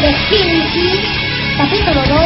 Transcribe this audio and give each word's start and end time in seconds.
de 0.00 0.12
Génesis, 0.12 1.00
capítulo 1.56 2.00
2, 2.06 2.18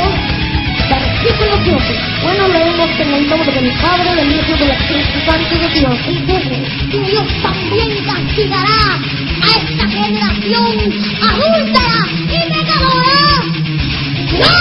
versículo 0.90 1.58
7. 1.64 2.00
Bueno, 2.22 2.48
leemos 2.48 2.90
en 3.00 3.14
el 3.14 3.28
nombre 3.30 3.50
del 3.50 3.70
Padre, 3.80 4.14
del 4.14 4.30
Hijo 4.30 4.54
y 4.54 4.58
del 4.58 4.70
Espíritu 4.72 5.18
Santo 5.24 5.54
de 5.56 5.68
Dios. 5.68 5.98
Y 6.06 6.16
dice, 6.20 6.56
y 6.92 6.98
Dios 7.10 7.26
también 7.40 8.04
castigará 8.04 9.00
a 9.40 9.48
esta 9.58 9.88
generación 9.88 10.92
adúltera 11.22 12.00
y 12.28 12.40
pecadora. 12.52 13.22
¡No! 14.42 14.54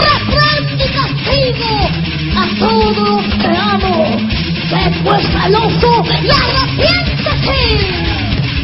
¡Reprende 0.00 0.84
y 0.84 0.88
castigo 0.96 1.72
a 2.36 2.46
los 2.46 3.24
que 3.34 3.52
amo! 3.58 3.96
Después 4.70 5.22
celoso 5.26 6.04
y 6.22 6.30
arrepiéntete. 6.30 7.60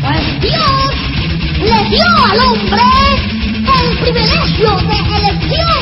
Pues 0.01 0.41
Dios 0.41 0.91
le 1.61 1.91
dio 1.91 2.07
al 2.31 2.39
hombre 2.39 3.10
privilegio 4.01 4.77
de 4.77 4.97
elección, 5.17 5.81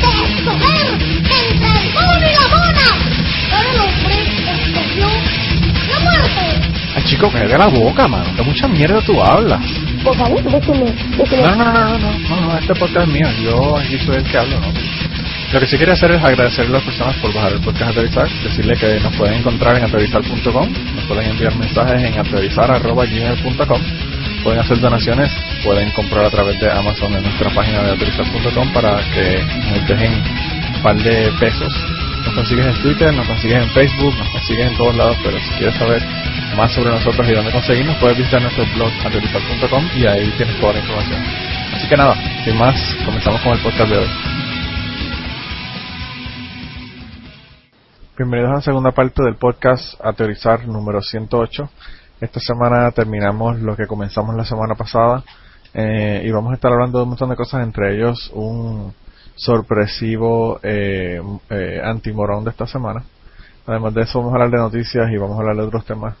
de 0.00 0.10
escoger 0.34 0.86
entre 1.24 1.70
el 1.80 1.92
mono 1.92 2.26
y 2.26 2.34
la 2.34 2.46
mona. 2.48 2.88
Pero 3.50 3.68
el 3.70 3.78
hombre 3.80 4.16
escogió 4.64 5.08
la 5.90 5.98
muerte. 6.00 6.44
Ay, 6.96 7.02
chico, 7.04 7.30
cállate 7.30 7.58
la 7.58 7.66
boca, 7.66 8.08
mano. 8.08 8.34
Que 8.36 8.42
mucha 8.42 8.68
mierda 8.68 9.00
tú 9.02 9.20
hablas. 9.22 9.60
Por 10.04 10.16
favor, 10.16 10.42
déjeme, 10.42 10.92
déjeme. 11.16 11.42
No, 11.42 11.56
no, 11.56 11.64
no, 11.64 11.72
no, 11.72 11.98
no, 11.98 12.18
no, 12.28 12.40
no, 12.40 12.58
este 12.58 12.74
podcast 12.74 13.08
es 13.08 13.12
mío. 13.14 13.28
Yo 13.42 13.76
aquí 13.76 13.98
soy 13.98 14.16
el 14.16 14.24
que 14.24 14.38
hablo, 14.38 14.60
¿no? 14.60 14.72
Lo 15.52 15.60
que 15.60 15.66
sí 15.66 15.78
quería 15.78 15.94
hacer 15.94 16.10
es 16.12 16.22
agradecerle 16.22 16.72
a 16.72 16.74
las 16.74 16.82
personas 16.82 17.16
por 17.16 17.32
bajar 17.32 17.52
el 17.52 17.60
podcast 17.60 17.92
Aterrizar, 17.92 18.28
decirle 18.44 18.76
que 18.76 19.00
nos 19.00 19.14
pueden 19.16 19.38
encontrar 19.38 19.76
en 19.76 19.84
aterrizar.com, 19.84 20.68
nos 20.94 21.04
pueden 21.04 21.30
enviar 21.30 21.56
mensajes 21.56 22.02
en 22.02 22.18
aterrizar.gmail.com, 22.18 23.80
pueden 24.42 24.60
hacer 24.60 24.80
donaciones, 24.80 25.30
pueden 25.64 25.90
comprar 25.92 26.24
a 26.26 26.30
través 26.30 26.58
de 26.60 26.70
Amazon 26.70 27.14
en 27.14 27.22
nuestra 27.22 27.50
página 27.50 27.82
de 27.82 27.92
aterrizar.com 27.92 28.72
para 28.72 28.98
que 29.12 29.42
nos 29.70 29.88
dejen 29.88 30.12
un 30.74 30.82
par 30.82 30.96
de 30.96 31.32
pesos. 31.40 31.72
Nos 32.24 32.34
consigues 32.34 32.66
en 32.66 32.82
Twitter, 32.82 33.14
nos 33.14 33.26
consigues 33.26 33.62
en 33.62 33.70
Facebook, 33.70 34.14
nos 34.16 34.28
consigues 34.30 34.70
en 34.70 34.76
todos 34.76 34.96
lados, 34.96 35.16
pero 35.22 35.38
si 35.38 35.50
quieres 35.58 35.74
saber 35.76 36.02
más 36.56 36.72
sobre 36.72 36.90
nosotros 36.90 37.28
y 37.28 37.32
dónde 37.32 37.52
conseguirnos, 37.52 37.96
puedes 37.96 38.18
visitar 38.18 38.42
nuestro 38.42 38.64
blog 38.74 38.90
aterrizar.com 39.04 39.84
y 39.96 40.06
ahí 40.06 40.32
tienes 40.36 40.60
toda 40.60 40.72
la 40.72 40.78
información. 40.80 41.22
Así 41.74 41.88
que 41.88 41.96
nada, 41.96 42.16
sin 42.44 42.56
más, 42.56 42.74
comenzamos 43.04 43.40
con 43.40 43.52
el 43.52 43.58
podcast 43.60 43.90
de 43.90 43.98
hoy. 43.98 44.08
Bienvenidos 48.16 48.50
a 48.50 48.54
la 48.54 48.62
segunda 48.62 48.90
parte 48.90 49.22
del 49.22 49.36
podcast 49.36 49.94
A 50.04 50.12
Teorizar 50.12 50.66
número 50.66 51.00
108. 51.00 51.70
Esta 52.20 52.40
semana 52.40 52.90
terminamos 52.90 53.60
lo 53.60 53.76
que 53.76 53.86
comenzamos 53.86 54.34
la 54.34 54.44
semana 54.44 54.74
pasada 54.74 55.22
eh, 55.72 56.22
y 56.24 56.30
vamos 56.32 56.50
a 56.50 56.54
estar 56.56 56.72
hablando 56.72 56.98
de 56.98 57.04
un 57.04 57.10
montón 57.10 57.30
de 57.30 57.36
cosas, 57.36 57.62
entre 57.62 57.94
ellos 57.94 58.32
un 58.34 58.92
sorpresivo 59.36 60.58
eh, 60.64 61.22
eh, 61.48 61.80
antimorón 61.84 62.42
de 62.42 62.50
esta 62.50 62.66
semana. 62.66 63.04
Además 63.68 63.94
de 63.94 64.02
eso 64.02 64.18
vamos 64.18 64.32
a 64.32 64.34
hablar 64.34 64.50
de 64.50 64.58
noticias 64.58 65.08
y 65.12 65.16
vamos 65.16 65.36
a 65.36 65.42
hablar 65.42 65.56
de 65.58 65.62
otros 65.62 65.84
temas 65.84 66.16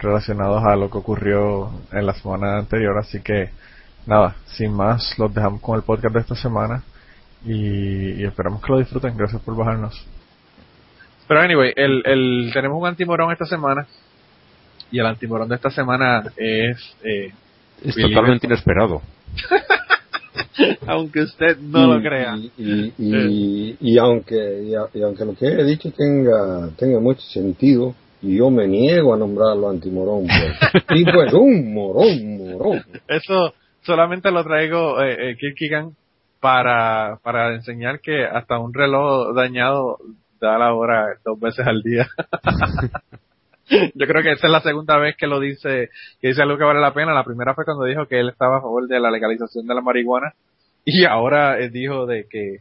relacionados 0.00 0.64
a 0.64 0.74
lo 0.74 0.90
que 0.90 0.98
ocurrió 0.98 1.70
en 1.92 2.06
la 2.06 2.14
semana 2.14 2.58
anterior. 2.58 2.98
Así 2.98 3.20
que 3.20 3.50
nada, 4.04 4.34
sin 4.46 4.72
más, 4.72 5.16
los 5.16 5.32
dejamos 5.32 5.60
con 5.60 5.76
el 5.76 5.82
podcast 5.82 6.12
de 6.12 6.20
esta 6.22 6.34
semana 6.34 6.82
y, 7.44 8.20
y 8.20 8.24
esperamos 8.24 8.60
que 8.62 8.72
lo 8.72 8.78
disfruten. 8.78 9.16
Gracias 9.16 9.40
por 9.42 9.54
bajarnos. 9.54 10.04
Pero 11.28 11.40
anyway, 11.40 11.72
el, 11.76 12.02
el, 12.04 12.50
tenemos 12.52 12.80
un 12.80 12.88
antimorón 12.88 13.30
esta 13.30 13.46
semana. 13.46 13.86
Y 14.90 14.98
el 15.00 15.06
antimorón 15.06 15.48
de 15.48 15.56
esta 15.56 15.70
semana 15.70 16.22
es. 16.36 16.78
Eh, 17.02 17.32
Es 17.84 17.94
Billy 17.94 18.14
totalmente 18.14 18.46
Benson. 18.46 18.50
inesperado. 18.72 19.02
Aunque 20.86 21.20
usted 21.22 21.58
no 21.58 21.86
lo 21.94 22.00
crea. 22.02 22.36
Y, 22.36 22.50
y, 22.58 22.92
y- 22.98 23.76
y 23.80 23.98
aunque, 23.98 24.62
y, 24.64 24.74
a- 24.74 24.88
y 24.94 25.02
aunque 25.02 25.24
lo 25.24 25.34
que 25.34 25.46
he 25.46 25.64
dicho 25.64 25.90
tenga, 25.92 26.68
tenga 26.78 26.98
mucho 27.00 27.20
sentido, 27.22 27.94
y 28.22 28.36
yo 28.38 28.50
me 28.50 28.66
niego 28.66 29.12
a 29.14 29.18
nombrarlo 29.18 29.68
antimorón, 29.68 30.26
pues. 30.26 30.84
Y 30.98 31.04
pues 31.04 31.32
un 31.34 31.74
morón, 31.74 32.38
morón. 32.38 32.82
Eso 33.08 33.52
solamente 33.82 34.30
lo 34.30 34.42
traigo, 34.44 35.02
eh, 35.02 35.30
eh, 35.32 35.36
Kierkegaard, 35.38 35.90
para, 36.40 37.18
para 37.22 37.54
enseñar 37.54 38.00
que 38.00 38.24
hasta 38.24 38.58
un 38.58 38.72
reloj 38.72 39.34
dañado 39.34 39.98
da 40.40 40.58
la 40.58 40.72
hora 40.74 41.06
dos 41.24 41.38
veces 41.40 41.66
al 41.66 41.82
día. 41.82 42.06
Yo 43.68 44.06
creo 44.06 44.22
que 44.22 44.32
esta 44.32 44.46
es 44.46 44.52
la 44.52 44.60
segunda 44.60 44.96
vez 44.98 45.16
que 45.16 45.26
lo 45.26 45.40
dice, 45.40 45.90
que 46.20 46.28
dice 46.28 46.42
algo 46.42 46.58
que 46.58 46.64
vale 46.64 46.80
la 46.80 46.94
pena. 46.94 47.12
La 47.12 47.24
primera 47.24 47.54
fue 47.54 47.64
cuando 47.64 47.84
dijo 47.84 48.06
que 48.06 48.20
él 48.20 48.28
estaba 48.28 48.58
a 48.58 48.60
favor 48.60 48.86
de 48.86 49.00
la 49.00 49.10
legalización 49.10 49.66
de 49.66 49.74
la 49.74 49.80
marihuana 49.80 50.34
y 50.84 51.04
ahora 51.04 51.58
eh, 51.58 51.70
dijo 51.70 52.06
de 52.06 52.26
que 52.28 52.58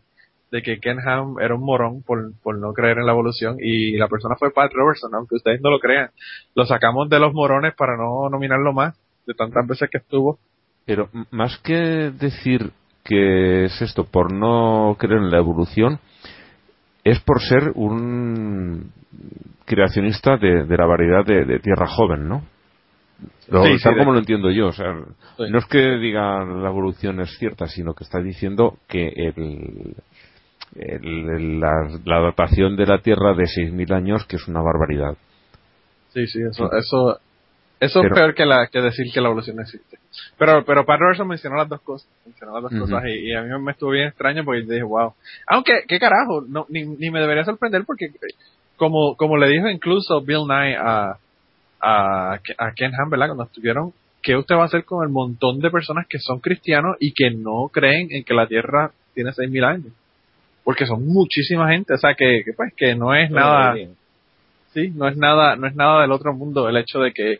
de 0.51 0.61
que 0.61 0.79
Ken 0.79 0.99
Ham 0.99 1.39
era 1.41 1.55
un 1.55 1.66
morón 1.66 2.01
por, 2.03 2.31
por 2.41 2.57
no 2.57 2.71
creer 2.71 2.99
en 2.99 3.05
la 3.05 3.11
evolución 3.11 3.57
y 3.59 3.97
la 3.97 4.07
persona 4.07 4.35
fue 4.38 4.51
Pat 4.51 4.71
Robertson, 4.73 5.13
aunque 5.13 5.35
ustedes 5.35 5.59
no 5.61 5.69
lo 5.69 5.79
crean. 5.79 6.11
Lo 6.53 6.66
sacamos 6.66 7.09
de 7.09 7.19
los 7.19 7.33
morones 7.33 7.73
para 7.75 7.97
no 7.97 8.29
nominarlo 8.29 8.72
más 8.72 8.97
de 9.25 9.33
tantas 9.33 9.67
veces 9.67 9.89
que 9.89 9.97
estuvo. 9.97 10.39
Pero 10.85 11.09
más 11.31 11.57
que 11.57 12.11
decir 12.11 12.72
que 13.03 13.66
es 13.66 13.81
esto 13.81 14.05
por 14.05 14.31
no 14.31 14.95
creer 14.97 15.19
en 15.19 15.31
la 15.31 15.39
evolución, 15.39 15.99
es 17.05 17.19
por 17.21 17.39
ser 17.41 17.71
un 17.75 18.91
creacionista 19.66 20.35
de, 20.38 20.66
de 20.66 20.77
la 20.77 20.85
variedad 20.85 21.25
de, 21.25 21.45
de 21.45 21.59
tierra 21.59 21.88
joven, 21.88 22.27
¿no? 22.27 22.43
Lo- 23.49 23.63
Sí, 23.63 23.77
sí, 23.77 23.83
tal 23.83 23.93
de- 23.93 23.99
como 23.99 24.11
lo 24.11 24.19
entiendo 24.19 24.51
yo. 24.51 24.67
O 24.67 24.71
sea, 24.73 24.93
Sí. 25.38 25.43
no 25.49 25.57
es 25.59 25.66
que 25.66 25.97
diga 25.97 26.43
la 26.43 26.67
evolución 26.69 27.21
es 27.21 27.38
cierta, 27.38 27.67
sino 27.67 27.93
que 27.93 28.03
está 28.03 28.19
diciendo 28.21 28.77
que 28.88 29.07
el, 29.07 29.95
el- 30.75 31.29
el- 31.29 31.59
la, 31.59 31.71
la 32.03 32.19
datación 32.21 32.75
de 32.75 32.85
la 32.85 32.99
Tierra 32.99 33.33
de 33.35 33.45
6.000 33.47 33.93
años, 33.93 34.25
que 34.25 34.35
es 34.35 34.47
una 34.47 34.61
barbaridad. 34.61 35.16
Sí, 36.09 36.25
sí, 36.27 36.39
eso, 36.49 36.69
eso, 36.73 37.19
eso 37.85 38.01
Pero- 38.01 38.13
es 38.16 38.19
peor 38.19 38.35
que 38.35 38.46
la, 38.46 38.68
que 38.68 38.81
decir 38.81 39.06
que 39.13 39.22
la 39.22 39.28
evolución 39.28 39.56
no 39.56 39.63
existe. 39.63 39.97
Pero, 40.38 40.63
pero 40.66 40.85
Pat 40.85 41.00
Robertson 41.00 41.28
mencionó 41.28 41.57
las 41.57 41.69
dos 41.69 41.81
cosas, 41.81 42.09
mencionó 42.25 42.59
las 42.59 42.72
dos 42.72 42.79
cosas 42.81 43.03
y, 43.07 43.29
y 43.29 43.34
a 43.34 43.41
mí 43.41 43.50
me 43.62 43.72
estuvo 43.72 43.91
bien 43.91 44.07
extraño 44.07 44.44
porque 44.46 44.62
dije, 44.62 44.84
wow. 44.84 45.13
Aunque, 45.47 45.84
qué 45.88 46.00
carajo, 46.00 46.41
no, 46.47 46.66
ni, 46.69 46.84
ni 46.85 47.09
me 47.09 47.19
debería 47.19 47.44
sorprender 47.44 47.84
porque, 47.85 48.12
como, 48.78 49.16
como 49.16 49.38
le 49.38 49.47
dijo 49.50 49.68
incluso 49.69 50.22
Bill 50.22 50.47
Nye 50.47 50.75
a, 50.78 51.18
a, 51.81 52.34
a 52.57 52.72
Ken 52.75 52.91
Ham, 52.96 53.09
¿verdad? 53.09 53.28
Cuando 53.28 53.44
estuvieron, 53.46 53.94
¿qué 54.22 54.35
usted 54.35 54.56
va 54.56 54.63
a 54.63 54.66
hacer 54.66 54.85
con 54.85 55.03
el 55.03 55.09
montón 55.09 55.59
de 55.59 55.69
personas 55.69 56.06
que 56.09 56.19
son 56.19 56.40
cristianos 56.40 56.96
y 57.00 57.13
que 57.13 57.31
no 57.31 57.69
creen 57.72 58.07
en 58.12 58.23
que 58.23 58.34
la 58.34 58.47
Tierra 58.47 58.91
tiene 59.13 59.31
6.000 59.31 59.63
años? 59.66 59.94
Porque 60.63 60.85
son 60.88 61.06
muchísima 61.06 61.69
gente, 61.69 61.94
o 61.94 61.97
sea 61.97 62.16
que, 62.16 62.41
que 62.44 62.53
pues 62.53 62.73
que 62.75 62.96
no 62.96 63.13
es 63.13 63.29
nada, 63.29 63.75
sí, 64.73 64.91
no 64.96 65.07
es 65.07 65.16
nada, 65.16 65.56
no 65.56 65.67
es 65.67 65.75
nada 65.75 66.02
del 66.02 66.12
otro 66.12 66.34
mundo 66.34 66.67
el 66.67 66.78
hecho 66.78 67.00
de 67.00 67.12
que, 67.13 67.40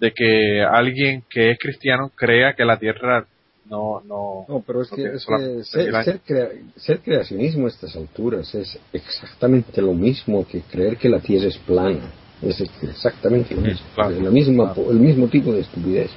de 0.00 0.12
que 0.12 0.62
alguien 0.62 1.24
que 1.28 1.50
es 1.52 1.58
cristiano 1.58 2.10
crea 2.14 2.54
que 2.54 2.64
la 2.64 2.78
tierra 2.78 3.26
no, 3.68 4.00
no, 4.04 4.44
No, 4.48 4.62
pero 4.64 4.82
es 4.82 4.90
que, 4.90 5.02
es 5.14 5.26
que 5.26 5.64
ser, 5.64 6.20
crea- 6.24 6.48
ser 6.76 7.00
creacionismo 7.00 7.66
a 7.66 7.68
estas 7.68 7.96
alturas 7.96 8.54
es 8.54 8.78
exactamente 8.92 9.82
lo 9.82 9.92
mismo 9.92 10.46
que 10.46 10.60
creer 10.60 10.96
que 10.96 11.08
la 11.08 11.18
Tierra 11.18 11.48
es 11.48 11.58
plana. 11.58 12.12
Es 12.42 12.60
exactamente 12.82 13.54
lo 13.56 13.62
mismo. 13.62 13.84
claro. 13.94 14.10
Es 14.12 14.22
la 14.22 14.30
misma, 14.30 14.72
el 14.88 15.00
mismo 15.00 15.26
tipo 15.26 15.52
de 15.52 15.60
estupidez. 15.62 16.10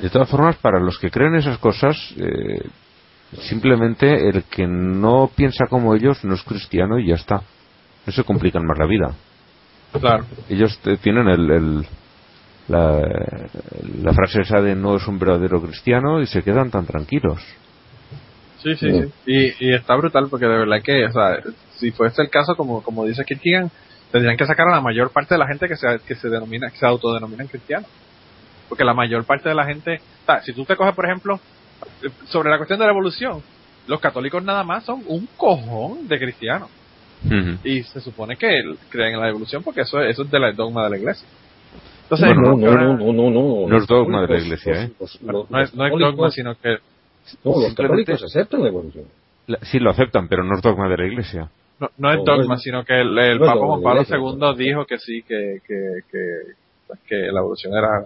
De 0.00 0.08
todas 0.08 0.28
formas, 0.28 0.56
para 0.58 0.78
los 0.78 0.98
que 1.00 1.10
creen 1.10 1.34
esas 1.34 1.58
cosas, 1.58 1.96
eh, 2.16 2.62
simplemente 3.48 4.28
el 4.28 4.44
que 4.44 4.66
no 4.66 5.30
piensa 5.34 5.66
como 5.68 5.94
ellos 5.96 6.22
no 6.24 6.34
es 6.34 6.42
cristiano 6.42 6.98
y 6.98 7.08
ya 7.08 7.14
está. 7.16 7.42
No 8.06 8.12
se 8.12 8.22
complican 8.24 8.64
más 8.66 8.78
la 8.78 8.86
vida. 8.86 9.14
claro, 10.00 10.26
Ellos 10.48 10.78
tienen 11.02 11.28
el, 11.28 11.50
el- 11.50 11.86
la, 12.72 13.48
la 14.02 14.12
frase 14.12 14.40
esa 14.42 14.60
de 14.60 14.74
no 14.74 14.96
es 14.96 15.06
un 15.06 15.18
verdadero 15.18 15.60
cristiano 15.62 16.20
y 16.20 16.26
se 16.26 16.42
quedan 16.42 16.70
tan 16.70 16.86
tranquilos. 16.86 17.40
sí, 18.62 18.74
sí, 18.76 18.90
sí, 18.90 19.12
y, 19.26 19.66
y 19.66 19.74
está 19.74 19.94
brutal 19.96 20.28
porque 20.30 20.46
de 20.46 20.58
verdad 20.58 20.82
que, 20.82 21.04
o 21.04 21.12
sea, 21.12 21.38
si 21.76 21.90
fuese 21.90 22.22
el 22.22 22.30
caso 22.30 22.54
como, 22.56 22.82
como 22.82 23.04
dice 23.04 23.24
Kirtigan, 23.24 23.70
tendrían 24.12 24.36
que 24.36 24.46
sacar 24.46 24.68
a 24.68 24.76
la 24.76 24.80
mayor 24.80 25.10
parte 25.10 25.34
de 25.34 25.38
la 25.38 25.46
gente 25.46 25.66
que 25.66 25.76
se, 25.76 25.98
que 26.06 26.14
se 26.14 26.28
denomina, 26.28 26.70
que 26.70 26.76
se 26.76 26.86
autodenominan 26.86 27.48
cristianos. 27.48 27.88
Porque 28.68 28.84
la 28.84 28.94
mayor 28.94 29.24
parte 29.24 29.48
de 29.48 29.54
la 29.54 29.64
gente, 29.64 30.00
o 30.22 30.26
sea, 30.26 30.40
si 30.42 30.52
tú 30.52 30.64
te 30.64 30.76
coges, 30.76 30.94
por 30.94 31.06
ejemplo, 31.06 31.40
sobre 32.26 32.50
la 32.50 32.56
cuestión 32.56 32.78
de 32.78 32.86
la 32.86 32.92
evolución, 32.92 33.42
los 33.86 34.00
católicos 34.00 34.42
nada 34.42 34.62
más 34.62 34.84
son 34.84 35.02
un 35.08 35.28
cojón 35.36 36.06
de 36.06 36.18
cristianos. 36.18 36.68
Y 37.62 37.84
se 37.84 38.00
supone 38.00 38.36
que 38.36 38.50
creen 38.88 39.14
en 39.14 39.20
la 39.20 39.28
evolución 39.28 39.62
porque 39.62 39.82
eso, 39.82 40.00
eso 40.00 40.22
es 40.22 40.30
de 40.30 40.40
la 40.40 40.52
dogma 40.52 40.84
de 40.84 40.90
la 40.90 40.96
iglesia. 40.96 41.26
Entonces, 42.12 42.36
no, 42.36 42.50
no, 42.52 42.58
que 42.58 42.66
ahora- 42.66 42.84
no, 42.84 42.96
no, 42.96 43.12
no, 43.12 43.30
no. 43.30 43.68
No 43.68 43.76
es 43.78 43.86
dogma 43.86 44.22
de 44.22 44.28
la 44.28 44.38
iglesia, 44.40 44.82
¿eh? 44.84 44.90
los- 45.00 45.22
no, 45.22 45.32
los- 45.32 45.50
no 45.50 45.60
es, 45.60 45.74
no 45.74 45.86
es 45.86 45.90
los 45.92 46.00
dogma, 46.00 46.30
sino 46.30 46.54
que 46.56 46.76
No, 47.44 47.52
los 47.60 47.74
católicos 47.74 48.22
aceptan 48.22 48.62
la 48.62 48.68
evolución. 48.68 49.04
La- 49.46 49.58
Sí 49.62 49.78
lo 49.78 49.90
aceptan, 49.90 50.28
pero 50.28 50.44
no 50.44 50.54
es 50.56 50.62
dogma 50.62 50.88
de 50.88 50.96
la 50.96 51.06
iglesia. 51.06 51.48
no, 51.80 51.88
no 51.98 52.10
es 52.12 52.18
No, 52.18 52.24
dogma, 52.24 52.58
sino 52.58 52.84
que 52.84 53.00
el, 53.00 53.18
el 53.18 53.38
no 53.38 53.44
es 53.46 53.50
Papa 53.52 53.66
Juan 53.66 53.82
Pablo 53.82 54.02
II 54.56 54.64
dijo 54.64 54.84
que 54.86 54.98
sí, 54.98 55.22
que, 55.22 55.58
que, 55.66 56.00
que, 56.10 56.18
pues, 56.86 57.00
que 57.08 57.16
la 57.32 57.40
evolución 57.40 57.72
era, 57.74 58.04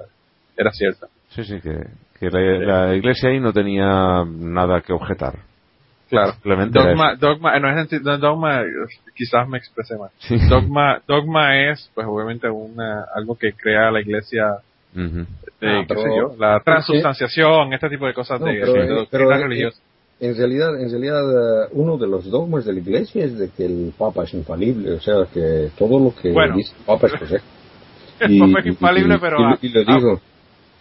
era 0.57 0.71
cierta. 0.73 1.09
Sí, 1.31 1.45
sí, 1.45 1.61
que, 1.61 1.77
Que 2.19 2.31
la, 2.31 2.87
la 2.87 2.95
iglesia 2.97 3.29
ahí 3.29 3.39
no 3.41 3.53
tenía 3.53 4.25
nada 4.27 4.81
que 4.81 4.93
objetar. 4.95 5.35
Claro. 6.09 6.35
Dogma, 6.71 7.15
dogma, 7.17 7.59
no 7.59 7.81
es 7.81 8.21
dogma, 8.21 8.63
quizás 9.15 9.49
me 9.49 9.59
expresé 9.59 9.97
mal. 9.97 10.11
Sí. 10.19 10.37
Dogma, 10.49 11.01
dogma 11.07 11.59
es, 11.71 11.91
pues 11.95 12.07
obviamente 12.07 12.49
una, 12.49 13.05
algo 13.15 13.37
que 13.37 13.53
crea 13.55 13.91
la 13.91 14.01
iglesia 14.01 14.45
de, 14.95 15.27
Ah, 15.63 15.81
qué 15.81 15.85
pero- 15.89 16.01
sé 16.03 16.09
yo, 16.17 16.37
la 16.39 16.61
transubstanciación, 16.61 17.73
este 17.73 17.89
tipo 17.91 18.07
de 18.07 18.15
cosas 18.15 18.41
No, 18.41 18.47
de, 18.47 18.53
pero, 18.61 18.73
de 18.73 19.03
eh, 19.03 19.09
pero, 19.11 19.33
eh, 19.33 19.39
religiosa. 19.43 19.81
En 20.19 20.35
realidad, 20.37 20.81
en 20.81 20.91
realidad 20.91 21.65
eh, 21.65 21.69
uno 21.73 21.99
de 21.99 22.07
los 22.07 22.31
dogmas 22.31 22.65
de 22.65 22.73
la 22.73 22.81
Iglesia 22.81 23.25
es 23.25 23.37
de 23.39 23.51
que 23.51 23.67
el 23.67 23.93
Papa 23.99 24.25
es 24.25 24.33
infalible, 24.33 24.93
o 24.93 25.01
sea 25.01 25.27
que 25.33 25.69
todo 25.77 25.99
lo 25.99 26.15
que 26.15 26.31
Bueno. 26.33 26.57
dice 26.57 26.73
el 26.79 26.85
Papa 26.87 27.07
es 27.09 27.13
correcto. 27.15 27.47
El 28.21 28.39
Papa 28.39 28.61
es 28.61 28.67
infalible, 28.67 29.19
pero 29.19 29.41
y, 29.41 29.45
a- 29.45 29.59
y 29.61 29.69
lo 29.69 29.81
a- 29.81 29.97
digo. 29.97 30.21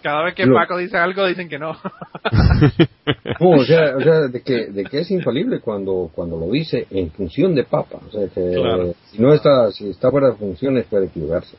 Cada 0.06 0.24
vez 0.24 0.36
que 0.36 0.46
lo- 0.46 0.54
Paco 0.56 0.78
dice 0.78 0.98
algo, 0.98 1.26
dicen 1.26 1.50
que 1.50 1.58
no. 1.58 1.74
No, 3.40 3.50
o 3.50 3.64
sea, 3.66 3.98
o 3.98 4.02
sea 4.02 4.28
de, 4.28 4.42
que, 4.42 4.68
de 4.68 4.84
que 4.86 5.00
es 5.00 5.10
infalible 5.12 5.60
cuando, 5.60 6.10
cuando 6.14 6.38
lo 6.40 6.50
dice 6.52 6.86
en 6.92 7.10
función 7.12 7.54
de 7.56 7.64
Papa. 7.64 8.00
O 8.08 8.12
sea, 8.12 8.28
que 8.28 8.52
Claro. 8.54 8.94
si 9.12 9.20
no 9.22 9.34
está, 9.34 9.72
si 9.72 9.90
está 9.90 10.10
fuera 10.12 10.30
de 10.30 10.36
funciones 10.36 10.86
puede 10.86 11.06
equivocarse. 11.08 11.58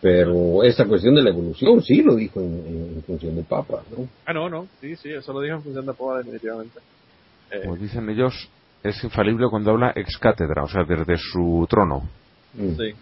Pero 0.00 0.62
esta 0.64 0.86
cuestión 0.86 1.14
de 1.14 1.22
la 1.22 1.30
evolución 1.30 1.82
sí 1.82 2.02
lo 2.02 2.14
dijo 2.16 2.40
en, 2.40 2.64
en- 2.66 2.92
en 2.96 3.02
función 3.02 3.36
de 3.36 3.42
Papa, 3.42 3.82
¿no? 3.96 4.06
ah, 4.24 4.32
no, 4.32 4.48
no, 4.48 4.66
sí, 4.80 4.96
sí, 4.96 5.10
eso 5.12 5.32
lo 5.34 5.40
dijo 5.42 5.56
en 5.56 5.62
función 5.62 5.84
de 5.84 5.92
Papa 5.92 6.18
definitivamente. 6.18 6.78
Eh, 7.50 7.60
Como 7.62 7.76
dicen 7.76 8.08
ellos, 8.08 8.48
es 8.82 9.04
infalible 9.04 9.46
cuando 9.50 9.72
habla 9.72 9.92
ex 9.94 10.16
cátedra, 10.18 10.64
o 10.64 10.68
sea, 10.68 10.84
desde 10.84 11.16
su 11.18 11.66
trono. 11.68 12.08
Mm. 12.54 12.68
Sí. 12.70 12.76
Sí. 12.78 12.94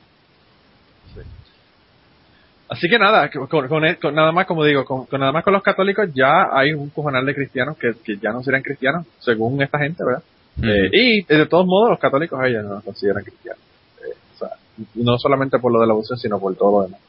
Así 2.70 2.88
que 2.88 2.98
nada, 2.98 3.30
con, 3.30 3.46
con- 3.46 3.66
con 3.68 4.14
nada 4.14 4.30
más, 4.32 4.46
como 4.46 4.64
digo, 4.64 4.84
con, 4.84 5.06
con 5.06 5.20
nada 5.20 5.32
más 5.32 5.42
con 5.42 5.54
los 5.54 5.62
católicos 5.62 6.08
ya 6.14 6.48
hay 6.52 6.74
un 6.74 6.90
cojonal 6.90 7.24
de 7.24 7.34
cristianos 7.34 7.78
que, 7.78 7.92
que 8.04 8.18
ya 8.18 8.30
no 8.30 8.42
serían 8.42 8.62
cristianos, 8.62 9.06
según 9.20 9.60
esta 9.62 9.78
gente, 9.78 10.04
¿verdad? 10.04 10.22
Eh, 10.62 10.90
y 10.92 11.20
eh, 11.20 11.24
de 11.38 11.46
todos 11.46 11.64
modos 11.66 11.90
los 11.90 11.98
católicos 11.98 12.38
a 12.38 12.46
ellos 12.46 12.64
no 12.64 12.74
los 12.74 12.84
consideran 12.84 13.22
cristianos. 13.24 13.60
Eh, 14.04 14.12
o 14.34 14.38
sea, 14.38 14.48
no 14.96 15.16
solamente 15.18 15.58
por 15.58 15.72
lo 15.72 15.80
de 15.80 15.86
la 15.86 15.92
abuso, 15.94 16.16
sino 16.16 16.38
por 16.38 16.54
todo 16.56 16.80
lo 16.80 16.86
demás. 16.86 17.00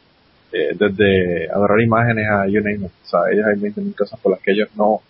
Eh, 0.54 0.76
desde 0.78 1.50
adorar 1.52 1.80
imágenes 1.82 2.28
a 2.30 2.48
you 2.48 2.62
name 2.62 2.86
it. 2.86 2.92
O 3.06 3.08
sea, 3.08 3.20
ellos 3.32 3.46
hay 3.46 3.60
20.000 3.60 3.96
cosas 3.96 4.20
por 4.20 4.32
las 4.32 4.42
que 4.42 4.52
ellos 4.52 4.70
no, 4.76 5.02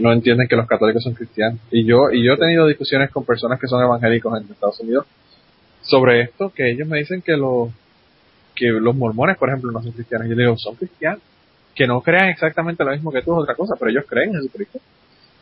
no 0.00 0.12
entienden 0.12 0.48
que 0.48 0.56
los 0.56 0.66
católicos 0.66 1.02
son 1.02 1.14
cristianos. 1.14 1.60
Y 1.70 1.84
yo, 1.84 2.10
y 2.12 2.24
yo 2.24 2.32
he 2.32 2.38
tenido 2.38 2.66
discusiones 2.66 3.10
con 3.10 3.24
personas 3.24 3.60
que 3.60 3.66
son 3.68 3.82
evangélicos 3.82 4.40
en 4.40 4.50
Estados 4.50 4.80
Unidos 4.80 5.06
sobre 5.82 6.22
esto, 6.22 6.50
que 6.54 6.70
ellos 6.70 6.88
me 6.88 6.98
dicen 6.98 7.20
que 7.22 7.36
los, 7.36 7.68
que 8.56 8.66
los 8.68 8.96
mormones, 8.96 9.36
por 9.36 9.48
ejemplo, 9.50 9.70
no 9.70 9.82
son 9.82 9.92
cristianos. 9.92 10.28
Yo 10.28 10.34
digo, 10.34 10.56
son 10.56 10.74
cristianos. 10.74 11.20
Que 11.74 11.86
no 11.86 12.00
crean 12.00 12.30
exactamente 12.30 12.82
lo 12.82 12.90
mismo 12.92 13.12
que 13.12 13.20
tú 13.22 13.32
es 13.36 13.42
otra 13.42 13.54
cosa, 13.54 13.74
pero 13.78 13.90
ellos 13.90 14.04
creen 14.08 14.30
en 14.30 14.36
Jesucristo. 14.36 14.80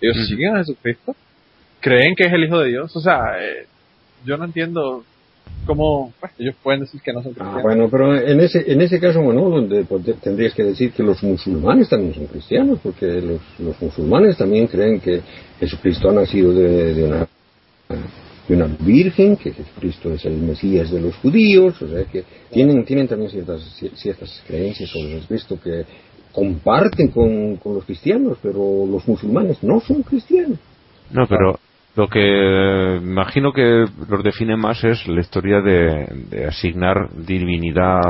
Ellos 0.01 0.17
Ujú. 0.17 0.27
siguen 0.27 0.57
a 0.57 0.59
Jesucristo. 0.59 1.15
Creen 1.81 2.15
que 2.17 2.25
es 2.27 2.33
el 2.33 2.45
Hijo 2.45 2.59
de 2.59 2.69
Dios. 2.71 2.95
O 2.97 3.01
sea, 3.01 3.21
eh, 3.41 3.67
yo 4.25 4.37
no 4.37 4.45
entiendo 4.45 5.05
cómo 5.67 6.13
pues, 6.19 6.33
ellos 6.39 6.57
pueden 6.63 6.81
decir 6.81 7.01
que 7.03 7.13
no 7.13 7.23
son 7.23 7.33
Ah, 7.33 7.35
cristianos. 7.35 7.63
bueno, 7.63 7.89
pero 7.89 8.17
en 8.17 8.41
ese, 8.41 8.65
en 8.71 8.81
ese 8.81 8.99
caso, 8.99 9.23
bueno, 9.23 9.49
donde 9.49 9.85
pues, 9.85 10.03
tendrías 10.21 10.53
que 10.55 10.65
decir 10.65 10.91
que 10.93 11.03
los 11.05 11.23
musulmanes 11.23 11.89
también 11.89 12.15
son 12.15 12.27
cristianos, 12.27 12.81
porque 12.83 13.07
los, 13.07 13.41
los 13.61 13.81
musulmanes 13.81 14.37
también 14.37 14.67
creen 14.67 14.99
que 15.01 15.21
Jesucristo 15.61 16.11
ha 16.11 16.15
nacido 16.15 16.53
de, 16.53 16.95
de 16.95 17.05
una 17.05 17.29
de 18.49 18.56
una 18.56 18.67
virgen, 18.81 19.37
que 19.37 19.52
Jesucristo 19.52 20.12
es 20.12 20.25
el 20.25 20.35
Mesías 20.38 20.91
de 20.91 21.00
los 21.00 21.17
judíos, 21.17 21.81
o 21.81 21.88
sea 21.88 22.05
que 22.05 22.25
tienen, 22.50 22.85
tienen 22.85 23.08
también 23.08 23.31
ciertas, 23.31 23.61
cier- 23.81 23.94
ciertas 23.94 24.43
creencias 24.46 24.91
sobre 24.91 25.08
Jesucristo 25.14 25.58
que 25.62 25.85
comparten 26.32 27.08
con, 27.08 27.56
con 27.56 27.75
los 27.75 27.85
cristianos, 27.85 28.38
pero 28.43 28.85
los 28.87 29.06
musulmanes 29.06 29.62
no 29.62 29.81
son 29.81 30.02
cristianos. 30.02 30.58
No, 31.11 31.26
pero 31.26 31.58
lo 31.96 32.08
que 32.08 32.99
imagino 33.00 33.52
que 33.52 33.85
los 34.08 34.23
define 34.25 34.56
más 34.56 34.82
es 34.85 35.06
la 35.06 35.20
historia 35.20 35.61
de, 35.61 36.06
de 36.29 36.44
asignar 36.46 37.08
divinidad 37.14 38.00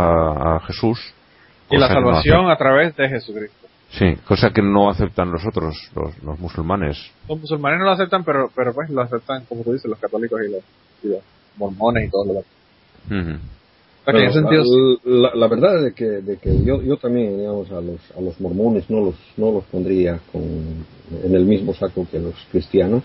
a 0.57 0.61
Jesús. 0.67 0.99
y 1.71 1.77
la 1.77 1.89
no 1.89 1.95
salvación 1.95 2.51
a 2.51 2.57
través 2.57 2.97
de 2.97 3.09
Jesucristo. 3.09 3.64
Sí, 3.99 4.07
cosa 4.27 4.51
que 4.51 4.61
no 4.63 4.91
aceptan 4.91 5.31
los 5.31 5.43
otros, 5.47 5.77
los, 5.95 6.21
los 6.23 6.39
musulmanes. 6.41 6.99
Los 7.29 7.41
musulmanes 7.41 7.79
no 7.79 7.85
lo 7.85 7.91
aceptan, 7.93 8.25
pero, 8.25 8.51
pero 8.55 8.73
pues 8.75 8.91
lo 8.91 9.03
aceptan, 9.03 9.45
como 9.49 9.63
tú 9.63 9.73
dices, 9.73 9.89
los 9.89 9.99
católicos 9.99 10.41
y 10.47 10.51
los, 10.51 10.63
y 11.05 11.09
los 11.09 11.21
mormones 11.57 12.09
y 12.09 12.11
todo 12.11 12.25
lo 12.25 12.33
demás. 12.33 12.45
En 14.07 14.17
ese 14.17 14.41
Bueno, 14.41 14.63
sentido, 14.65 14.65
la, 15.05 15.29
la- 15.31 15.35
la 15.35 15.49
verdad 15.49 15.77
es 15.79 15.85
de 15.85 15.93
que, 15.95 16.05
de 16.05 16.37
que 16.37 16.63
yo, 16.65 16.83
yo 16.83 16.97
también, 16.99 17.39
digamos, 17.39 17.71
a 17.71 17.81
los, 17.81 18.01
a 18.17 18.21
los 18.21 18.39
mormones 18.41 18.91
no 18.91 19.01
los, 19.01 19.15
no 19.37 19.51
los 19.53 19.65
pondría 19.65 20.19
con, 20.31 20.43
en 20.43 21.35
el 21.35 21.45
mismo 21.47 21.73
saco 21.73 22.07
que 22.11 22.19
los 22.19 22.35
cristianos. 22.51 23.03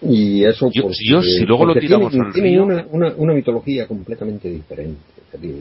Y 0.00 0.44
eso 0.44 0.70
Yo- 0.72 0.82
porque, 0.82 0.96
yo, 1.08 1.22
si 1.22 1.44
luego 1.44 1.66
lo 1.66 1.74
tiramos 1.74 2.10
tienen, 2.12 2.26
al 2.28 2.32
tienen 2.32 2.52
río- 2.52 2.62
una, 2.64 2.86
una, 2.90 3.12
una 3.16 3.34
mitología 3.34 3.86
completamente 3.86 4.48
diferente. 4.48 5.00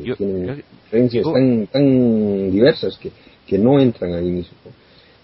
Yo- 0.03 0.15
tienen 0.15 0.45
yo- 0.45 0.53
creencias 0.89 1.25
yo- 1.25 1.33
tan, 1.33 1.67
tan 1.67 2.51
diversas 2.51 2.97
que, 2.97 3.11
que 3.47 3.57
no 3.57 3.79
entran 3.79 4.13
ahí 4.13 4.29
mismo. 4.29 4.57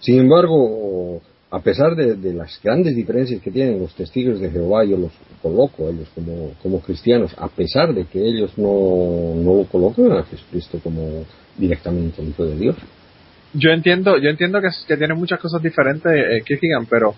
Sin 0.00 0.18
embargo, 0.18 1.20
a 1.50 1.60
pesar 1.60 1.94
de, 1.94 2.32
las 2.32 2.60
grandes 2.62 2.96
diferencias 2.96 3.40
que 3.40 3.50
tienen 3.52 3.78
los 3.78 3.94
testigos 3.94 4.40
de 4.40 4.50
Jehová, 4.50 4.84
yo 4.84 4.96
los 4.96 5.12
coloco 5.40 5.86
a 5.86 5.90
ellos 5.90 6.08
como, 6.12 6.52
como 6.60 6.80
cristianos, 6.80 7.32
a 7.38 7.48
pesar 7.48 7.94
de 7.94 8.06
que 8.06 8.20
ellos 8.20 8.58
no, 8.58 9.34
no 9.36 9.54
lo 9.58 9.64
colocan 9.66 10.10
a 10.12 10.24
Jesucristo 10.24 10.80
como 10.82 11.24
directamente 11.56 12.22
Hijo 12.22 12.44
de 12.44 12.56
Dios. 12.56 12.76
yo 13.52 13.70
entiendo, 13.70 14.18
yo 14.18 14.30
entiendo 14.30 14.60
que, 14.60 14.68
que 14.88 14.96
tienen 14.96 15.16
muchas 15.16 15.38
cosas 15.38 15.62
diferentes, 15.62 16.10
eh, 16.12 16.42
Kierkegaard, 16.44 16.86
pero 16.90 17.14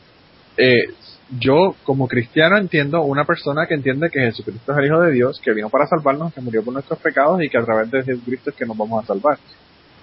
eh, 0.59 0.93
yo 1.39 1.75
como 1.83 2.07
cristiano 2.07 2.59
entiendo 2.59 3.03
una 3.03 3.25
persona 3.25 3.67
que 3.67 3.75
entiende 3.75 4.11
que 4.11 4.21
Jesucristo 4.21 4.73
es 4.73 4.79
el 4.79 4.87
Hijo 4.87 5.01
de 5.01 5.13
Dios, 5.13 5.41
que 5.43 5.53
vino 5.53 5.71
para 5.71 5.87
salvarnos, 5.87 6.35
que 6.35 6.41
murió 6.41 6.63
por 6.63 6.75
nuestros 6.75 6.99
pecados 6.99 7.43
y 7.43 7.49
que 7.49 7.59
a 7.59 7.65
través 7.65 7.91
de 7.91 8.03
Jesucristo 8.03 8.51
es 8.51 8.57
que 8.57 8.67
nos 8.67 8.77
vamos 8.77 9.03
a 9.03 9.07
salvar. 9.07 9.39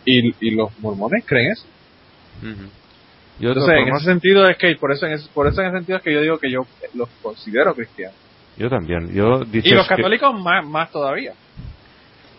Y, 0.06 0.48
y 0.48 0.52
los 0.52 0.70
mormones 0.80 1.24
creen 1.26 1.52
eso. 1.52 1.66
Ujú. 2.42 2.70
Yo, 3.40 3.50
de 3.50 3.56
todas 3.56 3.70
Entonces, 3.70 3.88
en 3.88 3.96
ese 3.96 4.06
sentido 4.06 4.46
es 4.48 4.58
que, 4.58 4.76
por 4.76 4.92
eso, 4.92 5.06
en 5.08 5.14
ese, 5.14 5.28
por 5.34 5.48
eso 5.48 5.62
en 5.62 5.68
ese 5.68 5.78
sentido 5.78 5.98
es 5.98 6.04
que 6.04 6.14
yo 6.14 6.22
digo 6.22 6.38
que 6.38 6.52
yo 6.52 6.62
los 6.94 7.10
considero 7.22 7.74
cristianos. 7.74 8.16
yo 8.58 8.70
también. 8.70 9.12
Yo 9.14 9.40
dices 9.46 9.72
Y 9.72 9.76
los 9.76 9.88
que- 9.88 9.96
católicos 9.96 10.40
más, 10.42 10.66
más 10.66 10.92
todavía. 10.92 11.34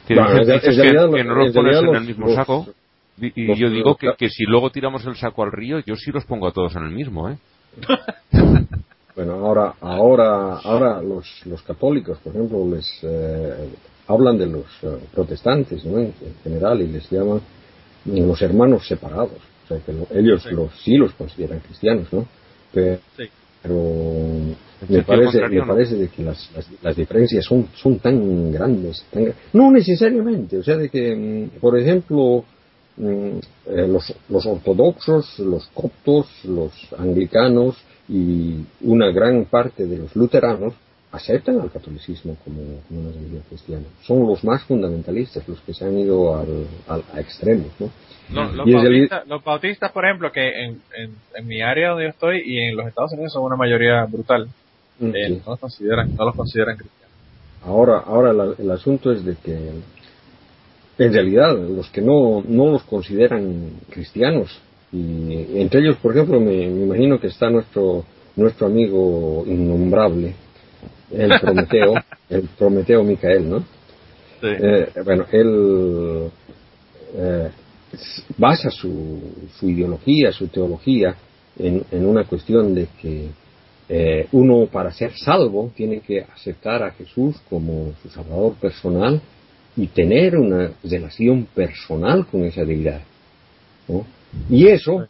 que, 0.07 0.15
Bueno, 0.15 0.31
dices- 0.41 0.47
dices 0.63 0.77
que- 0.77 0.89
que 0.91 1.25
no 1.25 1.35
los 1.35 1.53
pones 1.53 1.77
en 1.83 1.95
el 1.97 2.05
mismo 2.05 2.27
los- 2.27 2.35
saco. 2.37 2.67
Y, 3.21 3.43
y 3.43 3.47
los- 3.47 3.59
yo 3.59 3.71
digo 3.71 3.91
los 3.91 3.97
que, 3.99 4.13
que 4.19 4.29
si 4.29 4.45
luego 4.45 4.71
tiramos 4.71 5.05
el 5.07 5.17
saco 5.17 5.43
al 5.43 5.53
río, 5.53 5.79
yo 5.81 5.97
sí 5.97 6.11
los 6.13 6.25
pongo 6.25 6.47
a 6.49 6.53
todos 6.53 6.75
en 6.77 6.85
el 6.85 6.91
mismo, 6.91 7.29
¿eh? 7.31 7.37
Bueno, 9.17 9.33
ahora, 9.35 9.75
ahora, 9.81 10.57
ahora 10.65 11.01
los, 11.01 11.47
los 11.47 11.63
católicos, 11.63 12.19
por 12.19 12.35
ejemplo, 12.35 12.59
les 12.75 12.87
eh, 13.05 13.69
hablan 14.07 14.39
de 14.39 14.47
los 14.47 14.65
eh, 14.83 14.99
protestantes, 15.15 15.85
¿no? 15.85 15.99
En, 15.99 16.07
en 16.07 16.35
general 16.43 16.81
y 16.83 16.89
les 16.89 17.09
llaman 17.11 17.39
eh, 17.39 18.21
los 18.21 18.41
hermanos 18.43 18.87
separados. 18.87 19.39
O 19.65 19.67
sea, 19.69 19.79
que 19.79 19.93
lo- 19.93 20.07
ellos 20.13 20.43
Sí. 20.43 20.51
los, 20.55 20.71
sí 20.83 20.97
los 20.97 21.13
consideran 21.15 21.61
cristianos, 21.61 22.13
¿no? 22.13 22.27
Pero, 22.73 22.99
Sí. 23.17 23.25
pero 23.63 23.75
En 23.79 24.57
me 24.89 25.03
parece, 25.03 25.41
me 25.49 25.57
no. 25.57 25.67
parece 25.67 25.95
de 25.97 26.09
que 26.09 26.23
las, 26.23 26.51
las, 26.55 26.67
las 26.83 26.97
diferencias 26.97 27.45
son, 27.45 27.69
son 27.75 27.99
tan 27.99 28.53
grandes. 28.53 29.05
tan 29.11 29.33
no 29.55 29.71
necesariamente. 29.71 30.59
O 30.59 30.63
sea, 30.63 30.77
de 30.77 30.91
que, 30.91 31.15
mm, 31.17 31.61
por 31.61 31.79
ejemplo, 31.79 32.45
mm, 32.99 33.07
eh, 33.69 33.89
los, 33.89 34.13
los 34.29 34.45
ortodoxos, 34.45 35.39
los 35.39 35.67
coptos, 35.69 36.27
los 36.45 36.73
anglicanos 36.99 37.77
y 38.09 38.57
una 38.83 39.11
gran 39.13 39.47
parte 39.47 39.87
de 39.87 39.97
los 39.97 40.15
luteranos 40.15 40.75
aceptan 41.15 41.61
al 41.61 41.71
catolicismo 41.71 42.37
como, 42.45 42.61
como 42.89 43.01
una 43.01 43.13
religión 43.13 43.43
cristiana. 43.49 43.85
Son 44.03 44.27
los 44.27 44.43
más 44.45 44.63
fundamentalistas, 44.65 45.47
los 45.49 45.61
que 45.61 45.73
se 45.73 45.85
han 45.85 45.97
ido 45.99 46.37
al, 46.37 46.67
al- 46.89 47.05
a 47.13 47.21
extremos, 47.21 47.69
¿no? 47.79 47.91
Los, 48.31 48.67
bautistas, 48.73 49.27
los 49.29 49.45
bautistas, 49.45 49.93
por 49.93 50.05
ejemplo, 50.05 50.33
que 50.33 50.49
en, 50.65 50.81
en, 50.97 51.15
en 51.37 51.47
mi 51.47 51.61
área 51.63 51.91
donde 51.91 52.05
yo 52.05 52.11
estoy 52.11 52.43
y 52.45 52.59
en 52.59 52.77
los 52.77 52.87
Estados 52.89 53.13
Unidos 53.13 53.33
son 53.33 53.45
una 53.45 53.57
mayoría 53.57 54.05
brutal, 54.07 54.49
Mm, 55.01 55.11
eh, 55.15 55.29
no 55.45 55.51
los 55.53 55.59
consideran, 55.61 56.09
no 56.17 56.25
los 56.25 56.35
consideran 56.37 56.77
cristianos. 56.77 57.13
Ahora, 57.65 57.99
ahora 58.07 58.33
la- 58.33 58.55
el 58.57 58.71
asunto 58.71 59.11
es 59.11 59.25
de 59.25 59.35
que 59.37 59.53
en 60.99 61.13
realidad 61.13 61.57
los 61.57 61.91
que 61.91 62.01
no, 62.01 62.43
no 62.47 62.71
los 62.71 62.83
consideran 62.85 63.71
cristianos, 63.91 64.61
y 64.93 65.59
entre 65.61 65.81
ellos, 65.81 65.97
por 65.97 66.13
ejemplo, 66.13 66.39
me, 66.41 66.69
me 66.71 66.85
imagino 66.85 67.19
que 67.19 67.27
está 67.27 67.51
nuestro, 67.51 68.05
nuestro 68.37 68.67
amigo 68.69 69.43
innombrable, 69.47 70.35
el 71.11 71.41
Prometeo, 71.41 71.95
el 72.31 72.43
Prometeo 72.59 73.03
Micael, 73.03 73.49
¿no? 73.49 73.61
Sí. 73.61 74.49
Eh, 74.49 74.89
bueno, 75.05 75.27
él 75.33 76.31
eh, 77.17 77.51
basa 78.37 78.71
su, 78.71 79.49
su 79.59 79.71
ideología, 79.71 80.33
su 80.33 80.49
teología 80.49 81.15
en, 81.59 81.85
en 81.91 82.07
una 82.07 82.25
cuestión 82.25 82.75
de 82.75 82.89
que 83.01 83.29
eh, 83.89 84.29
uno 84.33 84.67
para 84.67 84.93
ser 84.93 85.13
salvo 85.13 85.71
tiene 85.77 86.01
que 86.01 86.23
aceptar 86.23 86.83
a 86.83 86.93
Jesús 86.93 87.37
como 87.51 87.93
su 88.03 88.09
salvador 88.09 88.55
personal 88.55 89.21
y 89.77 89.89
tener 89.89 90.37
una 90.37 90.73
relación 90.83 91.47
personal 91.55 92.27
con 92.27 92.45
esa 92.45 92.65
deidad. 92.65 93.03
¿no? 93.89 94.07
Y 94.49 94.69
eso 94.69 95.07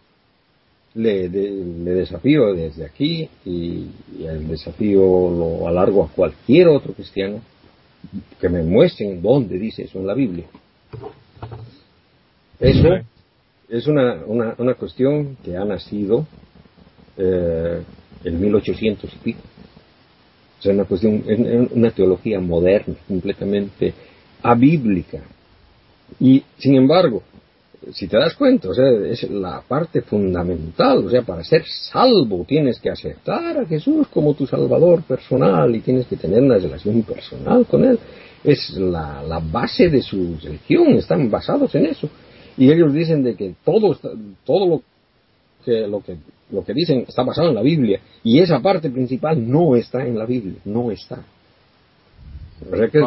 le, 0.95 1.29
le 1.29 1.91
desafío 1.91 2.55
desde 2.55 2.85
aquí 2.85 3.29
y, 3.45 3.87
el 4.25 4.49
desafío 4.49 5.01
lo 5.01 5.69
alargo 5.69 6.05
a 6.05 6.09
cualquier 6.09 6.69
otro 6.69 6.93
cristiano 6.95 7.41
que 8.41 8.49
me 8.49 8.63
muestren 8.63 9.21
dónde 9.21 9.59
dice 9.59 9.83
eso 9.83 9.99
en 9.99 10.07
la 10.07 10.15
Biblia. 10.15 10.47
Eso 12.61 12.89
es 13.69 13.87
una, 13.87 14.25
una, 14.27 14.55
una 14.59 14.75
cuestión 14.75 15.37
que 15.43 15.57
ha 15.57 15.65
nacido 15.65 16.27
eh, 17.17 17.83
en 18.25 18.41
1800 18.41 19.13
y 19.13 19.17
pico. 19.17 19.41
Es 20.61 20.67
una 20.67 20.85
cuestión, 20.85 21.23
una 21.73 21.91
teología 21.91 22.41
moderna, 22.41 22.95
completamente 23.07 23.93
abíblica. 24.43 25.21
Y, 26.21 26.43
sin 26.59 26.77
embargo, 26.77 27.23
si 27.93 28.07
te 28.07 28.17
das 28.17 28.35
cuenta, 28.35 28.69
o 28.69 28.75
sea, 28.75 28.91
es 29.09 29.29
la 29.31 29.63
parte 29.67 30.03
fundamental, 30.03 31.07
o 31.07 31.11
sea, 31.11 31.23
para 31.23 31.43
ser 31.45 31.65
salvo 31.67 32.45
tienes 32.47 32.79
que 32.79 32.91
aceptar 32.91 33.59
a 33.59 33.67
Jesús 33.67 34.07
como 34.09 34.35
tu 34.35 34.47
Salvador 34.47 35.03
personal 35.03 35.75
y 35.75 35.81
tienes 35.81 36.07
que 36.07 36.17
tener 36.17 36.43
una 36.43 36.59
relación 36.59 37.03
personal 37.03 37.67
con 37.67 37.85
Él. 37.85 37.99
Es 38.43 38.71
la, 38.77 39.23
la 39.23 39.39
base 39.39 39.89
de 39.89 40.03
su 40.03 40.37
religión, 40.43 40.95
están 40.95 41.31
basados 41.31 41.75
en 41.75 41.87
eso. 41.87 42.09
Y 42.57 42.71
ellos 42.71 42.93
dicen 42.93 43.23
de 43.23 43.35
que 43.35 43.55
todo, 43.65 43.97
todo 44.45 44.69
lo 44.69 44.83
que, 45.65 45.87
lo 45.87 46.01
que 46.01 46.17
lo 46.51 46.65
que 46.65 46.75
dicen 46.75 47.05
está 47.09 47.23
basado 47.23 47.49
en 47.49 47.55
la 47.55 47.63
Biblia 47.63 48.01
y 48.23 48.39
esa 48.39 48.61
parte 48.61 48.91
principal 48.91 49.51
no 49.51 49.77
está 49.77 50.07
en 50.07 50.19
la 50.19 50.27
Biblia, 50.27 50.59
no 50.65 50.91
está. 50.91 51.25
O 52.71 52.77
sea 52.77 52.89
que 52.89 53.01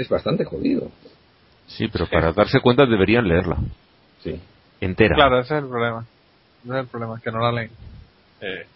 es, 0.00 0.08
bastante 0.08 0.44
jodido. 0.44 0.90
Sí, 1.66 1.86
pero 1.90 2.06
para 2.08 2.32
darse 2.32 2.60
cuenta 2.60 2.86
deberían 2.86 3.26
leerla. 3.26 3.58
Sí. 4.22 4.40
Entera. 4.80 5.14
Claro, 5.14 5.40
ese 5.40 5.56
es 5.56 5.62
el 5.62 5.68
problema. 5.68 6.04
Ese 6.64 6.72
es 6.72 6.80
el 6.80 6.86
problema, 6.86 7.20
que 7.20 7.30
no 7.30 7.38
la 7.40 7.52
leen. 7.52 7.70
Eh, 8.40 8.66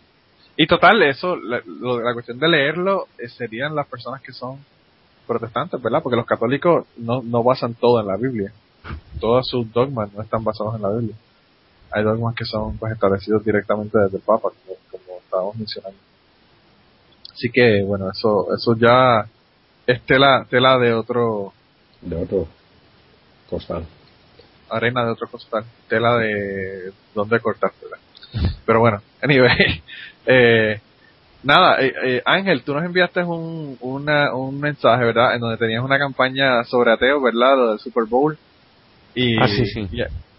y 0.57 0.67
total, 0.67 1.03
eso, 1.03 1.37
la, 1.37 1.61
la 1.67 2.13
cuestión 2.13 2.39
de 2.39 2.49
leerlo 2.49 3.09
eh, 3.19 3.29
serían 3.29 3.75
las 3.75 3.87
personas 3.87 4.23
que 4.23 4.33
son 4.33 4.59
protestantes, 5.27 5.81
¿verdad? 5.83 6.03
Porque 6.03 6.17
los 6.17 6.27
católicos 6.27 6.87
no, 6.97 7.23
no 7.23 7.43
basan 7.43 7.75
todo 7.75 8.01
en 8.01 8.07
la 8.07 8.17
Biblia. 8.17 8.53
Todos 9.21 9.49
sus 9.49 9.73
dogmas 9.73 10.13
no 10.13 10.23
están 10.23 10.45
basados 10.45 10.77
en 10.77 10.83
la 10.83 10.91
Biblia 10.91 11.17
hay 11.91 12.05
dogmas 12.05 12.35
que 12.35 12.45
son 12.45 12.77
pues 12.79 12.93
establecidos 12.93 13.45
directamente 13.45 13.99
desde 13.99 14.19
el 14.19 14.23
Papa, 14.23 14.51
como, 14.91 15.19
estábamos 15.19 15.57
mencionando. 15.57 15.99
Así 17.33 17.49
que, 17.53 17.83
bueno, 17.85 18.11
eso 18.11 18.49
eso 18.55 18.75
ya 18.77 19.27
es 19.87 20.03
tela, 20.03 20.47
tela 20.49 20.79
de 20.79 20.93
otro... 20.93 21.53
De 22.01 22.17
otro 22.17 22.47
costal. 23.49 23.87
Arena 24.71 25.05
de 25.05 25.13
otro 25.13 25.29
costal. 25.29 25.65
Tela 25.89 26.17
de 26.19 26.93
dónde 27.15 27.41
cortártela. 27.41 27.99
Pero 28.65 28.81
bueno, 28.81 29.01
anyway. 29.23 29.83
Eh, 30.29 30.81
nada, 31.45 31.81
eh, 31.81 31.95
eh, 32.03 32.23
Ángel, 32.25 32.65
tú 32.65 32.75
nos 32.75 32.83
enviaste 32.83 33.23
un, 33.23 33.79
una, 33.81 34.35
un 34.35 34.59
mensaje, 34.59 35.05
¿verdad? 35.05 35.37
En 35.37 35.41
donde 35.41 35.57
tenías 35.57 35.85
una 35.85 36.01
campaña 36.01 36.65
sobre 36.65 36.91
ateo, 36.91 37.23
¿verdad? 37.23 37.57
Lo 37.57 37.71
del 37.71 37.79
Super 37.79 38.07
Bowl. 38.07 38.37
Y, 39.15 39.41
ah, 39.41 39.47
sí, 39.47 39.67
sí. 39.67 39.89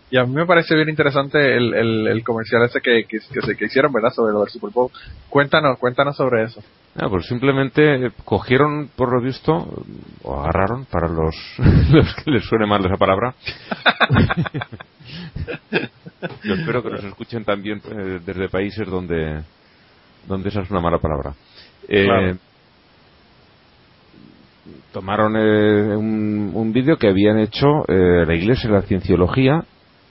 Y 0.10 0.18
a 0.18 0.24
mí 0.24 0.34
me 0.34 0.46
parece 0.46 0.76
bien 0.76 0.90
interesante 0.90 1.56
el, 1.56 1.74
el, 1.74 2.24
comercial 2.24 2.64
ese 2.64 2.80
que, 2.80 3.06
que, 3.06 3.20
que, 3.56 3.66
hicieron, 3.66 3.92
¿verdad? 3.92 4.12
Sobre 4.12 4.34
lo 4.34 4.42
del 4.42 4.50
Super 4.50 4.72
Bowl. 4.72 4.92
Cuéntanos, 5.30 5.78
cuéntanos 5.80 6.16
sobre 6.16 6.44
eso. 6.44 6.62
Ah, 7.00 7.10
pues 7.10 7.28
simplemente 7.28 8.12
cogieron, 8.26 8.90
por 8.96 9.14
lo 9.14 9.22
visto, 9.22 9.54
o 10.24 10.40
agarraron, 10.40 10.86
para 10.86 11.08
los, 11.08 11.36
los 11.92 12.16
que 12.16 12.32
les 12.32 12.44
suene 12.44 12.66
mal 12.66 12.84
esa 12.84 12.98
palabra. 12.98 13.36
Yo 16.44 16.56
espero 16.56 16.82
que 16.82 16.90
nos 16.90 17.04
escuchen 17.04 17.46
también 17.46 17.84
eh, 17.86 18.20
desde 18.26 18.50
países 18.50 18.90
donde, 18.90 19.44
donde 20.28 20.50
esa 20.50 20.62
es 20.62 20.72
una 20.72 20.80
mala 20.80 20.98
palabra. 20.98 21.36
Eh, 21.88 22.36
tomaron 24.92 25.36
eh, 25.38 25.96
un, 25.96 26.50
un 26.52 26.74
vídeo 26.74 26.98
que 26.98 27.10
habían 27.10 27.38
hecho 27.38 27.86
la 27.88 28.34
Iglesia 28.34 28.72
de 28.72 28.76
la 28.76 28.82
Cienciología 28.82 29.64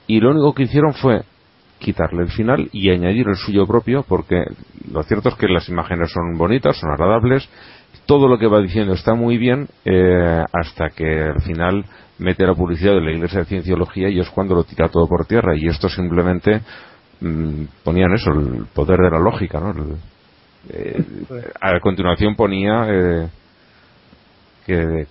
y 0.07 0.21
lo 0.21 0.31
único 0.31 0.55
que 0.55 0.63
hicieron 0.63 0.95
fue 0.95 1.25
quitarle 1.79 2.23
el 2.23 2.31
final 2.31 2.69
y 2.73 2.91
añadir 2.91 3.27
el 3.29 3.37
suyo 3.37 3.67
propio 3.67 4.05
porque 4.09 4.45
lo 4.91 5.03
cierto 5.03 5.29
es 5.29 5.35
que 5.35 5.49
las 5.49 5.69
imágenes 5.69 6.11
son 6.11 6.37
bonitas, 6.37 6.79
son 6.79 6.91
agradables, 6.91 7.49
todo 8.07 8.29
lo 8.29 8.39
que 8.39 8.47
va 8.47 8.61
diciendo 8.61 8.95
está 8.95 9.15
muy 9.15 9.37
bien 9.37 9.69
eh, 9.85 10.45
hasta 10.53 10.91
que 10.91 11.23
al 11.23 11.43
final 11.43 11.85
mete 12.19 12.47
la 12.47 12.55
publicidad 12.55 12.95
de 12.95 13.03
la 13.03 13.13
Iglesia 13.13 13.41
de 13.41 13.47
Cienciología 13.47 14.09
y 14.09 14.21
es 14.21 14.31
cuando 14.31 14.55
lo 14.55 14.65
tira 14.65 14.89
todo 14.89 15.07
por 15.07 15.27
tierra 15.27 15.57
y 15.57 15.67
esto 15.67 15.89
simplemente 15.89 16.61
mm, 17.21 17.65
ponían 17.85 18.13
eso, 18.15 18.31
el 18.31 18.67
poder 18.73 19.01
de 19.01 19.11
la 19.11 19.19
lógica, 19.19 19.61
¿no? 19.61 19.75
Eh, 20.69 21.05
a 21.61 21.79
continuación 21.81 22.35
ponía 22.35 22.87
eh, 22.89 23.29
que 24.67 25.07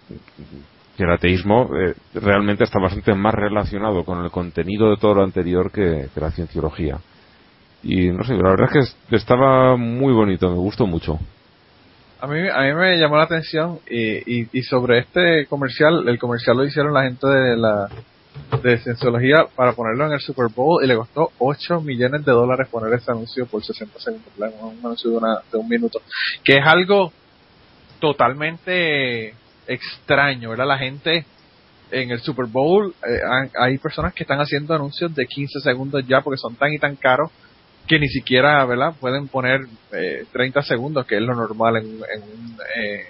que 0.95 1.03
el 1.03 1.11
ateísmo 1.11 1.69
eh, 1.75 1.93
realmente 2.13 2.63
está 2.63 2.79
bastante 2.79 3.13
más 3.13 3.33
relacionado 3.33 4.03
con 4.03 4.23
el 4.23 4.31
contenido 4.31 4.89
de 4.89 4.97
todo 4.97 5.15
lo 5.15 5.23
anterior 5.23 5.71
que, 5.71 6.07
la 6.15 6.31
cienciología. 6.31 6.97
Y 7.83 8.09
no 8.09 8.23
sé, 8.23 8.33
la 8.33 8.49
verdad 8.49 8.69
es 8.77 8.95
que 9.09 9.15
estaba 9.15 9.75
muy 9.75 10.13
bonito, 10.13 10.49
me 10.49 10.55
gustó 10.55 10.87
mucho. 10.87 11.19
A 12.21 12.27
mí, 12.27 12.39
a 12.47 12.61
mí 12.61 12.73
me 12.73 12.97
llamó 12.97 13.17
la 13.17 13.23
atención 13.23 13.79
y, 13.89 14.57
y, 14.57 14.63
sobre 14.63 14.99
este 14.99 15.45
comercial, 15.47 16.07
el 16.07 16.17
comercial 16.17 16.57
lo 16.57 16.65
hicieron 16.65 16.93
la 16.93 17.03
gente 17.03 17.27
de 17.27 17.57
la 17.57 17.89
de 18.61 18.77
cienciología 18.79 19.47
para 19.55 19.73
ponerlo 19.73 20.07
en 20.07 20.13
el 20.13 20.19
Super 20.19 20.47
Bowl 20.53 20.83
y 20.83 20.87
le 20.87 20.95
costó 20.95 21.31
8 21.37 21.81
millones 21.81 22.25
de 22.25 22.31
dólares 22.31 22.67
poner 22.69 22.93
ese 22.93 23.11
anuncio 23.11 23.45
por 23.45 23.63
60 23.63 23.99
segundos, 23.99 24.31
un 24.37 24.79
anuncio 24.83 25.11
de, 25.11 25.17
una, 25.17 25.39
de 25.51 25.57
un 25.57 25.69
minuto, 25.69 26.01
que 26.43 26.57
es 26.57 26.65
algo 26.65 27.11
totalmente 27.99 29.35
extraño, 29.67 30.50
¿verdad? 30.50 30.67
La 30.67 30.77
gente 30.77 31.25
en 31.91 32.12
el 32.12 32.19
Super 32.19 32.45
Bowl, 32.45 32.93
eh, 33.07 33.19
hay 33.60 33.77
personas 33.77 34.13
que 34.13 34.24
están 34.24 34.39
haciendo 34.39 34.74
anuncios 34.74 35.13
de 35.13 35.25
15 35.25 35.60
segundos 35.60 36.05
ya 36.07 36.22
porque 36.22 36.38
son 36.38 36.55
tan 36.55 36.74
y 36.74 36.79
tan 36.79 36.95
caros 36.95 37.31
que 37.88 38.00
ni 38.00 38.07
siquiera, 38.07 38.65
¿verdad? 38.65 38.93
Pueden 39.00 39.27
poner 39.27 39.62
eh, 39.91 40.25
30 40.31 40.62
segundos, 40.63 41.05
que 41.05 41.15
es 41.15 41.22
lo 41.22 41.36
normal 41.36 41.77
en, 41.77 41.86
en 41.86 42.24
un, 42.24 42.57
eh, 42.75 43.05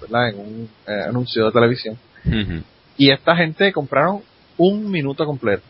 ¿verdad? 0.00 0.28
En 0.28 0.38
un 0.38 0.68
eh, 0.86 1.02
anuncio 1.08 1.46
de 1.46 1.52
televisión. 1.52 1.98
Y 2.96 3.10
esta 3.10 3.36
gente 3.36 3.72
compraron 3.72 4.22
un 4.56 4.90
minuto 4.90 5.26
completo, 5.26 5.64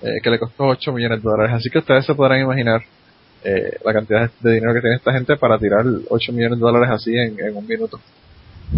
que 0.00 0.30
le 0.30 0.38
costó 0.38 0.64
8 0.64 0.92
millones 0.92 1.22
de 1.22 1.28
dólares. 1.28 1.54
Así 1.54 1.70
que 1.70 1.78
ustedes 1.78 2.06
se 2.06 2.14
podrán 2.14 2.40
imaginar 2.40 2.80
la 3.84 3.92
cantidad 3.92 4.30
de 4.40 4.52
dinero 4.54 4.74
que 4.74 4.80
tiene 4.80 4.96
esta 4.96 5.12
gente 5.12 5.36
para 5.36 5.58
tirar 5.58 5.84
8 6.08 6.32
millones 6.32 6.58
de 6.58 6.62
dólares 6.62 6.88
así 6.90 7.14
en 7.16 7.56
un 7.56 7.66
minuto. 7.66 8.00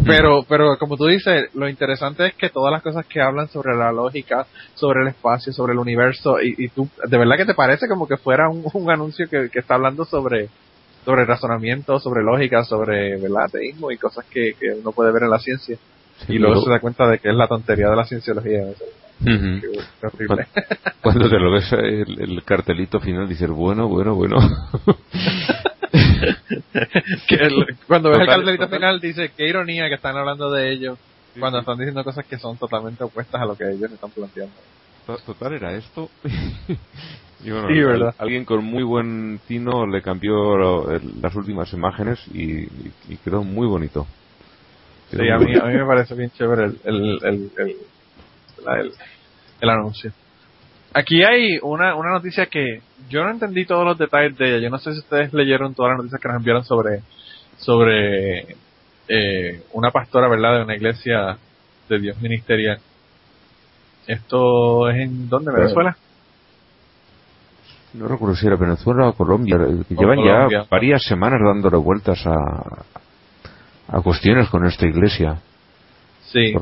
Pero, 0.04 0.44
pero 0.48 0.78
como 0.78 0.96
tú 0.96 1.06
dices, 1.06 1.50
lo 1.54 1.68
interesante 1.68 2.26
es 2.26 2.34
que 2.34 2.48
todas 2.48 2.72
las 2.72 2.82
cosas 2.82 3.06
que 3.06 3.20
hablan 3.20 3.48
sobre 3.48 3.76
la 3.76 3.90
lógica, 3.90 4.46
sobre 4.74 5.02
el 5.02 5.08
espacio, 5.08 5.52
sobre 5.52 5.72
el 5.72 5.78
universo, 5.78 6.40
y, 6.40 6.54
y 6.58 6.68
tú, 6.68 6.88
de 7.06 7.18
verdad 7.18 7.36
que 7.36 7.44
te 7.44 7.54
parece 7.54 7.88
como 7.88 8.06
que 8.06 8.16
fuera 8.16 8.48
un, 8.48 8.90
anuncio 8.90 9.28
que, 9.28 9.50
está 9.52 9.74
hablando 9.74 10.04
sobre, 10.04 10.48
sobre 11.04 11.24
razonamiento, 11.24 11.98
sobre 11.98 12.22
lógica, 12.22 12.64
sobre 12.64 13.20
¿verdad? 13.20 13.44
ateísmo 13.46 13.90
y 13.90 13.98
cosas 13.98 14.24
que, 14.26 14.54
uno 14.80 14.92
puede 14.92 15.12
ver 15.12 15.24
en 15.24 15.30
la 15.30 15.38
ciencia. 15.38 15.76
y 16.28 16.38
luego, 16.38 16.62
se 16.62 16.70
da 16.70 16.78
cuenta 16.78 17.08
de 17.08 17.18
que 17.18 17.28
es 17.28 17.34
la 17.34 17.48
tontería 17.48 17.90
de 17.90 17.96
la 17.96 18.04
cienciología. 18.04 18.62
Cuando 21.02 21.28
te 21.28 21.38
lo 21.38 21.50
ves 21.50 21.70
el, 21.72 22.20
el 22.20 22.42
cartelito 22.44 23.00
final 23.00 23.28
dices, 23.28 23.50
bueno, 23.50 23.88
bueno, 23.88 24.14
bueno. 24.14 24.38
cuando 27.86 28.10
ves 28.10 28.20
el 28.20 28.26
cartelito 28.26 28.68
final 28.68 29.00
dice, 29.00 29.30
qué 29.36 29.48
ironía 29.48 29.88
que 29.88 29.94
están 29.94 30.16
hablando 30.16 30.50
de 30.50 30.70
ellos 30.72 30.98
cuando 31.38 31.60
están 31.60 31.78
diciendo 31.78 32.02
cosas 32.02 32.26
que 32.26 32.38
son 32.38 32.56
totalmente 32.56 33.04
opuestas 33.04 33.40
a 33.40 33.44
lo 33.44 33.56
que 33.56 33.70
ellos 33.70 33.92
están 33.92 34.10
planteando. 34.10 34.54
Total 35.26 35.54
era 35.54 35.72
esto. 35.74 36.08
y 37.44 37.50
bueno, 37.50 38.12
alguien 38.18 38.44
con 38.44 38.64
muy 38.64 38.82
buen 38.82 39.40
tino 39.46 39.86
le 39.86 40.02
cambió 40.02 40.98
las 41.20 41.34
últimas 41.34 41.72
imágenes 41.72 42.20
y, 42.32 42.66
quedó 43.24 43.42
muy 43.42 43.66
bonito. 43.66 44.06
sí, 45.10 45.28
a 45.28 45.38
mí, 45.38 45.56
a 45.56 45.64
mí 45.64 45.74
me 45.74 45.86
parece 45.86 46.14
bien 46.14 46.30
chévere 46.30 46.64
el, 46.64 46.78
el, 46.84 47.18
el, 47.22 47.50
el, 47.58 48.92
el 49.60 49.70
anuncio. 49.70 50.12
Aquí 50.92 51.22
hay 51.22 51.58
una, 51.62 51.94
una 51.94 52.10
noticia 52.10 52.46
que 52.46 52.80
yo 53.08 53.22
no 53.22 53.30
entendí 53.30 53.64
todos 53.64 53.84
los 53.84 53.98
detalles 53.98 54.36
de 54.36 54.48
ella. 54.48 54.58
Yo 54.58 54.70
no 54.70 54.78
sé 54.78 54.92
si 54.92 54.98
ustedes 54.98 55.32
leyeron 55.32 55.74
todas 55.74 55.90
las 55.90 55.98
noticias 55.98 56.20
que 56.20 56.28
nos 56.28 56.36
enviaron 56.38 56.64
sobre, 56.64 57.02
sobre 57.58 58.56
eh, 59.08 59.62
una 59.72 59.90
pastora, 59.90 60.28
¿verdad?, 60.28 60.58
de 60.58 60.64
una 60.64 60.76
iglesia 60.76 61.36
de 61.88 61.98
Dios 61.98 62.20
ministerial. 62.20 62.78
¿Esto 64.06 64.88
es 64.90 64.96
en 64.96 65.28
dónde? 65.28 65.52
¿Venezuela? 65.52 65.96
No 67.92 68.06
recuerdo 68.08 68.36
si 68.36 68.46
era 68.46 68.56
Venezuela 68.56 69.08
o 69.08 69.12
Colombia. 69.14 69.58
Llevan 69.88 70.24
ya 70.24 70.64
varias 70.70 71.02
semanas 71.04 71.40
dándole 71.44 71.76
vueltas 71.76 72.24
a, 72.26 72.34
a 73.88 74.00
cuestiones 74.00 74.48
con 74.48 74.66
esta 74.66 74.86
iglesia. 74.86 75.40
Sí, 76.32 76.52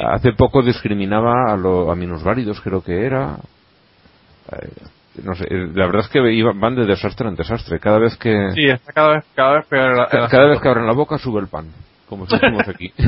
hace 0.00 0.32
poco 0.32 0.62
discriminaba 0.62 1.52
a, 1.52 1.56
lo, 1.56 1.90
a 1.90 1.94
minusválidos, 1.94 2.60
creo 2.60 2.82
que 2.82 3.04
era. 3.06 3.36
eh, 4.52 4.68
no 5.22 5.34
sé, 5.34 5.44
eh, 5.44 5.68
la 5.74 5.86
verdad 5.86 6.02
es 6.02 6.08
que 6.08 6.20
van 6.54 6.74
de 6.76 6.86
desastre 6.86 7.28
en 7.28 7.34
desastre. 7.36 7.78
Cada 7.80 7.98
vez 7.98 8.16
que 8.16 8.50
Sí, 8.54 8.66
está 8.66 8.92
cada 8.92 9.14
vez, 9.14 9.24
cada 9.34 9.54
vez 9.56 9.66
peor. 9.66 9.92
el- 9.92 9.98
el 10.00 10.06
ca- 10.08 10.28
cada 10.28 10.46
vez 10.46 10.60
que 10.60 10.68
abren 10.68 10.86
la 10.86 10.92
boca 10.92 11.18
sube 11.18 11.40
el 11.40 11.48
pan, 11.48 11.66
como 12.08 12.26
decimos 12.26 12.66
aquí. 12.68 12.92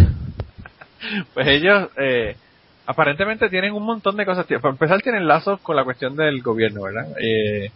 Pues 1.32 1.46
ellos 1.48 1.88
eh, 1.96 2.36
aparentemente 2.86 3.48
tienen 3.48 3.72
un 3.72 3.84
montón 3.84 4.16
de 4.16 4.26
cosas. 4.26 4.44
Para 4.46 4.68
empezar, 4.68 5.00
tienen 5.00 5.26
lazos 5.26 5.58
con 5.60 5.74
la 5.74 5.82
cuestión 5.84 6.14
del 6.14 6.42
gobierno, 6.42 6.82
¿verdad? 6.82 7.06
Eh, 7.18 7.70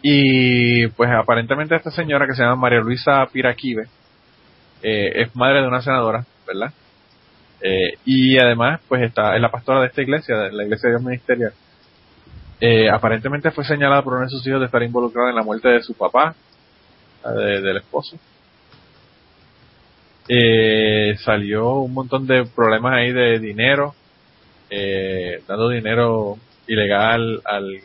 y 0.00 0.86
pues 0.88 1.10
aparentemente 1.10 1.74
esta 1.74 1.90
señora 1.90 2.26
que 2.26 2.34
se 2.34 2.42
llama 2.42 2.56
María 2.56 2.78
Luisa 2.80 3.26
Piraquive 3.32 3.86
eh, 4.82 5.22
es 5.22 5.34
madre 5.34 5.60
de 5.62 5.66
una 5.68 5.80
senadora, 5.82 6.24
¿verdad? 6.46 6.72
Eh, 7.62 7.94
y 8.04 8.38
además, 8.38 8.80
pues 8.88 9.02
está, 9.02 9.36
es 9.36 9.40
la 9.40 9.50
pastora 9.50 9.80
de 9.80 9.86
esta 9.86 10.02
iglesia, 10.02 10.36
de 10.36 10.52
la 10.52 10.64
iglesia 10.64 10.88
de 10.88 10.94
Dios 10.96 11.02
Ministerial. 11.02 11.52
Eh, 12.60 12.88
aparentemente 12.90 13.50
fue 13.50 13.64
señalada 13.64 14.02
por 14.02 14.14
uno 14.14 14.24
de 14.24 14.30
sus 14.30 14.46
hijos 14.46 14.60
de 14.60 14.66
estar 14.66 14.82
involucrada 14.82 15.30
en 15.30 15.36
la 15.36 15.42
muerte 15.42 15.68
de 15.68 15.82
su 15.82 15.94
papá, 15.94 16.34
de- 17.24 17.60
del 17.60 17.76
esposo 17.76 18.16
eh, 20.28 21.16
salió 21.24 21.74
un 21.80 21.94
montón 21.94 22.26
de 22.26 22.44
problemas 22.46 22.94
ahí 22.94 23.12
de 23.12 23.38
dinero, 23.38 23.94
eh, 24.70 25.42
dando 25.46 25.68
dinero 25.68 26.36
ilegal 26.66 27.42
al, 27.44 27.80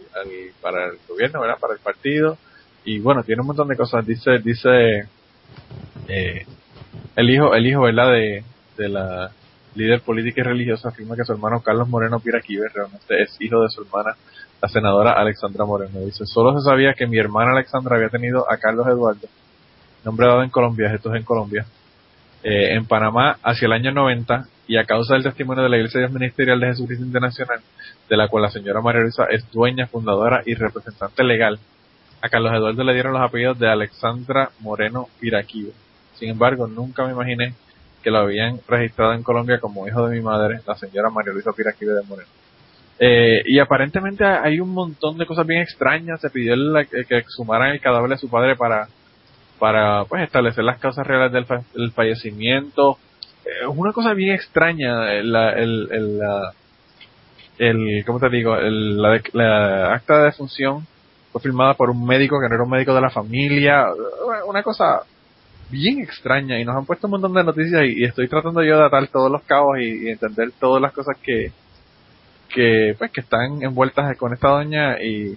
para 0.62 0.86
el 0.86 0.98
gobierno, 1.08 1.42
¿verdad? 1.42 1.58
Para 1.60 1.74
el 1.74 1.80
partido. 1.80 2.38
Y 2.86 3.00
bueno, 3.00 3.24
tiene 3.24 3.42
un 3.42 3.48
montón 3.48 3.68
de 3.68 3.76
cosas. 3.76 4.06
Dice, 4.06 4.38
dice, 4.40 5.08
eh, 6.08 6.46
el 7.16 7.30
hijo, 7.30 7.54
el 7.54 7.68
hijo, 7.68 7.82
¿verdad? 7.82 8.12
De, 8.12 8.44
de 8.78 8.90
la 8.90 9.32
líder 9.78 10.02
política 10.02 10.42
y 10.42 10.44
religiosa 10.44 10.90
afirma 10.90 11.16
que 11.16 11.24
su 11.24 11.32
hermano 11.32 11.62
Carlos 11.62 11.88
Moreno 11.88 12.20
Piraquive 12.20 12.68
realmente 12.74 13.22
es 13.22 13.38
hijo 13.40 13.62
de 13.62 13.70
su 13.70 13.84
hermana, 13.84 14.16
la 14.62 14.68
senadora 14.68 15.12
Alexandra 15.14 15.66
Moreno. 15.66 16.00
Dice, 16.02 16.26
solo 16.26 16.60
se 16.60 16.66
sabía 16.66 16.94
que 16.94 17.08
mi 17.08 17.18
hermana 17.18 17.52
Alexandra 17.52 17.96
había 17.96 18.10
tenido 18.10 18.52
a 18.52 18.58
Carlos 18.58 18.88
Eduardo, 18.88 19.28
nombre 20.04 20.28
dado 20.28 20.44
en 20.44 20.50
Colombia, 20.50 20.94
esto 20.94 21.14
es 21.14 21.20
en 21.20 21.24
Colombia, 21.24 21.66
eh, 22.44 22.74
en 22.74 22.86
Panamá 22.86 23.38
hacia 23.44 23.66
el 23.68 23.74
año 23.74 23.92
90 23.92 24.48
y 24.68 24.78
a 24.78 24.86
causa 24.86 25.14
del 25.14 25.24
testimonio 25.24 25.64
de 25.64 25.70
la 25.70 25.78
Iglesia 25.78 26.08
Ministerial 26.08 26.60
de 26.60 26.68
Jesucristo 26.68 27.06
Internacional, 27.06 27.60
de 28.10 28.18
la 28.18 28.28
cual 28.28 28.44
la 28.44 28.52
señora 28.52 28.82
María 28.82 29.02
Luisa 29.02 29.26
es 29.30 29.50
dueña, 29.52 29.88
fundadora 29.88 30.42
y 30.46 30.56
representante 30.56 31.24
legal, 31.24 31.60
a 32.22 32.30
Carlos 32.30 32.52
Eduardo 32.52 32.84
le 32.84 32.94
dieron 32.94 33.14
los 33.14 33.22
apellidos 33.22 33.60
de 33.60 33.70
Alexandra 33.70 34.50
Moreno 34.60 35.08
Piraquivo. 35.20 35.72
Sin 36.16 36.30
embargo, 36.30 36.68
nunca 36.68 37.06
me 37.06 37.12
imaginé 37.12 37.54
que 38.08 38.12
lo 38.12 38.20
habían 38.20 38.62
registrado 38.70 39.12
en 39.12 39.22
Colombia 39.22 39.60
como 39.60 39.86
hijo 39.86 40.08
de 40.08 40.16
mi 40.16 40.22
madre, 40.24 40.62
la 40.66 40.76
señora 40.76 41.10
María 41.10 41.34
Luisa 41.34 41.52
Piraquive 41.52 41.92
de 41.92 42.04
Moreno. 42.04 42.30
Eh, 43.00 43.42
y 43.46 43.60
aparentemente 43.60 44.24
hay 44.24 44.62
un 44.62 44.70
montón 44.70 45.18
de 45.18 45.26
cosas 45.26 45.46
bien 45.46 45.62
extrañas. 45.62 46.22
Se 46.22 46.30
pidió 46.30 46.54
el- 46.54 46.88
que 47.06 47.18
exhumaran 47.18 47.72
el 47.72 47.82
cadáver 47.82 48.10
de 48.12 48.18
su 48.18 48.30
padre 48.30 48.56
para 48.56 48.88
para 49.60 50.06
pues 50.06 50.24
establecer 50.24 50.64
las 50.64 50.80
causas 50.80 51.06
reales 51.06 51.34
del, 51.34 51.44
fa- 51.46 51.64
del 51.76 51.92
fallecimiento. 51.92 52.98
Es 53.44 53.68
una 53.68 53.92
cosa 53.92 54.14
bien 54.14 54.34
extraña 54.36 55.12
el, 55.12 55.34
la- 55.34 55.52
el, 55.52 55.90
el, 55.92 56.18
la- 56.20 56.54
el- 57.58 58.04
¿cómo 58.06 58.20
te 58.22 58.30
digo? 58.30 58.56
El, 58.56 59.02
la, 59.02 59.20
la 59.34 59.94
acta 59.96 60.20
de 60.20 60.26
defunción 60.28 60.88
fue 61.34 61.42
firmada 61.42 61.74
por 61.74 61.90
un 61.90 62.06
médico 62.06 62.40
que 62.40 62.48
no 62.48 62.56
era 62.56 62.64
un 62.64 62.70
médico 62.70 62.94
de 62.96 63.02
la 63.02 63.10
familia. 63.10 63.88
Una 64.48 64.64
cosa 64.64 65.02
bien 65.70 66.00
extraña 66.00 66.60
y 66.60 66.66
nos 66.66 66.76
han 66.76 66.86
puesto 66.86 67.08
un 67.08 67.12
montón 67.12 67.34
de 67.34 67.44
noticias 67.44 67.84
y, 67.86 68.02
y 68.02 68.04
estoy 68.06 68.28
tratando 68.28 68.64
yo 68.64 68.78
de 68.78 68.86
atar 68.86 69.08
todos 69.08 69.32
los 69.32 69.44
cabos 69.44 69.78
y, 69.80 70.06
y 70.06 70.10
entender 70.10 70.52
todas 70.60 70.82
las 70.82 70.94
cosas 70.94 71.18
que 71.22 71.52
que 72.50 72.96
pues 72.98 73.12
que 73.12 73.22
están 73.22 73.62
envueltas 73.62 74.18
con 74.18 74.34
esta 74.34 74.48
doña 74.50 75.02
y 75.04 75.36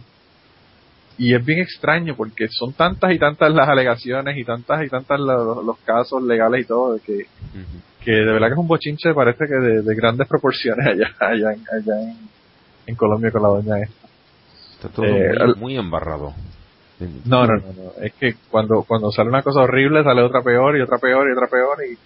y 1.18 1.34
es 1.34 1.44
bien 1.44 1.58
extraño 1.58 2.14
porque 2.16 2.46
son 2.48 2.72
tantas 2.72 3.12
y 3.12 3.18
tantas 3.18 3.52
las 3.52 3.68
alegaciones 3.68 4.38
y 4.38 4.44
tantas 4.44 4.84
y 4.86 4.88
tantas 4.88 5.20
los, 5.20 5.64
los 5.64 5.78
casos 5.80 6.22
legales 6.22 6.62
y 6.62 6.64
todo 6.66 6.94
de 6.94 7.00
que, 7.00 7.26
que 8.04 8.10
de 8.12 8.24
verdad 8.32 8.46
que 8.46 8.52
es 8.54 8.58
un 8.58 8.68
bochinche 8.68 9.12
parece 9.12 9.44
que 9.46 9.54
de, 9.54 9.82
de 9.82 9.94
grandes 9.94 10.26
proporciones 10.28 10.86
allá 10.86 11.14
allá 11.20 11.52
en, 11.52 11.62
allá 11.76 12.00
en, 12.02 12.16
en 12.86 12.94
Colombia 12.96 13.30
con 13.30 13.42
la 13.42 13.48
doña 13.48 13.78
esta. 13.82 14.08
Está 14.76 14.88
todo 14.88 15.04
Eh, 15.04 15.54
muy 15.58 15.76
embarrado. 15.76 16.32
No, 17.24 17.46
no, 17.46 17.54
no, 17.56 17.72
no, 17.72 17.92
es 18.04 18.12
que 18.14 18.34
cuando 18.50 18.82
cuando 18.86 19.10
sale 19.10 19.28
una 19.30 19.42
cosa 19.42 19.60
horrible 19.62 20.04
sale 20.04 20.22
otra 20.22 20.42
peor 20.42 20.76
y 20.76 20.82
otra 20.82 20.98
peor 20.98 21.28
y 21.28 21.32
otra 21.32 21.46
peor 21.48 21.78
y 21.84 21.98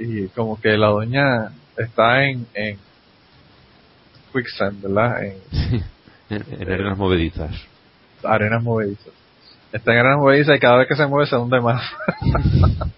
y 0.00 0.28
como 0.28 0.60
que 0.60 0.76
la 0.76 0.88
doña 0.88 1.50
está 1.76 2.24
en 2.24 2.46
en 2.54 2.78
quicksand, 4.32 4.82
¿verdad? 4.82 5.24
En, 5.24 5.34
en, 6.30 6.44
en 6.62 6.72
arenas 6.72 6.98
movedizas. 6.98 7.50
arenas 8.24 8.62
movedizas. 8.62 9.12
Está 9.72 9.92
en 9.92 9.98
arenas 9.98 10.18
movedizas 10.18 10.56
y 10.56 10.60
cada 10.60 10.78
vez 10.78 10.88
que 10.88 10.96
se 10.96 11.06
mueve 11.06 11.28
se 11.28 11.36
hunde 11.36 11.60
más. 11.60 11.82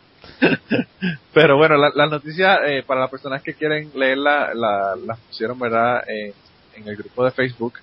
Pero 1.34 1.56
bueno, 1.56 1.76
la- 1.76 1.92
las 1.94 2.10
noticias, 2.10 2.58
eh, 2.66 2.82
para 2.86 3.00
las 3.02 3.10
personas 3.10 3.42
que 3.42 3.54
quieren 3.54 3.90
leerla, 3.94 4.52
la, 4.54 4.96
las 5.06 5.18
pusieron, 5.20 5.58
¿verdad?, 5.58 6.02
en, 6.08 6.32
en 6.76 6.88
el 6.88 6.96
grupo 6.96 7.24
de 7.24 7.30
Facebook. 7.30 7.74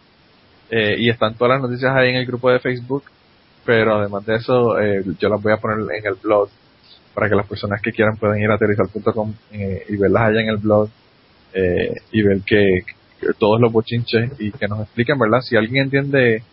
Eh, 0.69 0.95
y 1.00 1.10
están 1.10 1.36
todas 1.36 1.54
las 1.60 1.62
noticias 1.69 1.95
ahí 1.95 2.10
en 2.10 2.15
el 2.17 2.26
grupo 2.26 2.50
de 2.52 2.60
Facebook. 2.60 3.04
Pero 3.67 3.95
además 3.99 4.25
de 4.25 4.38
eso, 4.38 4.80
eh, 4.80 5.03
yo 5.19 5.27
las 5.27 5.43
voy 5.43 5.51
a 5.51 5.58
poner 5.58 5.77
en 5.93 6.08
el 6.08 6.15
blog 6.15 6.47
para 7.13 7.27
que 7.27 7.36
las 7.36 7.45
personas 7.47 7.82
que 7.82 7.91
quieran 7.91 8.15
puedan 8.15 8.39
ir 8.39 8.49
a 8.49 8.53
aterrizar.com 8.53 9.34
eh, 9.51 9.84
y 9.89 9.97
verlas 9.97 10.23
allá 10.23 10.39
en 10.39 10.47
el 10.47 10.58
blog 10.58 10.88
eh, 11.53 11.93
y 12.13 12.21
ver 12.21 12.39
que, 12.45 12.63
todos 13.39 13.60
los 13.60 13.73
bochinches 13.73 14.32
y 14.39 14.51
que 14.51 14.67
nos 14.69 14.84
expliquen, 14.84 15.19
¿verdad? 15.19 15.41
Si 15.41 15.58
alguien 15.58 15.84
entiende 15.84 16.43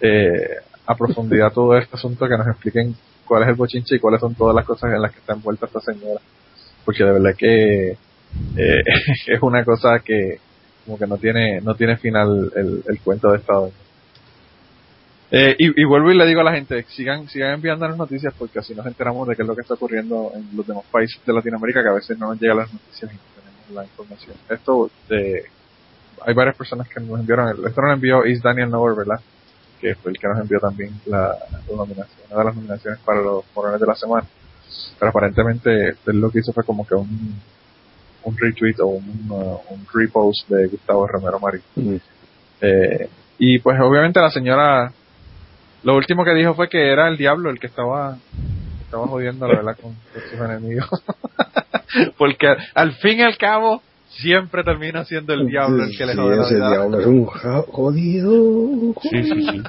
eh, 0.00 0.56
a 0.86 0.94
profundidad 0.94 1.52
todo 1.52 1.76
este 1.76 1.96
asunto, 1.96 2.28
que 2.28 2.38
nos 2.38 2.46
expliquen 2.46 2.94
cuál 3.26 3.42
es 3.42 3.48
el 3.48 3.54
bochinche 3.56 3.96
y 3.96 3.98
cuáles 3.98 4.20
son 4.20 4.36
todas 4.36 4.54
las 4.54 4.64
cosas 4.64 4.92
en 4.94 5.02
las 5.02 5.10
que 5.10 5.18
está 5.18 5.32
envuelta 5.32 5.66
esta 5.66 5.80
señora. 5.80 6.20
Porque 6.84 7.02
de 7.02 7.12
verdad 7.12 7.34
que 7.36 7.90
eh, 7.90 7.96
es 9.26 9.42
una 9.42 9.64
cosa 9.64 9.98
que 10.04 10.38
como 10.84 10.98
que 10.98 11.06
no 11.08 11.18
tiene 11.18 11.60
no 11.62 11.74
tiene 11.74 11.96
final 11.96 12.52
el, 12.54 12.84
el 12.86 13.00
cuento 13.00 13.32
de 13.32 13.38
esta 13.38 13.54
doña. 13.54 13.72
Eh, 15.32 15.54
y, 15.58 15.82
y 15.82 15.84
vuelvo 15.84 16.10
y 16.10 16.16
le 16.16 16.26
digo 16.26 16.40
a 16.40 16.44
la 16.44 16.52
gente, 16.52 16.84
sigan 16.88 17.28
sigan 17.28 17.52
enviándonos 17.52 17.96
noticias 17.96 18.34
porque 18.36 18.58
así 18.58 18.74
nos 18.74 18.84
enteramos 18.86 19.28
de 19.28 19.36
qué 19.36 19.42
es 19.42 19.48
lo 19.48 19.54
que 19.54 19.60
está 19.62 19.74
ocurriendo 19.74 20.32
en 20.34 20.48
los 20.56 20.66
demás 20.66 20.84
países 20.90 21.20
de 21.24 21.32
Latinoamérica 21.32 21.82
que 21.82 21.88
a 21.88 21.92
veces 21.92 22.18
no 22.18 22.28
nos 22.30 22.40
llegan 22.40 22.56
las 22.58 22.72
noticias 22.72 23.12
y 23.12 23.14
no 23.14 23.20
tenemos 23.36 23.70
la 23.74 23.84
información. 23.84 24.36
Esto 24.48 24.90
de 25.08 25.44
hay 26.26 26.34
varias 26.34 26.56
personas 26.56 26.88
que 26.88 27.00
nos 27.00 27.20
enviaron, 27.20 27.48
el- 27.48 27.64
esto 27.64 27.80
nos 27.80 27.88
lo 27.90 27.94
envió 27.94 28.26
Is 28.26 28.42
Daniel 28.42 28.70
Nover, 28.70 28.96
¿verdad? 28.96 29.20
Que 29.80 29.94
fue 29.94 30.10
el 30.10 30.18
que 30.18 30.26
nos 30.28 30.38
envió 30.40 30.58
también 30.58 31.00
la, 31.06 31.28
la 31.50 31.76
nominación, 31.76 32.18
una 32.28 32.38
de 32.40 32.44
las 32.44 32.54
nominaciones 32.56 32.98
para 33.00 33.22
los 33.22 33.44
morones 33.54 33.80
de 33.80 33.86
la 33.86 33.94
semana. 33.94 34.26
Pero 34.98 35.10
aparentemente 35.10 35.88
él 36.06 36.20
lo 36.20 36.30
que 36.30 36.40
hizo 36.40 36.52
fue 36.52 36.64
como 36.64 36.86
que 36.86 36.94
un, 36.94 37.40
un 38.24 38.36
retweet 38.36 38.74
o 38.80 38.86
un, 38.86 39.26
uh, 39.30 39.60
un 39.70 39.86
repost 39.94 40.48
de 40.48 40.66
Gustavo 40.66 41.06
Romero 41.06 41.38
Marín. 41.40 41.62
Mm. 41.76 41.96
Eh, 42.60 43.08
y 43.38 43.58
pues 43.60 43.80
obviamente 43.80 44.20
la 44.20 44.30
señora, 44.30 44.92
lo 45.82 45.96
último 45.96 46.24
que 46.24 46.34
dijo 46.34 46.54
fue 46.54 46.68
que 46.68 46.90
era 46.90 47.08
el 47.08 47.16
diablo 47.16 47.50
el 47.50 47.58
que 47.58 47.66
estaba, 47.66 48.16
estaba 48.84 49.06
jodiendo 49.06 49.46
la 49.46 49.56
verdad 49.56 49.76
con, 49.80 49.94
con 49.94 50.22
sus 50.30 50.40
enemigos. 50.40 50.88
Porque 52.18 52.54
al 52.74 52.92
fin 52.94 53.18
y 53.18 53.22
al 53.22 53.36
cabo 53.36 53.82
siempre 54.08 54.64
termina 54.64 55.04
siendo 55.04 55.32
el 55.32 55.46
diablo 55.46 55.84
el 55.84 55.96
que 55.96 56.06
le 56.06 56.12
Sí, 56.12 56.18
jode 56.18 56.36
la 56.36 56.42
ese 56.44 56.56
diablo 56.56 57.00
es 57.00 57.06
un 57.06 57.24
jodido. 57.26 58.94
Sí, 59.02 59.22
sí, 59.22 59.42
sí. 59.42 59.62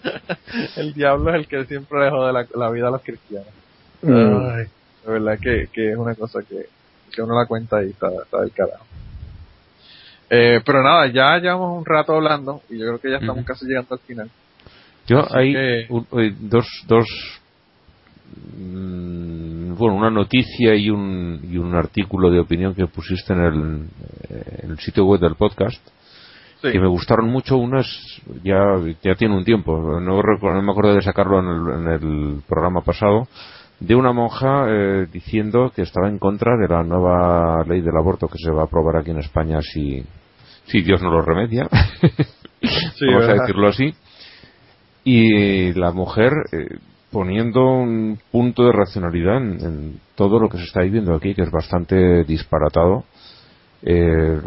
El 0.76 0.94
diablo 0.94 1.30
es 1.30 1.36
el 1.36 1.48
que 1.48 1.64
siempre 1.64 2.04
le 2.04 2.10
jode 2.10 2.32
la, 2.32 2.46
la 2.54 2.70
vida 2.70 2.88
a 2.88 2.90
los 2.92 3.02
cristianos. 3.02 3.48
Mm. 4.00 4.36
Ay, 4.52 4.66
de 5.04 5.12
verdad 5.12 5.38
que, 5.42 5.68
que 5.72 5.90
es 5.90 5.96
una 5.96 6.14
cosa 6.14 6.40
que, 6.48 6.66
que 7.12 7.20
uno 7.20 7.34
la 7.34 7.46
cuenta 7.46 7.82
y 7.82 7.90
está, 7.90 8.08
está 8.22 8.40
del 8.40 8.52
carajo. 8.52 8.86
Eh, 10.30 10.60
pero 10.64 10.82
nada, 10.82 11.06
ya 11.08 11.38
llevamos 11.38 11.78
un 11.78 11.84
rato 11.84 12.14
hablando 12.14 12.62
y 12.68 12.78
yo 12.78 12.86
creo 12.86 13.00
que 13.00 13.10
ya 13.10 13.16
estamos 13.16 13.44
casi 13.44 13.66
llegando 13.66 13.94
al 13.94 14.00
final. 14.00 14.30
Yo 15.08 15.20
Así 15.20 15.34
hay 15.36 15.52
que- 15.52 15.86
un- 15.90 16.06
eh, 16.20 16.34
dos, 16.38 16.66
dos 16.86 17.06
mm, 18.56 19.74
bueno, 19.76 19.96
una 19.96 20.10
noticia 20.10 20.74
y 20.74 20.90
un, 20.90 21.40
y 21.50 21.56
un 21.56 21.74
artículo 21.74 22.30
de 22.30 22.40
opinión 22.40 22.74
que 22.74 22.86
pusiste 22.86 23.32
en 23.32 23.40
el, 23.40 23.84
eh, 24.30 24.60
en 24.64 24.70
el 24.72 24.78
sitio 24.78 25.04
web 25.06 25.20
del 25.20 25.34
podcast 25.36 25.80
Sí. 26.60 26.72
que 26.72 26.80
me 26.80 26.88
gustaron 26.88 27.28
mucho. 27.30 27.56
Uno 27.56 27.78
es, 27.78 27.86
ya, 28.42 28.58
ya 29.02 29.14
tiene 29.14 29.36
un 29.36 29.44
tiempo, 29.44 30.00
no, 30.00 30.20
me 30.62 30.70
acuerdo 30.72 30.94
de 30.96 31.02
sacarlo 31.02 31.38
en 31.38 31.46
el, 31.46 31.80
en 31.80 31.88
el 31.92 32.42
programa 32.48 32.80
pasado, 32.80 33.28
de 33.78 33.94
una 33.94 34.12
monja 34.12 34.64
eh, 34.68 35.06
diciendo 35.12 35.70
que 35.74 35.82
estaba 35.82 36.08
en 36.08 36.18
contra 36.18 36.56
de 36.56 36.66
la 36.66 36.82
nueva 36.82 37.62
ley 37.64 37.80
del 37.80 37.96
aborto 37.96 38.26
que 38.26 38.38
se 38.38 38.50
va 38.50 38.62
a 38.62 38.64
aprobar 38.64 38.96
aquí 38.96 39.12
en 39.12 39.18
España 39.18 39.60
si, 39.62 40.02
si 40.66 40.80
Dios 40.82 41.00
no 41.00 41.10
lo 41.10 41.22
remedia. 41.22 41.68
Sí, 42.60 43.06
Vamos 43.06 43.28
a 43.28 43.34
decirlo 43.34 43.68
así. 43.68 43.94
Y 45.04 45.72
la 45.74 45.92
mujer 45.92 46.32
eh, 46.52 46.78
poniendo 47.10 47.64
un 47.64 48.18
punto 48.30 48.64
de 48.64 48.72
racionalidad 48.72 49.38
en, 49.38 49.64
en 49.64 50.00
todo 50.14 50.38
lo 50.38 50.48
que 50.48 50.58
se 50.58 50.64
está 50.64 50.82
viviendo 50.82 51.14
aquí, 51.14 51.34
que 51.34 51.42
es 51.42 51.50
bastante 51.50 52.24
disparatado. 52.24 53.04
Eh, 53.82 54.40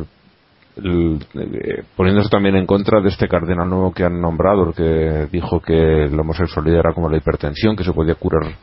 eh, 0.78 1.84
poniéndose 1.98 2.30
también 2.30 2.56
en 2.56 2.66
contra 2.66 3.02
de 3.02 3.10
este 3.10 3.28
cardenal 3.28 3.70
nuevo 3.70 3.94
que 3.94 4.06
han 4.06 4.22
nombrado, 4.22 4.70
el 4.70 4.74
que 4.74 5.28
dijo 5.32 5.60
que 5.60 6.10
la 6.10 6.22
homosexualidad 6.22 6.80
era 6.80 6.94
como 6.94 7.10
la 7.10 7.18
hipertensión, 7.18 7.76
que 7.76 7.84
se 7.84 7.94
podía 7.94 8.16
curar 8.16 8.56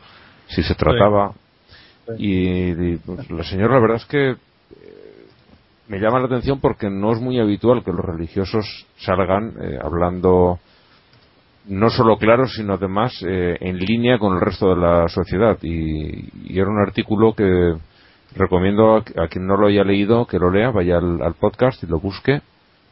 si 0.47 0.63
se 0.63 0.73
trataba. 0.75 1.33
Y, 2.17 2.95
pues, 2.97 3.29
la 3.29 3.43
señora, 3.43 3.75
la 3.75 3.81
verdad 3.81 3.97
es 3.97 4.05
que 4.05 4.31
eh, 4.31 4.37
me 5.87 5.99
llama 5.99 6.19
la 6.19 6.25
atención 6.25 6.59
porque 6.59 6.89
no 6.89 7.11
es 7.11 7.21
muy 7.21 7.39
habitual 7.39 7.83
que 7.83 7.91
los 7.91 8.03
religiosos 8.03 8.87
salgan 8.97 9.53
eh, 9.61 9.77
hablando 9.79 10.59
no 11.65 11.89
solo 11.89 12.17
claro, 12.17 12.47
sino 12.47 12.73
además 12.73 13.13
en 13.21 13.77
línea 13.77 14.17
con 14.17 14.35
el 14.35 14.41
resto 14.41 14.69
de 14.69 14.81
la 14.81 15.07
sociedad. 15.07 15.57
Y, 15.61 16.53
y 16.53 16.59
era 16.59 16.69
un 16.69 16.81
artículo 16.81 17.33
que 17.33 17.75
recomiendo 18.35 18.97
a, 18.97 19.27
quien 19.27 19.47
no 19.47 19.57
lo 19.57 19.67
haya 19.67 19.83
leído 19.83 20.25
que 20.25 20.39
lo 20.39 20.51
lea, 20.51 20.71
vaya 20.71 20.97
al, 20.97 21.33
podcast 21.39 21.83
y 21.83 21.87
lo 21.87 21.99
busque. 21.99 22.41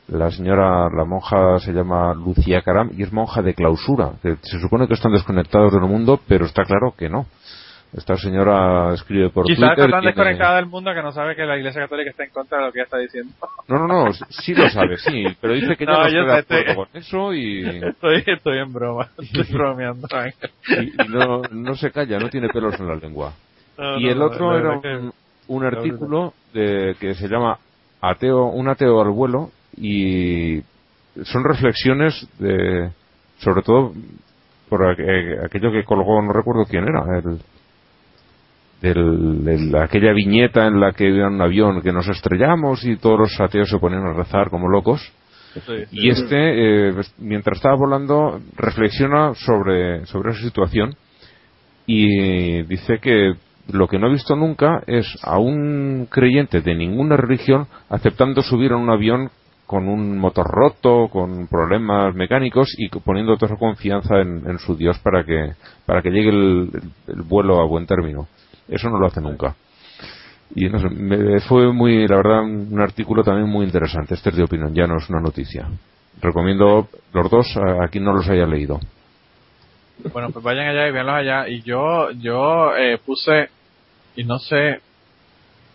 La 0.07 0.31
señora, 0.31 0.87
la 0.89 1.03
monja 1.03 1.59
se 1.59 1.73
llama 1.73 2.13
Lucía 2.13 2.61
Caram 2.61 2.91
y 2.97 3.03
es 3.03 3.11
monja 3.11 3.41
de 3.41 3.53
clausura. 3.53 4.13
se 4.21 4.59
supone 4.59 4.87
que 4.87 4.93
están 4.93 5.11
desconectados 5.11 5.73
del 5.73 5.81
mundo, 5.81 6.19
pero 6.27 6.45
está 6.45 6.63
claro 6.63 6.93
que 6.97 7.09
no. 7.09 7.25
Esta 7.95 8.17
señora 8.17 8.93
escribe 8.93 9.29
por 9.29 9.45
Quizás 9.45 9.59
Twitter. 9.59 9.85
está 9.85 9.97
tan 9.97 10.05
desconectada 10.05 10.55
del 10.57 10.65
mundo 10.65 10.93
que 10.93 11.01
no 11.01 11.11
sabe 11.13 11.35
que 11.35 11.45
la 11.45 11.57
Iglesia 11.57 11.83
Católica 11.83 12.09
está 12.09 12.25
en 12.25 12.31
contra 12.31 12.59
de 12.59 12.65
lo 12.65 12.71
que 12.71 12.79
ella 12.79 12.85
está 12.85 12.97
diciendo. 12.97 13.33
No, 13.67 13.79
no, 13.79 13.87
no, 13.87 14.13
sí 14.29 14.53
lo 14.53 14.69
sabe, 14.69 14.97
sí, 14.97 15.23
pero 15.39 15.53
dice 15.53 15.77
que 15.77 15.85
ya 15.85 15.91
no, 15.91 15.97
no 15.99 16.35
está 16.35 16.55
de 16.55 16.61
acuerdo 16.61 16.91
con 16.91 17.01
eso 17.01 17.33
y... 17.33 17.65
Estoy, 17.87 18.23
estoy 18.25 18.59
en 18.59 18.73
broma, 18.73 19.09
estoy 19.17 19.55
bromeando. 19.55 20.07
y, 20.67 21.09
no, 21.09 21.41
no 21.49 21.75
se 21.75 21.91
calla, 21.91 22.19
no 22.19 22.29
tiene 22.29 22.49
pelos 22.49 22.77
en 22.79 22.87
la 22.87 22.95
lengua. 22.95 23.33
y 23.99 24.09
el 24.09 24.21
otro 24.21 24.57
era 24.57 24.77
un, 24.77 25.13
un 25.47 25.65
artículo 25.65 26.33
de, 26.53 26.95
que 26.99 27.15
se 27.15 27.27
llama 27.27 27.57
ateo, 28.01 28.47
Un 28.47 28.67
ateo 28.67 29.01
al 29.01 29.11
vuelo 29.11 29.51
y 29.75 30.61
son 31.23 31.43
reflexiones 31.43 32.27
de, 32.37 32.91
sobre 33.39 33.61
todo 33.63 33.93
por 34.69 34.85
aquello 34.85 35.71
que 35.71 35.83
colgó, 35.85 36.21
no 36.21 36.33
recuerdo 36.33 36.65
quién 36.69 36.83
era, 36.83 37.19
el, 37.19 37.39
aquella 38.81 40.13
viñeta 40.13 40.67
en 40.67 40.79
la 40.79 40.91
que 40.93 41.09
iba 41.09 41.27
un 41.27 41.41
avión 41.41 41.81
que 41.81 41.91
nos 41.91 42.07
estrellamos 42.07 42.85
y 42.85 42.97
todos 42.97 43.19
los 43.19 43.39
ateos 43.39 43.69
se 43.69 43.79
ponían 43.79 44.05
a 44.05 44.13
rezar 44.13 44.49
como 44.49 44.69
locos. 44.69 45.01
y 45.91 46.09
este, 46.09 46.89
eh, 46.89 46.93
pues, 46.93 47.13
mientras 47.17 47.57
estaba 47.57 47.75
volando, 47.75 48.39
reflexiona 48.55 49.33
sobre, 49.33 50.05
sobre 50.05 50.31
esa 50.31 50.41
situación 50.41 50.95
y 51.87 52.63
dice 52.63 52.99
que 52.99 53.33
lo 53.71 53.87
que 53.87 53.97
no 53.97 54.07
he 54.07 54.13
visto 54.13 54.35
nunca 54.35 54.83
es 54.87 55.17
a 55.23 55.39
un 55.39 56.07
creyente 56.09 56.61
de 56.61 56.75
ninguna 56.75 57.17
religión 57.17 57.67
aceptando 57.89 58.41
subir 58.41 58.71
a 58.71 58.77
un 58.77 58.89
avión 58.89 59.29
con 59.67 59.89
un 59.89 60.17
motor 60.17 60.47
roto, 60.47 61.09
con 61.09 61.47
problemas 61.47 62.15
mecánicos 62.15 62.73
y 62.77 62.87
poniendo 62.87 63.35
toda 63.35 63.51
su 63.51 63.59
confianza 63.59 64.21
en, 64.21 64.57
su 64.59 64.77
Dios 64.77 64.97
para 64.99 65.25
que, 65.25 65.51
para 65.85 66.01
que 66.01 66.09
llegue 66.09 66.29
el, 66.29 66.71
vuelo 67.25 67.59
a 67.59 67.65
buen 67.65 67.85
término. 67.85 68.27
Eso 68.67 68.89
no 68.89 68.99
lo 68.99 69.07
hace 69.07 69.21
nunca. 69.21 69.55
Y 70.55 70.69
no 70.69 70.79
sé, 70.79 70.89
me, 70.89 71.39
fue 71.41 71.71
muy, 71.73 72.07
la 72.07 72.17
verdad, 72.17 72.43
un 72.43 72.79
artículo 72.81 73.23
también 73.23 73.49
muy 73.49 73.65
interesante. 73.65 74.13
Este 74.13 74.29
es 74.29 74.35
de 74.35 74.43
opinión, 74.43 74.73
ya 74.73 74.87
no 74.87 74.97
es 74.97 75.09
una 75.09 75.19
noticia. 75.19 75.67
Recomiendo 76.21 76.87
los 77.13 77.29
dos 77.29 77.57
a, 77.57 77.87
quien 77.89 78.03
no 78.03 78.13
los 78.13 78.27
haya 78.27 78.45
leído. 78.45 78.79
Bueno, 80.13 80.29
pues 80.31 80.43
vayan 80.43 80.67
allá 80.67 80.87
y 80.87 80.91
véanlos 80.91 81.15
allá. 81.15 81.47
Y 81.47 81.61
yo, 81.61 82.11
yo 82.11 82.75
eh, 82.75 82.99
puse 83.03 83.49
y 84.17 84.23
no 84.23 84.39
sé, 84.39 84.81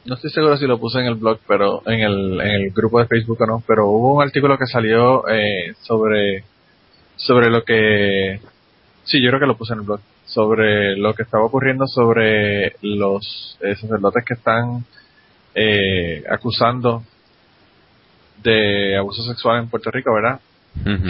no 0.04 0.16
estoy 0.16 0.30
seguro 0.30 0.56
si 0.56 0.66
lo 0.66 0.78
puse 0.78 0.98
en 0.98 1.06
el 1.06 1.14
blog, 1.14 1.38
pero 1.46 1.82
en 1.86 2.00
el, 2.00 2.40
en 2.40 2.62
el 2.62 2.70
grupo 2.72 2.98
de 2.98 3.06
Facebook 3.06 3.40
o 3.40 3.46
no, 3.46 3.62
pero 3.66 3.88
hubo 3.88 4.16
un 4.16 4.22
artículo 4.22 4.58
que 4.58 4.66
salió 4.66 5.26
eh, 5.28 5.74
sobre, 5.80 6.44
sobre 7.14 7.50
lo 7.50 7.62
que, 7.62 8.40
sí, 9.04 9.22
yo 9.22 9.30
creo 9.30 9.40
que 9.40 9.46
lo 9.46 9.56
puse 9.56 9.74
en 9.74 9.78
el 9.78 9.86
blog, 9.86 10.00
sobre 10.24 10.96
lo 10.96 11.14
que 11.14 11.22
estaba 11.22 11.44
ocurriendo 11.44 11.86
sobre 11.86 12.76
los 12.82 13.58
eh, 13.60 13.74
sacerdotes 13.74 14.24
que 14.24 14.34
están 14.34 14.84
eh, 15.54 16.24
acusando 16.30 17.02
de 18.42 18.96
abuso 18.96 19.22
sexual 19.22 19.60
en 19.60 19.68
Puerto 19.68 19.90
Rico, 19.90 20.12
¿verdad? 20.14 20.40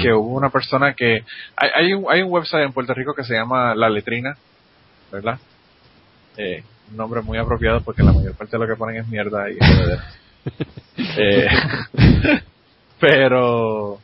Que 0.02 0.12
hubo 0.12 0.36
una 0.36 0.50
persona 0.50 0.92
que... 0.94 1.24
Hay, 1.56 1.70
hay, 1.74 1.92
un, 1.92 2.06
hay 2.10 2.20
un 2.22 2.32
website 2.32 2.66
en 2.66 2.72
Puerto 2.72 2.92
Rico 2.94 3.14
que 3.14 3.22
se 3.22 3.34
llama 3.34 3.74
La 3.76 3.88
Letrina, 3.88 4.36
¿verdad? 5.12 5.38
Eh, 6.36 6.64
un 6.90 6.96
nombre 6.96 7.22
muy 7.22 7.38
apropiado 7.38 7.80
porque 7.82 8.02
la 8.02 8.12
mayor 8.12 8.34
parte 8.34 8.56
de 8.56 8.64
lo 8.64 8.68
que 8.68 8.76
ponen 8.76 8.96
es 8.96 9.08
mierda 9.08 9.50
y 9.50 9.58
eh, 11.18 11.46
pero 13.00 13.98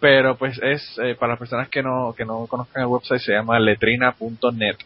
pero 0.00 0.36
pues 0.36 0.58
es 0.62 0.98
eh, 1.02 1.14
para 1.14 1.32
las 1.32 1.38
personas 1.38 1.68
que 1.68 1.82
no 1.82 2.14
que 2.16 2.24
no 2.24 2.46
conozcan 2.46 2.82
el 2.82 2.88
website 2.88 3.20
se 3.20 3.32
llama 3.32 3.58
letrina.net 3.58 4.76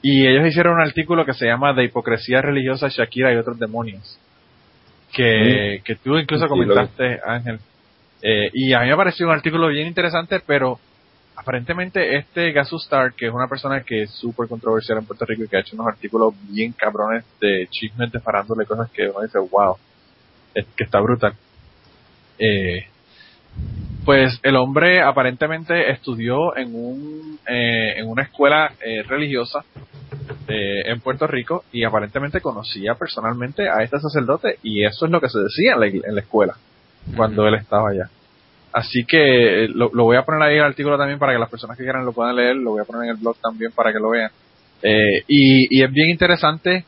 y 0.00 0.26
ellos 0.26 0.46
hicieron 0.46 0.74
un 0.74 0.80
artículo 0.80 1.24
que 1.24 1.34
se 1.34 1.46
llama 1.46 1.72
de 1.72 1.84
hipocresía 1.84 2.40
religiosa 2.40 2.88
Shakira 2.88 3.32
y 3.32 3.36
otros 3.36 3.58
demonios 3.58 4.18
que, 5.12 5.80
mm. 5.80 5.84
que 5.84 5.96
tú 5.96 6.16
incluso 6.16 6.48
comentaste 6.48 7.20
Ángel 7.24 7.60
eh, 8.22 8.50
y 8.52 8.72
a 8.72 8.80
mí 8.80 8.88
me 8.88 8.96
pareció 8.96 9.26
un 9.26 9.32
artículo 9.32 9.68
bien 9.68 9.86
interesante 9.86 10.40
pero 10.44 10.78
aparentemente 11.38 12.16
este 12.16 12.50
Gasustar, 12.50 13.14
que 13.14 13.28
es 13.28 13.32
una 13.32 13.46
persona 13.46 13.82
que 13.84 14.02
es 14.02 14.10
súper 14.10 14.48
controversial 14.48 14.98
en 14.98 15.06
Puerto 15.06 15.24
Rico 15.24 15.44
y 15.44 15.48
que 15.48 15.56
ha 15.56 15.60
hecho 15.60 15.76
unos 15.76 15.86
artículos 15.86 16.34
bien 16.50 16.72
cabrones 16.72 17.24
de 17.40 17.68
chismes 17.70 18.10
de 18.10 18.18
farándole 18.18 18.66
cosas 18.66 18.90
que 18.90 19.08
uno 19.08 19.20
dice, 19.20 19.38
wow, 19.38 19.76
es 20.52 20.66
que 20.76 20.82
está 20.82 20.98
brutal. 20.98 21.34
Eh, 22.40 22.88
pues 24.08 24.40
el 24.42 24.56
hombre 24.56 25.02
aparentemente 25.02 25.90
estudió 25.90 26.56
en 26.56 26.74
un 26.74 27.38
eh, 27.46 27.98
en 27.98 28.08
una 28.08 28.22
escuela 28.22 28.72
eh, 28.80 29.02
religiosa 29.02 29.64
en 30.50 31.00
Puerto 31.00 31.26
Rico 31.26 31.64
y 31.72 31.84
aparentemente 31.84 32.40
conocía 32.40 32.94
personalmente 32.94 33.68
a 33.68 33.82
este 33.82 33.98
sacerdote 33.98 34.56
y 34.62 34.82
eso 34.82 35.04
es 35.04 35.10
lo 35.12 35.20
que 35.20 35.28
se 35.28 35.40
decía 35.40 35.74
en 35.74 35.80
la, 35.80 35.86
en 35.88 36.14
la 36.14 36.22
escuela 36.22 36.54
cuando 37.14 37.46
él 37.46 37.54
estaba 37.56 37.90
allá. 37.90 38.08
Así 38.72 39.04
que 39.04 39.64
eh, 39.64 39.68
lo, 39.68 39.90
voy 39.90 40.16
a 40.16 40.24
poner 40.24 40.42
ahí 40.42 40.56
el 40.56 40.62
artículo 40.62 40.98
también 40.98 41.18
para 41.18 41.32
que 41.32 41.38
las 41.38 41.50
personas 41.50 41.76
que 41.76 41.84
quieran 41.84 42.04
lo 42.04 42.12
puedan 42.12 42.36
leer, 42.36 42.56
lo 42.56 42.72
voy 42.72 42.80
a 42.80 42.84
poner 42.84 43.04
en 43.04 43.10
el 43.10 43.16
blog 43.16 43.36
también 43.40 43.72
para 43.72 43.92
que 43.92 43.98
lo 43.98 44.10
vean. 44.10 44.30
Eh, 44.82 45.24
y, 45.26 45.82
es 45.82 45.90
bien 45.92 46.10
interesante 46.10 46.84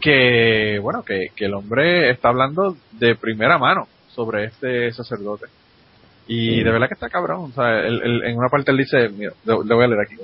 que, 0.00 0.78
bueno, 0.80 1.02
que, 1.02 1.30
el 1.36 1.54
hombre 1.54 2.10
está 2.10 2.28
hablando 2.28 2.76
de 2.92 3.16
primera 3.16 3.58
mano 3.58 3.88
sobre 4.14 4.44
este 4.44 4.92
sacerdote. 4.92 5.46
Y 6.26 6.62
de 6.62 6.70
verdad 6.70 6.88
que 6.88 6.94
está 6.94 7.08
cabrón. 7.08 7.50
O 7.50 7.52
sea, 7.52 7.86
en 7.86 8.36
una 8.36 8.48
parte 8.48 8.70
él 8.70 8.78
dice, 8.78 9.08
mira, 9.10 9.32
le, 9.44 9.54
voy 9.54 9.84
a 9.84 9.88
leer 9.88 10.00
aquí. 10.00 10.16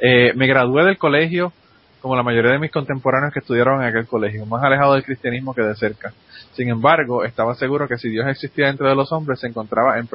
Eh, 0.00 0.32
me 0.34 0.46
gradué 0.46 0.84
del 0.84 0.98
colegio 0.98 1.52
como 2.00 2.16
la 2.16 2.22
mayoría 2.22 2.52
de 2.52 2.58
mis 2.58 2.70
contemporáneos 2.70 3.32
que 3.32 3.40
estudiaron 3.40 3.82
en 3.82 3.88
aquel 3.88 4.06
colegio, 4.06 4.46
más 4.46 4.64
alejado 4.64 4.94
del 4.94 5.04
cristianismo 5.04 5.54
que 5.54 5.60
de 5.60 5.74
cerca. 5.74 6.12
Sin 6.52 6.68
embargo, 6.68 7.24
estaba 7.24 7.54
seguro 7.54 7.86
que 7.86 7.98
si 7.98 8.08
Dios 8.08 8.26
existía 8.28 8.68
dentro 8.68 8.88
de 8.88 8.94
los 8.94 9.12
hombres, 9.12 9.38
se 9.40 9.48
encontraba 9.48 9.98
en 9.98 10.08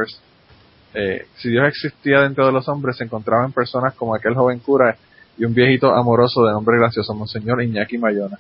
eh, 0.98 1.28
si 1.36 1.50
Dios 1.50 1.68
existía 1.68 2.22
dentro 2.22 2.46
de 2.46 2.54
los 2.54 2.68
hombres, 2.70 2.98
se 2.98 3.04
encontraba 3.04 3.46
en 3.46 3.52
personas 3.52 3.94
como 3.96 4.16
aquel 4.16 4.34
joven 4.34 4.60
cura 4.60 4.96
y 5.38 5.44
un 5.44 5.54
viejito 5.54 5.94
amoroso 5.94 6.46
de 6.46 6.54
nombre 6.54 6.78
gracioso, 6.78 7.14
Monseñor 7.14 7.62
Iñaki 7.62 7.98
Mayona. 7.98 8.40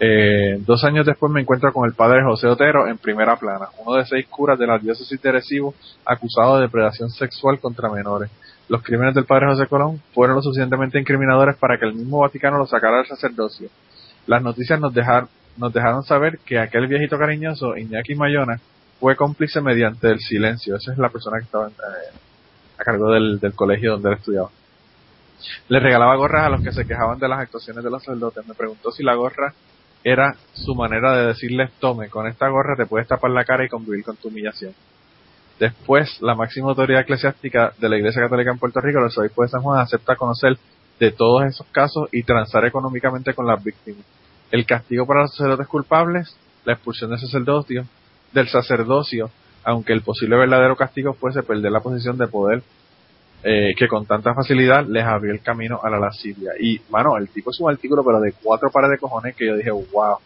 Eh, 0.00 0.58
dos 0.66 0.82
años 0.84 1.06
después 1.06 1.30
me 1.30 1.40
encuentro 1.40 1.72
con 1.72 1.88
el 1.88 1.94
padre 1.94 2.24
José 2.24 2.48
Otero 2.48 2.88
en 2.88 2.98
primera 2.98 3.36
plana, 3.36 3.68
uno 3.78 3.96
de 3.96 4.04
seis 4.04 4.26
curas 4.28 4.58
de 4.58 4.66
la 4.66 4.78
diócesis 4.78 5.22
de 5.22 5.32
Recibo 5.32 5.72
acusado 6.04 6.56
de 6.56 6.62
depredación 6.62 7.10
sexual 7.10 7.60
contra 7.60 7.88
menores 7.88 8.30
los 8.68 8.82
crímenes 8.82 9.14
del 9.14 9.26
padre 9.26 9.46
José 9.46 9.66
Colón 9.66 10.00
fueron 10.12 10.36
lo 10.36 10.42
suficientemente 10.42 10.98
incriminadores 10.98 11.56
para 11.56 11.78
que 11.78 11.84
el 11.84 11.94
mismo 11.94 12.20
Vaticano 12.20 12.58
lo 12.58 12.66
sacara 12.66 12.98
del 12.98 13.06
sacerdocio. 13.06 13.68
Las 14.26 14.42
noticias 14.42 14.80
nos, 14.80 14.92
nos 15.56 15.72
dejaron 15.72 16.02
saber 16.02 16.38
que 16.38 16.58
aquel 16.58 16.86
viejito 16.86 17.18
cariñoso, 17.18 17.76
Iñaki 17.76 18.14
Mayona, 18.14 18.58
fue 19.00 19.16
cómplice 19.16 19.60
mediante 19.60 20.08
el 20.10 20.18
silencio. 20.20 20.76
Esa 20.76 20.92
es 20.92 20.98
la 20.98 21.10
persona 21.10 21.38
que 21.38 21.44
estaba 21.44 21.68
eh, 21.68 22.16
a 22.78 22.82
cargo 22.84 23.10
del, 23.12 23.38
colegio 23.54 23.92
donde 23.92 24.10
él 24.10 24.16
estudiaba. 24.16 24.48
Le 25.68 25.78
regalaba 25.78 26.16
gorras 26.16 26.46
a 26.46 26.48
los 26.48 26.62
que 26.62 26.72
se 26.72 26.86
quejaban 26.86 27.18
de 27.18 27.28
las 27.28 27.40
actuaciones 27.40 27.84
de 27.84 27.90
los 27.90 28.02
sacerdotes. 28.02 28.46
Me 28.46 28.54
preguntó 28.54 28.90
si 28.92 29.02
la 29.02 29.14
gorra 29.14 29.52
era 30.04 30.36
su 30.52 30.74
manera 30.74 31.16
de 31.16 31.26
decirles, 31.28 31.72
tome, 31.80 32.10
con 32.10 32.26
esta 32.26 32.48
gorra 32.48 32.76
te 32.76 32.84
puedes 32.84 33.08
tapar 33.08 33.30
la 33.30 33.44
cara 33.44 33.64
y 33.64 33.68
convivir 33.68 34.04
con 34.04 34.16
tu 34.16 34.28
humillación. 34.28 34.74
Después, 35.58 36.20
la 36.20 36.34
máxima 36.34 36.68
autoridad 36.68 37.00
eclesiástica 37.00 37.72
de 37.78 37.88
la 37.88 37.96
Iglesia 37.96 38.22
Católica 38.22 38.50
en 38.50 38.58
Puerto 38.58 38.80
Rico, 38.80 39.00
los 39.00 39.16
obispos 39.16 39.46
de 39.46 39.50
San 39.52 39.62
Juan, 39.62 39.80
acepta 39.80 40.16
conocer 40.16 40.58
de 41.00 41.10
todos 41.10 41.44
esos 41.44 41.66
casos 41.68 42.08
y 42.12 42.22
transar 42.22 42.66
económicamente 42.66 43.32
con 43.32 43.46
las 43.46 43.62
víctimas. 43.64 44.04
El 44.50 44.66
castigo 44.66 45.06
para 45.06 45.22
los 45.22 45.30
sacerdotes 45.30 45.66
culpables, 45.68 46.36
la 46.64 46.74
expulsión 46.74 47.10
del 47.10 47.20
sacerdocio, 47.20 47.86
del 48.32 48.48
sacerdocio, 48.48 49.30
aunque 49.64 49.94
el 49.94 50.02
posible 50.02 50.36
verdadero 50.36 50.76
castigo 50.76 51.14
fuese 51.14 51.42
perder 51.42 51.72
la 51.72 51.80
posición 51.80 52.18
de 52.18 52.26
poder 52.26 52.62
eh, 53.46 53.74
que 53.76 53.86
con 53.88 54.06
tanta 54.06 54.32
facilidad 54.32 54.86
les 54.86 55.04
abrió 55.04 55.30
el 55.30 55.42
camino 55.42 55.78
a 55.82 55.90
la 55.90 55.98
lascivia. 55.98 56.52
Y, 56.58 56.80
mano, 56.88 57.18
el 57.18 57.28
tipo 57.28 57.50
es 57.50 57.60
un 57.60 57.70
artículo, 57.70 58.02
pero 58.02 58.18
de 58.18 58.32
cuatro 58.42 58.70
pares 58.70 58.90
de 58.90 58.98
cojones 58.98 59.36
que 59.36 59.46
yo 59.46 59.56
dije, 59.56 59.70
wow. 59.70 60.16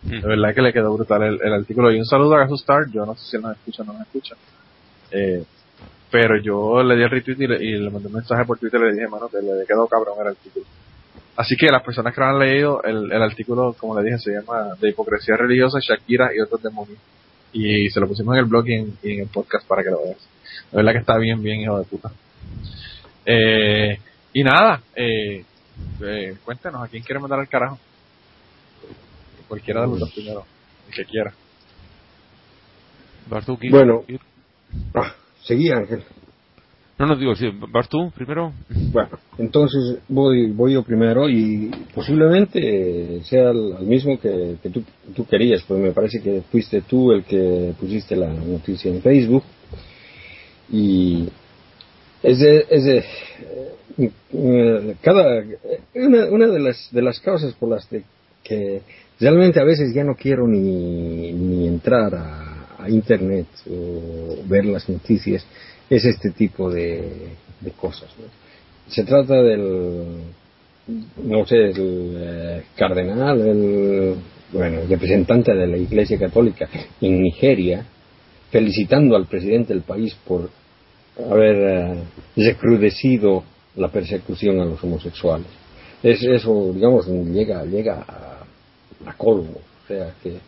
De 0.00 0.20
verdad 0.20 0.54
que 0.54 0.62
le 0.62 0.72
quedó 0.72 0.94
brutal 0.94 1.24
el, 1.24 1.40
el 1.42 1.54
artículo. 1.54 1.90
Y 1.90 1.98
un 1.98 2.04
saludo 2.04 2.36
a 2.36 2.38
Gasustar. 2.38 2.88
Yo 2.92 3.04
no 3.04 3.16
sé 3.16 3.30
si 3.30 3.36
él 3.36 3.42
nos 3.42 3.56
escucha 3.56 3.82
o 3.82 3.86
no 3.86 3.94
nos 3.94 4.02
escucha. 4.02 4.36
Eh, 5.10 5.42
pero 6.08 6.40
yo 6.40 6.82
le 6.84 6.94
di 6.94 7.02
el 7.02 7.10
retweet 7.10 7.36
y 7.36 7.46
le, 7.48 7.64
y 7.64 7.72
le 7.78 7.90
mandé 7.90 8.06
un 8.06 8.14
mensaje 8.14 8.44
por 8.44 8.58
Twitter 8.58 8.80
y 8.80 8.84
le 8.84 8.92
dije, 8.92 9.08
mano, 9.08 9.28
que 9.28 9.38
le 9.38 9.66
quedó 9.66 9.88
cabrón 9.88 10.14
el 10.20 10.28
artículo. 10.28 10.64
Así 11.36 11.56
que 11.56 11.66
las 11.66 11.82
personas 11.82 12.14
que 12.14 12.20
lo 12.20 12.26
han 12.28 12.38
leído, 12.38 12.82
el, 12.84 13.10
el 13.10 13.22
artículo, 13.22 13.74
como 13.76 13.98
le 13.98 14.04
dije, 14.04 14.18
se 14.18 14.32
llama 14.32 14.74
De 14.80 14.90
hipocresía 14.90 15.36
religiosa, 15.36 15.78
Shakira 15.80 16.30
y 16.32 16.40
otros 16.40 16.62
demonios. 16.62 16.98
Y 17.52 17.90
se 17.90 17.98
lo 17.98 18.06
pusimos 18.06 18.34
en 18.34 18.40
el 18.40 18.46
blog 18.46 18.68
y 18.68 18.74
en, 18.74 18.98
y 19.02 19.12
en 19.14 19.20
el 19.22 19.28
podcast 19.28 19.66
para 19.66 19.82
que 19.82 19.90
lo 19.90 20.00
veas. 20.02 20.28
La 20.70 20.76
verdad 20.76 20.92
que 20.92 20.98
está 20.98 21.18
bien, 21.18 21.42
bien, 21.42 21.60
hijo 21.60 21.76
de 21.76 21.84
puta. 21.84 22.10
Eh, 23.24 23.98
y 24.32 24.42
nada, 24.42 24.82
eh, 24.94 25.44
eh, 26.02 26.36
cuéntenos 26.44 26.82
a 26.82 26.88
quién 26.88 27.02
quiere 27.02 27.20
mandar 27.20 27.40
al 27.40 27.48
carajo. 27.48 27.78
Cualquiera 29.46 29.82
de 29.82 29.86
los 29.88 30.00
dos 30.00 30.12
primero, 30.12 30.44
el 30.88 30.94
que 30.94 31.04
quiera. 31.04 31.32
¿Vas 33.28 33.44
tú, 33.44 33.58
Kik? 33.58 33.70
Bueno. 33.70 34.02
Ah, 34.94 35.14
seguí 35.42 35.70
Ángel. 35.70 36.04
No, 36.98 37.06
no 37.06 37.16
digo, 37.16 37.34
sí, 37.36 37.46
¿vas 37.70 37.88
tú 37.88 38.10
primero? 38.10 38.52
Bueno, 38.68 39.10
entonces 39.38 39.98
voy, 40.08 40.50
voy 40.50 40.72
yo 40.72 40.82
primero 40.82 41.28
y 41.28 41.70
posiblemente 41.94 43.22
sea 43.22 43.50
el, 43.50 43.76
el 43.78 43.86
mismo 43.86 44.18
que, 44.18 44.56
que 44.60 44.68
tú, 44.68 44.82
tú 45.14 45.24
querías, 45.24 45.62
pues 45.62 45.80
me 45.80 45.92
parece 45.92 46.20
que 46.20 46.42
fuiste 46.50 46.82
tú 46.82 47.12
el 47.12 47.22
que 47.22 47.72
pusiste 47.78 48.16
la 48.16 48.26
noticia 48.26 48.90
en 48.90 49.00
Facebook. 49.00 49.44
Y 50.72 51.28
es 52.22 52.38
de, 52.38 52.66
es 52.68 53.04
eh, 53.98 54.94
cada, 55.02 55.44
una, 55.94 56.26
una 56.26 56.46
de 56.46 56.60
las, 56.60 56.88
de 56.92 57.02
las 57.02 57.20
causas 57.20 57.54
por 57.54 57.70
las 57.70 57.88
de 57.90 58.02
que 58.42 58.80
realmente 59.20 59.60
a 59.60 59.64
veces 59.64 59.92
ya 59.94 60.04
no 60.04 60.14
quiero 60.14 60.46
ni, 60.46 61.32
ni 61.32 61.66
entrar 61.66 62.14
a, 62.14 62.54
internet 62.88 63.46
o 63.68 64.36
ver 64.46 64.64
las 64.64 64.88
noticias 64.88 65.44
es 65.90 66.04
este 66.06 66.30
tipo 66.30 66.70
de, 66.70 67.02
de 67.60 67.70
cosas. 67.72 68.08
Se 68.86 69.04
trata 69.04 69.42
del, 69.42 70.04
no 71.22 71.44
sé, 71.44 71.56
el 71.56 72.16
eh, 72.16 72.62
cardenal, 72.76 73.40
el, 73.46 74.14
bueno, 74.52 74.78
representante 74.88 75.52
de 75.52 75.66
la 75.66 75.76
Iglesia 75.76 76.18
Católica 76.18 76.68
en 77.00 77.20
Nigeria, 77.20 77.84
felicitando 78.50 79.16
al 79.16 79.26
presidente 79.26 79.74
del 79.74 79.82
país 79.82 80.14
por 80.26 80.48
haber 81.18 81.56
eh, 81.56 82.02
recrudecido 82.36 83.44
la 83.76 83.88
persecución 83.88 84.60
a 84.60 84.64
los 84.64 84.82
homosexuales. 84.82 85.46
Es, 86.02 86.22
eso, 86.22 86.72
digamos, 86.72 87.06
llega, 87.06 87.64
llega 87.64 88.04
a, 88.06 88.44
a 89.10 89.12
colmo. 89.14 89.60
O 89.84 89.86
sea 89.88 90.12
que. 90.22 90.38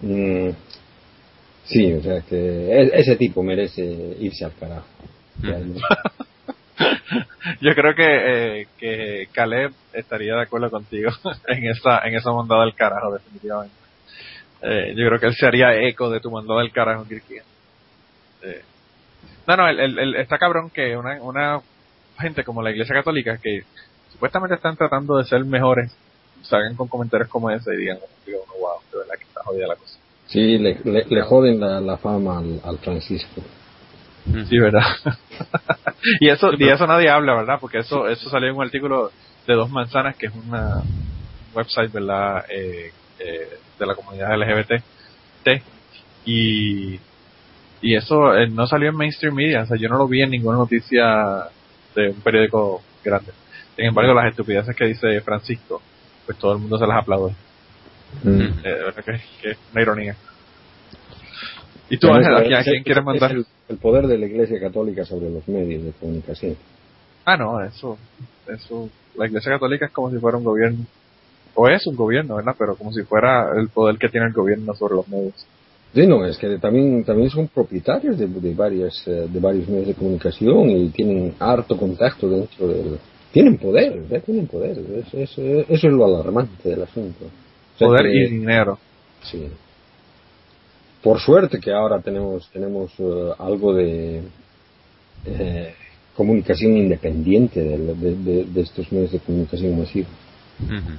mm, 0.00 0.50
sí, 1.64 1.92
o 1.92 2.02
sea 2.02 2.20
que 2.22 2.36
e- 2.36 2.90
ese 2.94 3.16
tipo 3.16 3.42
merece 3.42 3.84
irse 4.20 4.44
al 4.44 4.54
carajo. 4.54 4.86
Yo 7.60 7.74
creo 7.74 7.94
que, 7.94 8.60
eh, 8.60 8.66
que 8.78 9.28
Caleb 9.32 9.72
estaría 9.92 10.34
de 10.34 10.42
acuerdo 10.42 10.70
contigo 10.70 11.10
en 11.48 11.66
esa, 11.66 11.98
en 12.06 12.14
esa 12.14 12.32
mandada 12.32 12.64
del 12.64 12.74
carajo, 12.74 13.12
definitivamente. 13.14 13.74
Eh, 14.60 14.92
yo 14.96 15.06
creo 15.06 15.20
que 15.20 15.26
él 15.26 15.34
se 15.34 15.46
haría 15.46 15.74
eco 15.88 16.10
de 16.10 16.20
tu 16.20 16.30
mandada 16.30 16.60
del 16.60 16.72
carajo, 16.72 17.06
Kirkia. 17.06 17.42
Eh, 18.42 18.62
no, 19.48 19.56
no, 19.56 19.68
el, 19.68 19.80
el, 19.80 19.98
el- 19.98 20.14
está 20.16 20.38
cabrón 20.38 20.70
que 20.70 20.96
una, 20.96 21.20
una 21.22 21.60
gente 22.18 22.44
como 22.44 22.62
la 22.62 22.70
Iglesia 22.70 22.94
Católica 22.94 23.38
que 23.38 23.64
supuestamente 24.12 24.54
están 24.54 24.76
tratando 24.76 25.16
de 25.18 25.24
ser 25.24 25.44
mejores 25.44 25.92
salgan 26.42 26.76
con 26.76 26.86
comentarios 26.88 27.28
como 27.28 27.50
ese 27.50 27.74
y 27.74 27.78
digan, 27.78 27.98
digo, 28.24 28.44
wow, 28.60 28.78
de 28.92 28.98
verdad 28.98 29.14
que 29.18 29.24
está 29.24 29.42
jodida 29.42 29.66
la 29.66 29.76
cosa. 29.76 29.98
Sí, 30.28 30.58
le, 30.58 30.78
le, 30.84 31.04
le 31.08 31.22
joden 31.22 31.58
la, 31.58 31.80
la 31.80 31.96
fama 31.96 32.38
al, 32.38 32.60
al 32.64 32.78
Francisco. 32.78 33.42
Sí, 34.48 34.58
verdad. 34.58 34.82
y 36.20 36.28
eso 36.28 36.50
y 36.56 36.68
eso 36.68 36.86
nadie 36.86 37.08
habla, 37.08 37.34
¿verdad? 37.34 37.58
Porque 37.60 37.78
eso 37.78 38.06
eso 38.08 38.28
salió 38.30 38.50
en 38.50 38.56
un 38.56 38.62
artículo 38.64 39.10
de 39.46 39.54
Dos 39.54 39.70
Manzanas, 39.70 40.16
que 40.16 40.26
es 40.26 40.32
una 40.34 40.82
website, 41.54 41.90
¿verdad? 41.90 42.44
Eh, 42.50 42.92
eh, 43.18 43.48
de 43.78 43.86
la 43.86 43.94
comunidad 43.94 44.36
LGBT. 44.38 44.82
Y, 46.26 47.00
y 47.80 47.94
eso 47.94 48.34
eh, 48.36 48.48
no 48.48 48.66
salió 48.66 48.90
en 48.90 48.96
mainstream 48.96 49.34
media, 49.34 49.62
o 49.62 49.66
sea, 49.66 49.76
yo 49.76 49.88
no 49.88 49.98
lo 49.98 50.08
vi 50.08 50.22
en 50.22 50.30
ninguna 50.30 50.58
noticia 50.58 51.48
de 51.94 52.10
un 52.10 52.20
periódico 52.20 52.82
grande. 53.04 53.32
Sin 53.76 53.86
embargo, 53.86 54.14
las 54.14 54.30
estupideces 54.30 54.74
que 54.74 54.86
dice 54.86 55.20
Francisco, 55.20 55.80
pues 56.26 56.38
todo 56.38 56.52
el 56.54 56.58
mundo 56.58 56.78
se 56.78 56.86
las 56.86 56.98
aplaude. 56.98 57.32
Mm. 58.22 58.40
Eh, 58.64 58.92
que, 59.04 59.20
que 59.40 59.50
es 59.50 59.58
una 59.72 59.82
ironía. 59.82 60.16
¿Y 61.90 61.96
tú, 61.96 62.08
Ángel, 62.12 62.34
a 62.34 62.62
quién, 62.62 62.82
quieres 62.82 63.00
es 63.00 63.04
mandar? 63.04 63.32
El, 63.32 63.46
el 63.68 63.76
poder 63.78 64.06
de 64.06 64.18
la 64.18 64.26
Iglesia 64.26 64.60
Católica 64.60 65.04
sobre 65.04 65.30
los 65.30 65.46
medios 65.48 65.84
de 65.84 65.92
comunicación. 65.92 66.56
Ah, 67.24 67.36
no, 67.36 67.62
eso, 67.62 67.98
eso, 68.46 68.90
la 69.16 69.26
Iglesia 69.26 69.52
Católica 69.52 69.86
es 69.86 69.92
como 69.92 70.10
si 70.10 70.18
fuera 70.18 70.38
un 70.38 70.44
gobierno, 70.44 70.84
o 71.54 71.68
es 71.68 71.86
un 71.86 71.96
gobierno, 71.96 72.36
¿verdad? 72.36 72.54
Pero 72.58 72.76
como 72.76 72.92
si 72.92 73.02
fuera 73.02 73.52
el 73.56 73.68
poder 73.68 73.96
que 73.98 74.08
tiene 74.08 74.26
el 74.26 74.32
gobierno 74.32 74.74
sobre 74.74 74.94
los 74.94 75.08
medios. 75.08 75.46
Sí, 75.94 76.06
no, 76.06 76.24
es 76.26 76.36
que 76.36 76.58
también, 76.58 77.02
también 77.04 77.30
son 77.30 77.48
propietarios 77.48 78.18
de, 78.18 78.26
de, 78.26 78.54
varias, 78.54 79.02
eh, 79.06 79.26
de 79.32 79.40
varios 79.40 79.68
medios 79.68 79.88
de 79.88 79.94
comunicación 79.94 80.70
y 80.70 80.88
tienen 80.90 81.34
harto 81.38 81.76
contacto 81.76 82.28
dentro 82.28 82.68
del... 82.68 82.98
Tienen 83.32 83.58
poder, 83.58 84.04
tienen 84.24 84.46
poder. 84.46 84.78
Es- 84.78 85.14
es- 85.14 85.38
eso 85.38 85.86
es 85.88 85.92
lo 85.92 86.04
alarmante 86.06 86.68
del 86.68 86.82
asunto. 86.82 87.24
O 87.26 87.78
sea 87.78 87.88
Poder 87.88 88.02
que- 88.02 88.12
y 88.24 88.30
dinero. 88.30 88.78
Sí. 89.22 89.48
Por 91.02 91.20
suerte 91.20 91.60
que 91.60 91.70
ahora 91.72 92.00
tenemos 92.00 92.48
tenemos 92.50 92.90
eh, 92.98 93.30
algo 93.38 93.72
de 93.74 94.22
eh, 95.26 95.74
comunicación 96.16 96.76
independiente 96.76 97.60
de, 97.62 98.44
de- 98.44 98.60
estos 98.60 98.90
medios 98.92 99.12
de 99.12 99.20
comunicación 99.20 99.78
masiva. 99.78 100.08
Ujú. 100.62 100.98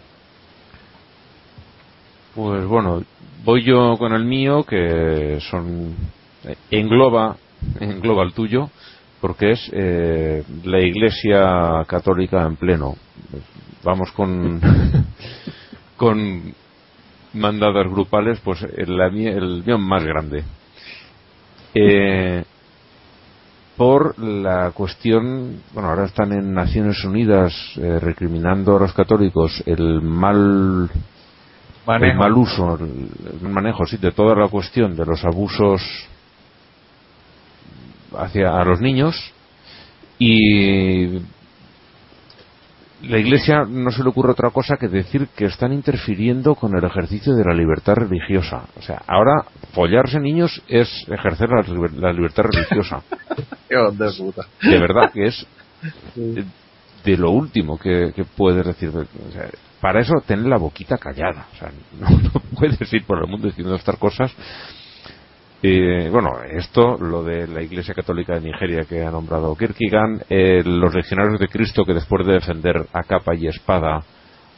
Pues 2.36 2.66
bueno, 2.66 3.04
voy 3.44 3.64
yo 3.64 3.98
con 3.98 4.14
el 4.14 4.26
mío, 4.26 4.64
que 4.64 5.40
son 5.50 5.96
eh, 6.46 6.56
engloba 6.72 7.38
engloba 7.80 8.24
el 8.24 8.34
tuyo, 8.34 8.70
porque 9.22 9.52
es 9.52 9.70
eh, 9.74 10.44
la 10.64 10.80
Iglesia 10.80 11.84
Católica 11.88 12.46
en 12.46 12.56
pleno. 12.56 12.96
Vamos 13.84 14.12
con 14.12 14.62
con 15.98 16.54
mandadas 17.34 17.88
grupales, 17.88 18.40
pues 18.44 18.62
el, 18.64 19.00
el 19.00 19.64
mío 19.66 19.78
más 19.78 20.04
grande. 20.04 20.44
Eh, 21.74 22.44
por 23.78 24.20
la 24.20 24.72
cuestión, 24.72 25.62
bueno, 25.74 25.90
ahora 25.90 26.06
están 26.06 26.34
en 26.34 26.54
Naciones 26.54 27.04
Unidas 27.06 27.54
eh, 27.78 28.00
recriminando 28.00 28.76
a 28.76 28.80
los 28.80 28.94
católicos 28.94 29.64
el 29.66 30.02
mal 30.02 30.90
el 32.10 32.18
mal 32.18 32.34
uso, 32.34 32.76
el, 32.80 33.10
el 33.42 33.50
manejo, 33.50 33.86
sí, 33.86 33.98
de 33.98 34.12
toda 34.12 34.36
la 34.36 34.48
cuestión 34.48 34.96
de 34.96 35.06
los 35.06 35.24
abusos 35.26 35.82
hacia 38.18 38.50
a 38.60 38.64
los 38.66 38.80
niños 38.82 39.16
y 40.18 41.20
la 43.04 43.18
Iglesia 43.18 43.64
no 43.66 43.92
se 43.92 44.04
le 44.04 44.10
ocurre 44.10 44.32
otra 44.32 44.50
cosa 44.50 44.76
que 44.76 44.90
decir 44.90 45.28
que 45.36 45.46
están 45.46 45.72
interfiriendo 45.72 46.56
con 46.56 46.76
el 46.78 46.84
ejercicio 46.84 47.34
de 47.34 47.46
la 47.46 47.54
libertad 47.54 47.94
religiosa. 47.96 48.64
O 48.78 48.82
sea, 48.82 49.02
ahora 49.08 49.46
follarse 49.74 50.20
niños 50.20 50.62
es 50.68 50.90
ejercer 51.10 51.48
la, 51.50 51.62
liber- 51.64 51.94
la 51.94 52.12
libertad 52.12 52.44
religiosa. 52.52 53.02
De 53.92 54.12
puta. 54.18 54.44
De 54.62 54.80
verdad 54.80 55.12
que 55.14 55.28
es 55.28 55.46
de 57.06 57.16
lo 57.18 57.32
último 57.32 57.78
que, 57.78 58.12
que 58.14 58.26
puedes 58.26 58.66
decir. 58.66 58.90
O 58.90 59.32
sea, 59.32 59.48
para 59.82 60.02
eso 60.02 60.14
tener 60.26 60.46
la 60.46 60.58
boquita 60.58 60.98
callada. 60.98 61.48
O 61.54 61.56
sea, 61.56 61.72
no, 62.00 62.42
puedes 62.58 62.94
ir 62.94 63.06
por 63.06 63.20
el 63.20 63.30
mundo 63.30 63.48
diciendo 63.48 63.76
estas 63.76 63.98
cosas. 63.98 64.34
Eh, 65.62 66.10
bueno, 66.10 66.42
esto, 66.50 66.98
lo 66.98 67.22
de 67.24 67.46
la 67.48 67.62
Iglesia 67.62 67.94
Católica 67.94 68.36
de 68.36 68.42
Nigeria 68.50 68.86
que 68.88 69.04
ha 69.04 69.12
nombrado 69.12 69.56
Kierkegaard, 69.56 70.26
eh, 70.30 70.64
los 70.64 70.94
legionarios 70.94 71.38
de 71.40 71.50
Cristo 71.50 71.84
que 71.84 71.94
después 71.94 72.26
de 72.26 72.34
defender 72.34 72.88
a 72.94 73.04
capa 73.04 73.36
y 73.36 73.48
espada 73.48 74.02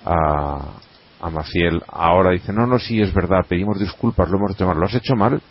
a, 0.05 0.73
a 1.19 1.29
Maciel, 1.31 1.81
ahora 1.88 2.31
dicen, 2.31 2.55
no, 2.55 2.67
no, 2.67 2.77
sí, 2.77 3.01
es 3.01 3.12
verdad, 3.13 3.45
pedimos 3.47 3.79
disculpas, 3.79 4.29
lo 4.29 4.38
hemos 4.38 4.51
hecho 4.51 4.67
mal, 4.67 4.77
lo 4.77 4.86
has 4.86 4.93
hecho 4.93 5.15
mal, 5.15 5.41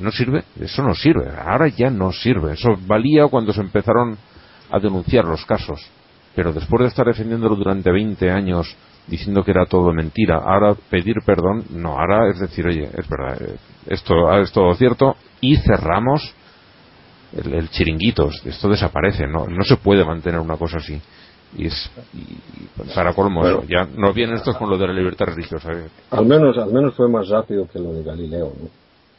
no 0.00 0.10
sirve, 0.12 0.44
eso 0.60 0.82
no 0.82 0.94
sirve, 0.94 1.30
ahora 1.36 1.68
ya 1.68 1.90
no 1.90 2.12
sirve, 2.12 2.52
eso 2.52 2.76
valía 2.86 3.26
cuando 3.26 3.52
se 3.52 3.60
empezaron 3.60 4.16
a 4.70 4.78
denunciar 4.78 5.24
los 5.24 5.44
casos, 5.44 5.84
pero 6.34 6.52
después 6.52 6.82
de 6.82 6.88
estar 6.88 7.06
defendiéndolo 7.06 7.56
durante 7.56 7.90
20 7.90 8.30
años 8.30 8.76
diciendo 9.06 9.44
que 9.44 9.52
era 9.52 9.66
todo 9.66 9.92
mentira, 9.92 10.36
ahora 10.36 10.74
pedir 10.90 11.16
perdón, 11.24 11.64
no, 11.70 11.98
ahora 11.98 12.30
es 12.30 12.40
decir, 12.40 12.66
oye, 12.66 12.88
es 12.92 13.08
verdad, 13.08 13.40
eh, 13.40 13.56
esto 13.86 14.32
es 14.38 14.50
todo 14.52 14.74
cierto 14.74 15.16
y 15.40 15.56
cerramos 15.56 16.34
el, 17.32 17.54
el 17.54 17.70
chiringuito, 17.70 18.30
esto 18.44 18.68
desaparece, 18.68 19.26
no, 19.26 19.46
no 19.46 19.64
se 19.64 19.76
puede 19.76 20.04
mantener 20.04 20.40
una 20.40 20.56
cosa 20.56 20.78
así. 20.78 21.00
Y, 21.56 21.66
es, 21.66 21.90
y, 22.12 22.92
para 22.94 23.14
colmo, 23.14 23.62
ya 23.64 23.86
no 23.96 24.12
vienen 24.12 24.36
estos 24.36 24.56
con 24.56 24.68
lo 24.68 24.76
de 24.76 24.88
la 24.88 24.92
libertad 24.92 25.26
religiosa. 25.26 25.72
¿eh? 25.72 25.88
Al 26.10 26.26
menos, 26.26 26.58
al 26.58 26.72
menos 26.72 26.94
fue 26.94 27.08
más 27.08 27.28
rápido 27.28 27.66
que 27.68 27.78
lo 27.78 27.92
de 27.92 28.02
Galileo, 28.02 28.52
¿no? 28.60 28.68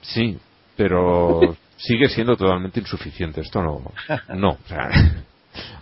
Sí, 0.02 0.38
pero 0.76 1.39
sigue 1.78 2.10
siendo 2.10 2.36
totalmente 2.36 2.80
insuficiente. 2.80 3.41
Esto 3.41 3.63
no, 3.63 3.82
no, 4.36 4.50
o 4.52 4.67
sea, 4.67 4.89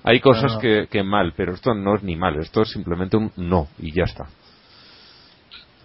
hay 0.04 0.20
cosas 0.20 0.58
que, 0.62 0.88
que 0.90 1.04
mal, 1.04 1.34
pero 1.36 1.54
esto 1.54 1.74
no 1.74 1.96
es 1.96 2.04
ni 2.04 2.16
mal, 2.16 2.38
esto 2.38 2.62
es 2.62 2.72
simplemente 2.72 3.18
un 3.18 3.32
no 3.38 3.68
y 3.80 3.92
ya 3.92 4.04
está. 4.04 4.28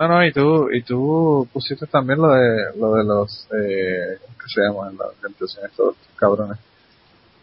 No, 0.00 0.08
no, 0.08 0.24
y 0.24 0.32
tú, 0.32 0.70
y 0.72 0.82
tú 0.82 1.46
pusiste 1.52 1.86
también 1.86 2.20
lo 2.20 2.28
de, 2.28 2.78
lo 2.78 2.94
de 2.94 3.04
los, 3.04 3.46
eh, 3.52 4.18
¿qué 4.18 4.46
se 4.46 4.62
llaman? 4.62 4.96
La 4.96 5.08
organización 5.08 5.66
estos 5.66 5.94
cabrones. 6.16 6.58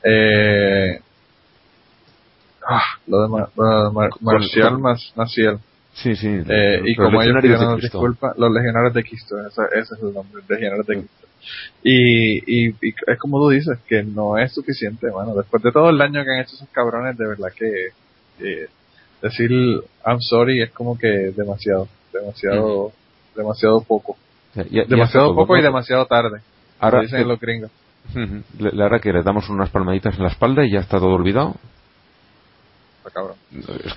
Eh, 0.04 1.00
ah, 2.68 2.82
lo 3.06 3.22
de, 3.22 4.10
Marcial 4.22 4.80
más 4.80 5.14
Maciel. 5.16 5.60
Sí, 5.94 6.16
sí. 6.16 6.28
Eh, 6.28 6.82
y 6.84 6.96
como 6.96 7.22
ellos 7.22 7.36
pidieron 7.44 7.80
disculpas, 7.80 8.36
los 8.38 8.52
legionarios 8.52 8.94
de 8.96 9.04
Cristo, 9.04 9.36
ese, 9.48 9.62
ese, 9.74 9.94
es 9.94 10.02
el 10.02 10.14
nombre, 10.14 10.42
legionarios 10.48 10.88
de 10.88 10.96
Cristo. 10.96 11.27
Y, 11.84 12.38
y, 12.46 12.76
y, 12.82 12.96
es 13.08 13.20
como 13.20 13.40
tú 13.40 13.50
dices, 13.50 13.78
que 13.88 14.04
no 14.04 14.38
es 14.38 14.54
suficiente, 14.54 15.10
bueno, 15.10 15.36
después 15.36 15.64
de 15.64 15.72
todo 15.72 15.90
el 15.90 15.98
daño 15.98 16.24
que 16.24 16.32
han 16.32 16.40
hecho 16.42 16.56
esos 16.56 16.70
cabrones, 16.70 17.18
de 17.18 17.28
verdad 17.28 17.50
que 17.56 17.88
eh, 18.40 18.68
decir 19.22 19.52
I'm 20.06 20.22
sorry 20.22 20.62
es 20.62 20.72
como 20.72 20.98
que 20.98 21.08
demasiado 21.36 21.88
demasiado, 22.14 22.92
demasiado 23.36 23.82
poco. 23.82 24.18
demasiado 24.54 25.36
poco 25.36 25.58
y 25.58 25.62
demasiado 25.62 26.06
tarde. 26.06 26.42
Ahora 26.80 27.02
dicen 27.02 27.28
los 27.28 27.40
gringos. 27.40 27.72
ahora 28.80 29.00
que 29.00 29.12
le 29.12 29.24
damos 29.24 29.50
unas 29.50 29.70
palmaditas 29.70 30.16
en 30.16 30.24
la 30.24 30.30
espalda 30.30 30.66
y 30.66 30.72
ya 30.72 30.80
está 30.80 31.00
todo 31.00 31.14
olvidado. 31.14 31.56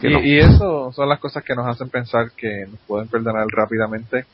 y, 0.03 0.39
eso 0.39 0.93
son 0.93 1.09
las 1.09 1.19
cosas 1.19 1.45
que 1.45 1.55
nos 1.55 1.67
hacen 1.67 1.91
pensar 1.91 2.31
que 2.37 2.67
nos 2.71 2.81
pueden 2.87 3.09
perdonar 3.09 3.47
rápidamente, 3.49 4.25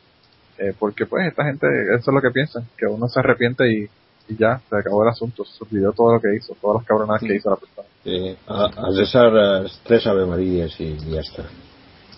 eh, 0.58 0.74
porque 0.78 1.06
pues 1.06 1.26
esta 1.26 1.44
gente, 1.44 1.66
eso 1.94 2.10
es 2.10 2.14
lo 2.14 2.20
que 2.20 2.30
piensan, 2.30 2.66
que 2.76 2.86
uno 2.86 3.08
se 3.08 3.20
arrepiente 3.20 3.70
y, 3.70 3.88
ya, 4.28 4.60
se 4.68 4.76
acabó 4.76 5.04
el 5.04 5.10
asunto, 5.10 5.44
se 5.44 5.62
olvidó 5.64 5.92
todo 5.92 6.14
lo 6.14 6.20
que 6.20 6.34
hizo, 6.34 6.56
todas 6.60 6.80
las 6.80 6.86
cabronadas 6.86 7.22
que 7.22 7.36
hizo 7.36 7.50
la 7.50 7.56
persona. 7.56 7.88
Eh, 8.04 8.36
a, 8.48 8.64
a 8.64 9.64
tres 9.84 10.06
Ave 10.06 10.26
Marías 10.26 10.74
y 10.80 10.96
ya 11.10 11.20
está. 11.20 11.44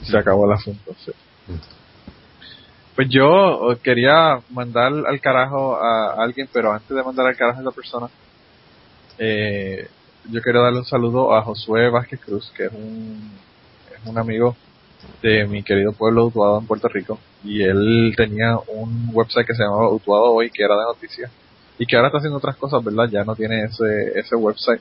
Se 0.02 0.16
acabó 0.16 0.46
el 0.46 0.52
asunto, 0.52 0.94
sí. 1.04 1.12
Pues 2.94 3.08
yo 3.10 3.76
quería 3.82 4.40
mandar 4.50 4.92
al 5.06 5.20
carajo 5.20 5.76
a 5.76 6.22
alguien, 6.22 6.48
pero 6.52 6.72
antes 6.72 6.88
de 6.88 7.02
mandar 7.02 7.26
al 7.26 7.36
carajo 7.36 7.58
a 7.58 7.62
esa 7.62 7.70
persona, 7.70 8.08
eh, 9.18 9.88
yo 10.30 10.42
quería 10.42 10.62
darle 10.62 10.80
un 10.80 10.84
saludo 10.84 11.34
a 11.34 11.42
Josué 11.42 11.90
Vázquez 11.90 12.20
Cruz, 12.20 12.52
que 12.56 12.64
es 12.64 12.72
un, 12.72 13.32
es 13.94 14.06
un 14.06 14.18
amigo 14.18 14.56
de 15.22 15.46
mi 15.46 15.62
querido 15.62 15.92
pueblo 15.92 16.26
Utuado 16.26 16.58
en 16.58 16.66
Puerto 16.66 16.88
Rico. 16.88 17.18
Y 17.44 17.62
él 17.62 18.14
tenía 18.16 18.56
un 18.56 19.10
website 19.12 19.46
que 19.46 19.54
se 19.54 19.62
llamaba 19.62 19.92
Utuado 19.92 20.32
Hoy, 20.32 20.50
que 20.50 20.64
era 20.64 20.74
de 20.74 20.82
noticias. 20.82 21.30
Y 21.78 21.86
que 21.86 21.96
ahora 21.96 22.08
está 22.08 22.18
haciendo 22.18 22.38
otras 22.38 22.56
cosas, 22.56 22.82
¿verdad? 22.82 23.08
Ya 23.10 23.24
no 23.24 23.36
tiene 23.36 23.64
ese, 23.64 24.18
ese 24.18 24.34
website 24.34 24.80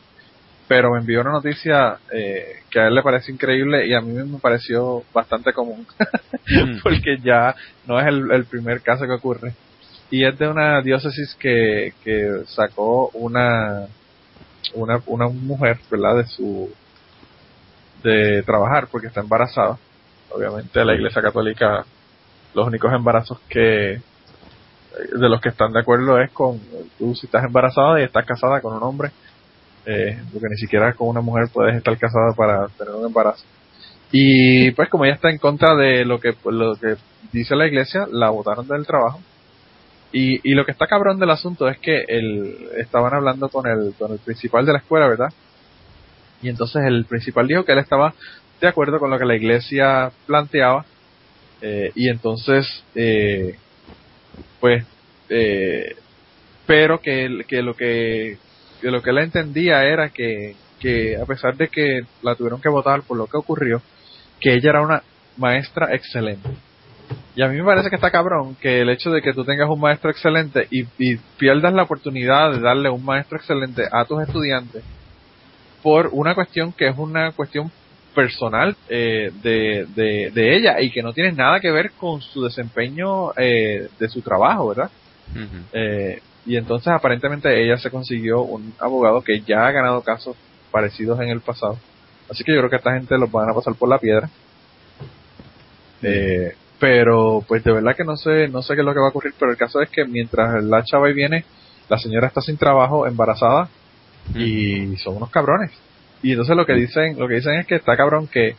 pero 0.68 0.92
me 0.92 1.00
envió 1.00 1.22
una 1.22 1.32
noticia 1.32 1.98
eh, 2.12 2.62
que 2.70 2.80
a 2.80 2.88
él 2.88 2.96
le 2.96 3.02
parece 3.02 3.32
increíble 3.32 3.88
y 3.88 3.94
a 3.94 4.02
mí 4.02 4.12
me 4.12 4.40
pareció 4.40 5.04
bastante 5.14 5.54
común, 5.54 5.88
mm. 6.48 6.80
porque 6.84 7.18
ya 7.24 7.56
no 7.86 8.00
es 8.00 8.08
el, 8.08 8.46
primer 8.46 8.82
caso 8.82 9.06
que 9.06 9.14
ocurre. 9.14 9.54
Y 10.10 10.26
es 10.26 10.38
de 10.38 10.48
una 10.48 10.82
diócesis 10.82 11.36
que, 11.40 11.94
que 12.04 12.44
sacó 12.48 13.10
una, 13.14 13.88
una, 14.74 15.02
una 15.06 15.28
mujer, 15.28 15.80
¿verdad? 15.90 16.18
De 16.18 16.26
su, 16.26 16.70
de 18.04 18.44
trabajar 18.44 18.88
porque 18.92 19.08
está 19.08 19.22
embarazada. 19.22 19.78
Obviamente 20.30 20.84
la 20.84 20.96
iglesia 20.96 21.22
católica, 21.22 21.86
los 22.58 22.68
únicos 22.68 22.92
embarazos 22.92 23.40
que, 23.48 24.02
de 25.14 25.30
los 25.30 25.40
que 25.40 25.50
están 25.50 25.72
de 25.74 25.80
acuerdo 25.80 26.20
es 26.20 26.32
con, 26.32 26.60
tú 26.98 27.14
si 27.14 27.28
estás 27.28 27.44
embarazada 27.44 28.02
y 28.02 28.04
estás 28.04 28.26
casada 28.26 28.62
con 28.62 28.76
un 28.76 28.82
hombre, 28.82 29.12
eh, 29.86 30.20
porque 30.34 30.48
ni 30.50 30.58
siquiera 30.58 30.94
con 30.94 31.08
una 31.08 31.22
mujer 31.22 31.50
puedes 31.54 31.76
estar 31.76 31.96
casada 32.00 32.34
para 32.36 32.68
tener 32.70 32.96
un 32.96 33.06
embarazo. 33.06 33.46
Y 34.12 34.72
pues 34.72 34.90
como 34.90 35.06
ella 35.06 35.14
está 35.14 35.30
en 35.30 35.38
contra 35.38 35.76
de 35.76 36.04
lo 36.04 36.20
que 36.20 36.34
lo 36.46 36.76
que 36.76 36.96
dice 37.32 37.56
la 37.56 37.68
iglesia, 37.68 38.08
la 38.12 38.32
votaron 38.32 38.68
del 38.68 38.88
trabajo. 38.88 39.20
Y, 40.12 40.50
y 40.50 40.56
lo 40.56 40.66
que 40.66 40.72
está 40.72 40.88
cabrón 40.88 41.20
del 41.20 41.30
asunto 41.30 41.68
es 41.68 41.78
que 41.78 42.06
el, 42.08 42.70
estaban 42.78 43.14
hablando 43.14 43.50
con 43.50 43.68
el, 43.68 43.94
con 44.00 44.14
el 44.14 44.20
principal 44.20 44.66
de 44.66 44.72
la 44.72 44.80
escuela, 44.80 45.08
¿verdad? 45.08 45.32
Y 46.42 46.50
entonces 46.50 46.84
el 46.86 47.06
principal 47.06 47.48
dijo 47.48 47.66
que 47.66 47.74
él 47.74 47.80
estaba 47.80 48.16
de 48.60 48.68
acuerdo 48.68 49.00
con 49.00 49.12
lo 49.12 49.20
que 49.20 49.26
la 49.26 49.36
iglesia 49.36 50.12
planteaba. 50.26 50.86
Eh, 51.62 51.92
y 51.96 52.10
entonces, 52.10 52.66
eh, 52.96 53.58
pues, 54.60 54.86
eh, 55.30 55.96
pero 56.66 57.00
que, 57.00 57.44
que 57.48 57.62
lo 57.62 57.74
que 57.74 58.38
que 58.82 58.92
lo 58.92 59.02
que 59.02 59.10
él 59.10 59.18
entendía 59.20 59.84
era 59.84 60.10
que, 60.10 60.56
que 60.80 61.18
a 61.18 61.26
pesar 61.26 61.56
de 61.58 61.68
que 61.68 62.02
la 62.22 62.36
tuvieron 62.36 62.62
que 62.62 62.70
votar 62.70 63.02
por 63.04 63.18
lo 63.18 63.28
que 63.28 63.38
ocurrió, 63.38 63.82
que 64.40 64.54
ella 64.54 64.70
era 64.70 64.82
una 64.82 65.04
maestra 65.38 65.94
excelente. 65.94 66.50
Y 67.36 67.44
a 67.44 67.48
mí 67.48 67.58
me 67.58 67.64
parece 67.64 67.90
que 67.90 67.96
está 67.96 68.12
cabrón 68.12 68.56
que 68.56 68.82
el 68.82 68.90
hecho 68.90 69.12
de 69.12 69.22
que 69.22 69.34
tú 69.34 69.44
tengas 69.46 69.70
un 69.70 69.80
maestro 69.80 70.10
excelente 70.10 70.68
y, 70.72 70.86
pierdas 71.38 71.74
la 71.74 71.84
oportunidad 71.84 72.52
de 72.52 72.60
darle 72.60 72.90
un 72.90 73.04
maestro 73.06 73.38
excelente 73.38 73.84
a 73.92 74.06
tus 74.06 74.22
estudiantes 74.24 74.84
por 75.84 76.10
una 76.12 76.34
cuestión 76.34 76.74
que 76.74 76.88
es 76.88 76.98
una 76.98 77.32
cuestión 77.32 77.72
personal 78.18 78.76
eh, 78.90 79.32
de, 79.44 79.86
de, 80.34 80.56
ella 80.56 80.82
y 80.82 80.90
que 80.90 81.04
no 81.04 81.14
tiene 81.14 81.34
nada 81.34 81.60
que 81.60 81.72
ver 81.72 81.92
con 81.92 82.20
su 82.20 82.44
desempeño 82.44 83.32
eh, 83.38 83.90
de 84.00 84.10
su 84.10 84.24
trabajo, 84.24 84.70
¿verdad? 84.70 84.90
Y 86.48 86.56
entonces 86.56 86.88
aparentemente 86.88 87.62
ella 87.62 87.78
se 87.78 87.92
consiguió 87.92 88.42
un 88.42 88.74
abogado 88.80 89.22
que 89.22 89.42
ya 89.42 89.68
ha 89.68 89.72
ganado 89.72 90.02
casos 90.02 90.38
parecidos 90.72 91.20
en 91.20 91.28
el 91.28 91.42
pasado. 91.42 91.78
Así 92.30 92.44
que 92.44 92.54
yo 92.54 92.60
creo 92.60 92.70
que 92.70 92.78
esta 92.78 92.94
gente 92.94 93.18
los 93.18 93.30
van 93.30 93.50
a 93.50 93.54
pasar 93.54 93.76
por 93.76 93.90
la 93.90 94.00
piedra. 94.00 94.30
Eh, 96.02 96.56
pero 96.80 97.44
pues 97.46 97.64
de 97.66 97.74
verdad 97.74 97.96
que 97.98 98.06
no 98.06 98.16
sé, 98.16 98.48
no 98.48 98.62
sé 98.62 98.76
qué 98.76 98.82
es 98.82 98.86
lo 98.86 98.94
que 98.94 99.00
va 99.00 99.08
a 99.08 99.10
ocurrir, 99.10 99.34
pero 99.38 99.52
el 99.52 99.58
caso 99.58 99.82
es 99.82 99.90
que 99.90 100.06
mientras 100.06 100.64
la 100.64 100.84
chava 100.84 101.08
viene, 101.10 101.44
la 101.90 101.98
señora 101.98 102.28
está 102.28 102.40
sin 102.40 102.58
trabajo, 102.58 103.06
embarazada 103.06 103.68
y 104.34 104.96
son 104.98 105.18
unos 105.18 105.30
cabrones. 105.30 105.72
Y 106.22 106.32
entonces 106.32 106.56
lo 106.56 106.66
que 106.66 106.74
dicen, 106.74 107.18
lo 107.20 107.28
que 107.28 107.36
dicen 107.36 107.56
es 107.56 107.68
que 107.68 107.76
está 107.76 107.96
cabrón 107.96 108.28
que 108.28 108.56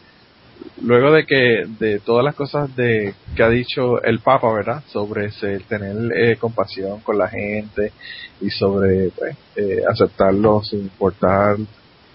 luego 0.83 1.13
de 1.13 1.25
que 1.25 1.67
de 1.79 2.01
todas 2.01 2.25
las 2.25 2.35
cosas 2.35 2.75
de 2.75 3.15
que 3.37 3.43
ha 3.43 3.49
dicho 3.49 4.03
el 4.03 4.21
Papa, 4.21 4.53
¿verdad? 4.53 4.83
Sobre 4.89 5.31
tener 5.69 6.13
eh, 6.17 6.37
compasión 6.37 7.01
con 7.01 7.19
la 7.19 7.29
gente 7.29 7.93
y 8.41 8.51
sobre 8.51 9.11
pues, 9.11 9.37
eh, 9.57 9.83
aceptarlo 9.89 10.63
sin 10.63 10.81
importar 10.81 11.57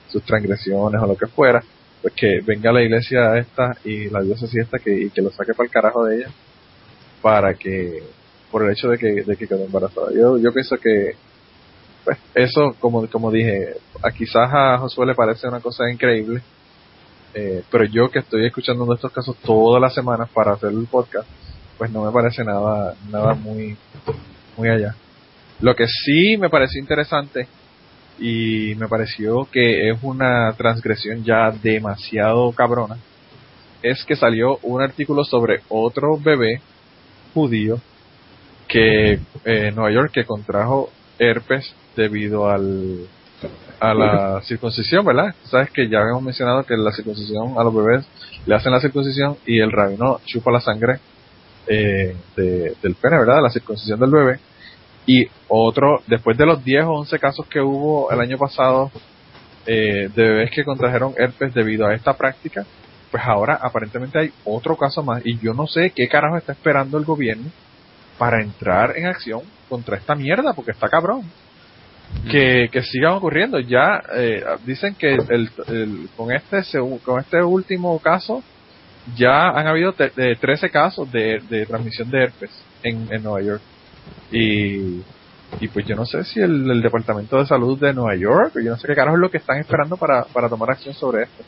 sus 0.10 0.24
transgresiones 0.24 1.02
o 1.02 1.08
lo 1.08 1.16
que 1.16 1.28
fuera, 1.28 1.64
pues 2.02 2.14
que 2.14 2.42
venga 2.46 2.72
la 2.72 2.84
iglesia 2.84 3.38
esta 3.38 3.78
y 3.84 4.10
la 4.10 4.22
diócesis 4.22 4.62
esta 4.62 4.80
que, 4.80 4.94
y 4.94 5.10
que 5.10 5.22
lo 5.22 5.32
saque 5.32 5.54
para 5.54 5.66
el 5.66 5.72
carajo 5.72 6.06
de 6.06 6.18
ella 6.18 6.28
para 7.24 7.54
que 7.56 8.04
por 8.52 8.64
el 8.64 8.72
hecho 8.72 8.90
de 8.90 9.00
que, 9.00 9.24
de 9.24 9.36
que 9.36 9.48
quedó 9.48 9.66
embarazada. 9.66 10.12
Yo, 10.14 10.38
yo 10.38 10.54
pienso 10.54 10.78
que 10.78 11.16
pues 12.04 12.18
eso, 12.36 12.76
como, 12.80 13.08
como 13.08 13.32
dije, 13.32 13.76
a 14.02 14.12
quizás 14.12 14.50
a 14.52 14.78
Josué 14.78 15.06
le 15.06 15.16
parece 15.16 15.48
una 15.48 15.60
cosa 15.60 15.90
increíble, 15.90 16.42
eh, 17.34 17.64
pero 17.72 17.86
yo 17.86 18.10
que 18.10 18.20
estoy 18.20 18.46
escuchando 18.46 18.92
estos 18.94 19.12
casos 19.12 19.36
todas 19.38 19.82
las 19.82 19.94
semanas 19.94 20.30
para 20.34 20.54
hacer 20.54 20.70
el 20.70 20.86
podcast, 20.88 21.28
pues 21.78 21.92
no 21.92 22.04
me 22.04 22.12
parece 22.12 22.44
nada, 22.44 22.96
nada 23.10 23.34
muy, 23.34 23.78
muy 24.58 24.70
allá. 24.70 24.96
Lo 25.62 25.76
que 25.76 25.88
sí 25.88 26.38
me 26.38 26.50
pareció 26.50 26.82
interesante 26.82 27.48
y 28.20 28.76
me 28.76 28.88
pareció 28.88 29.48
que 29.52 29.90
es 29.90 29.98
una 30.02 30.54
transgresión 30.54 31.24
ya 31.24 31.52
demasiado 31.52 32.52
cabrona, 32.52 32.98
es 33.82 34.04
que 34.06 34.16
salió 34.16 34.60
un 34.62 34.82
artículo 34.82 35.24
sobre 35.24 35.62
otro 35.70 36.18
bebé 36.18 36.62
judío 37.34 37.80
que 38.68 39.14
eh, 39.14 39.20
en 39.46 39.76
Nueva 39.76 39.92
York 39.92 40.12
que 40.14 40.26
contrajo 40.26 40.90
herpes 41.20 41.74
debido 41.96 42.50
al 42.50 43.08
a 43.80 43.94
la 43.94 44.42
circuncisión, 44.44 45.06
¿verdad? 45.06 45.36
Sabes 45.44 45.70
que 45.72 45.90
ya 45.90 46.00
habíamos 46.00 46.24
mencionado 46.24 46.64
que 46.64 46.78
la 46.78 46.92
circuncisión 46.92 47.56
a 47.58 47.64
los 47.64 47.76
bebés 47.76 48.06
le 48.46 48.56
hacen 48.56 48.72
la 48.72 48.80
circuncisión 48.80 49.38
y 49.46 49.60
el 49.60 49.72
rabino 49.72 50.22
chupa 50.26 50.52
la 50.52 50.62
sangre 50.62 51.00
eh, 51.68 52.16
del 52.36 52.96
pene, 52.96 53.20
¿verdad? 53.20 53.42
La 53.42 53.50
circuncisión 53.50 54.00
del 54.00 54.12
bebé. 54.12 54.40
Y 55.06 55.28
otro, 55.50 56.02
después 56.08 56.38
de 56.38 56.46
los 56.46 56.64
10 56.64 56.86
o 56.86 56.94
11 56.94 57.20
casos 57.20 57.46
que 57.48 57.60
hubo 57.60 58.10
el 58.10 58.22
año 58.22 58.38
pasado 58.38 58.90
eh, 59.66 60.10
de 60.16 60.24
bebés 60.24 60.52
que 60.52 60.64
contrajeron 60.64 61.14
herpes 61.18 61.54
debido 61.54 61.86
a 61.86 61.94
esta 61.94 62.14
práctica, 62.14 62.66
pues 63.12 63.24
ahora 63.26 63.60
aparentemente 63.62 64.18
hay 64.18 64.32
otro 64.46 64.76
caso 64.78 65.04
más 65.04 65.22
y 65.26 65.38
yo 65.40 65.54
no 65.54 65.68
sé 65.68 65.92
qué 65.96 66.08
carajo 66.08 66.38
está 66.38 66.54
esperando 66.54 66.98
el 66.98 67.06
gobierno 67.06 67.52
para 68.18 68.42
entrar 68.42 68.98
en 68.98 69.06
acción 69.06 69.42
contra 69.70 69.98
esta 69.98 70.16
mierda, 70.16 70.54
porque 70.54 70.72
está 70.72 70.88
cabrón. 70.88 71.24
Que, 72.30 72.70
que 72.72 72.82
sigan 72.84 73.14
ocurriendo. 73.14 73.60
Ya 73.60 74.02
eh, 74.16 74.44
dicen 74.66 74.96
que 74.96 75.14
el, 75.16 75.50
el- 75.68 76.10
con 76.16 76.32
este 76.32 76.62
con 77.04 77.20
este 77.20 77.42
último 77.44 78.00
caso 78.00 78.44
ya 79.16 79.50
han 79.50 79.68
habido 79.68 79.94
te- 79.94 80.12
de 80.16 80.36
13 80.36 80.70
casos 80.70 81.12
de, 81.12 81.42
de 81.50 81.66
transmisión 81.66 82.10
de 82.10 82.24
herpes 82.24 82.52
en, 82.84 83.08
en 83.12 83.24
Nueva 83.24 83.42
York. 83.42 83.62
Y, 84.32 85.02
y 85.60 85.68
pues 85.72 85.86
yo 85.86 85.96
no 85.96 86.06
sé 86.06 86.24
si 86.24 86.40
el, 86.40 86.70
el 86.72 86.82
Departamento 86.82 87.38
de 87.38 87.46
Salud 87.46 87.78
de 87.80 87.94
Nueva 87.94 88.16
York, 88.16 88.54
yo 88.56 88.72
no 88.72 88.78
sé 88.78 88.88
qué 88.88 88.96
carajo 88.96 89.18
es 89.18 89.22
lo 89.22 89.30
que 89.30 89.38
están 89.38 89.58
esperando 89.60 89.98
para, 89.98 90.24
para 90.26 90.50
tomar 90.50 90.72
acción 90.72 90.94
sobre 90.96 91.24
esto. 91.24 91.44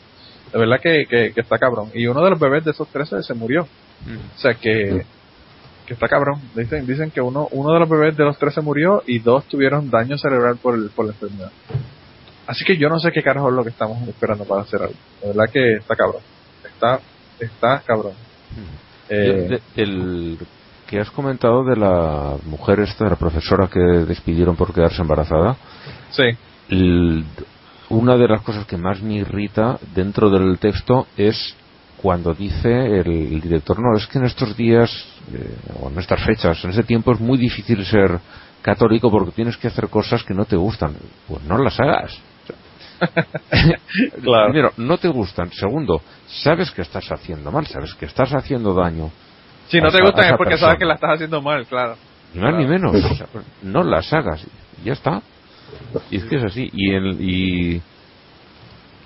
De 0.52 0.58
verdad 0.60 0.80
que, 0.80 1.06
que, 1.08 1.32
que 1.32 1.40
está 1.40 1.58
cabrón. 1.58 1.90
Y 1.94 2.06
uno 2.06 2.22
de 2.22 2.30
los 2.30 2.38
bebés 2.38 2.64
de 2.64 2.70
esos 2.70 2.88
13 2.88 3.22
se 3.22 3.34
murió. 3.34 3.62
O 3.62 4.38
sea 4.38 4.54
que, 4.54 5.04
que 5.86 5.94
está 5.94 6.08
cabrón. 6.08 6.40
Dicen, 6.54 6.86
dicen 6.86 7.10
que 7.10 7.20
uno, 7.20 7.48
uno 7.52 7.72
de 7.72 7.80
los 7.80 7.88
bebés 7.88 8.16
de 8.16 8.24
los 8.24 8.38
13 8.38 8.60
murió 8.60 9.02
y 9.06 9.18
dos 9.20 9.44
tuvieron 9.44 9.90
daño 9.90 10.18
cerebral 10.18 10.56
por, 10.56 10.74
el, 10.74 10.90
por 10.90 11.06
la 11.06 11.12
enfermedad. 11.12 11.52
Así 12.46 12.64
que 12.64 12.76
yo 12.76 12.88
no 12.88 12.98
sé 12.98 13.10
qué 13.12 13.22
carajo 13.22 13.48
es 13.48 13.54
lo 13.54 13.62
que 13.64 13.70
estamos 13.70 14.06
esperando 14.08 14.44
para 14.44 14.62
hacer 14.62 14.80
algo. 14.82 14.94
De 15.22 15.28
verdad 15.28 15.52
que 15.52 15.72
está 15.74 15.96
cabrón. 15.96 16.22
Está, 16.64 17.00
está 17.40 17.82
cabrón. 17.86 18.12
Eh, 19.08 19.48
De- 19.76 19.82
el 19.82 20.38
que 20.86 21.00
has 21.00 21.10
comentado 21.10 21.64
de 21.64 21.76
la 21.76 22.36
mujer 22.46 22.80
esta, 22.80 23.04
de 23.04 23.10
la 23.10 23.16
profesora 23.16 23.68
que 23.68 23.80
despidieron 23.80 24.54
por 24.56 24.72
quedarse 24.72 25.02
embarazada, 25.02 25.56
sí. 26.10 26.24
el- 26.68 27.24
una 27.88 28.16
de 28.16 28.28
las 28.28 28.42
cosas 28.42 28.66
que 28.66 28.76
más 28.76 29.00
me 29.02 29.14
irrita 29.14 29.78
dentro 29.94 30.28
del 30.30 30.58
texto 30.58 31.06
es 31.16 31.56
cuando 32.02 32.34
dice 32.34 32.68
el, 32.68 33.40
director, 33.40 33.78
no, 33.78 33.96
es 33.96 34.06
que 34.06 34.18
en 34.18 34.26
estos 34.26 34.56
días, 34.56 34.90
eh, 35.32 35.56
o 35.80 35.88
en 35.88 35.98
estas 35.98 36.24
fechas, 36.24 36.62
en 36.64 36.70
ese 36.70 36.82
tiempo 36.82 37.12
es 37.12 37.20
muy 37.20 37.38
difícil 37.38 37.84
ser 37.84 38.20
católico 38.62 39.10
porque 39.10 39.32
tienes 39.32 39.56
que 39.56 39.68
hacer 39.68 39.88
cosas 39.88 40.22
que 40.24 40.34
no 40.34 40.44
te 40.44 40.56
gustan. 40.56 40.94
Pues 41.28 41.42
no 41.44 41.58
las 41.58 41.78
hagas. 41.80 42.20
Claro. 44.22 44.52
Primero, 44.52 44.72
no 44.78 44.96
te 44.96 45.08
gustan. 45.08 45.50
Segundo, 45.52 46.00
sabes 46.26 46.70
que 46.70 46.82
estás 46.82 47.06
haciendo 47.12 47.52
mal, 47.52 47.66
sabes 47.66 47.94
que 47.94 48.06
estás 48.06 48.34
haciendo 48.34 48.74
daño. 48.74 49.10
Si 49.68 49.80
no 49.80 49.90
te 49.90 50.00
gustan 50.00 50.24
es 50.24 50.32
porque 50.32 50.52
persona. 50.52 50.68
sabes 50.68 50.78
que 50.78 50.84
la 50.86 50.94
estás 50.94 51.10
haciendo 51.14 51.42
mal, 51.42 51.66
claro. 51.66 51.96
Ni 52.34 52.40
más 52.40 52.54
ni 52.54 52.66
menos. 52.66 52.94
O 52.94 53.14
sea, 53.14 53.26
no 53.62 53.82
las 53.82 54.12
hagas. 54.12 54.46
Ya 54.84 54.94
está. 54.94 55.22
Y 56.10 56.16
es 56.16 56.24
que 56.24 56.36
es 56.36 56.44
así. 56.44 56.70
Y, 56.72 56.94
el, 56.94 57.20
y 57.20 57.82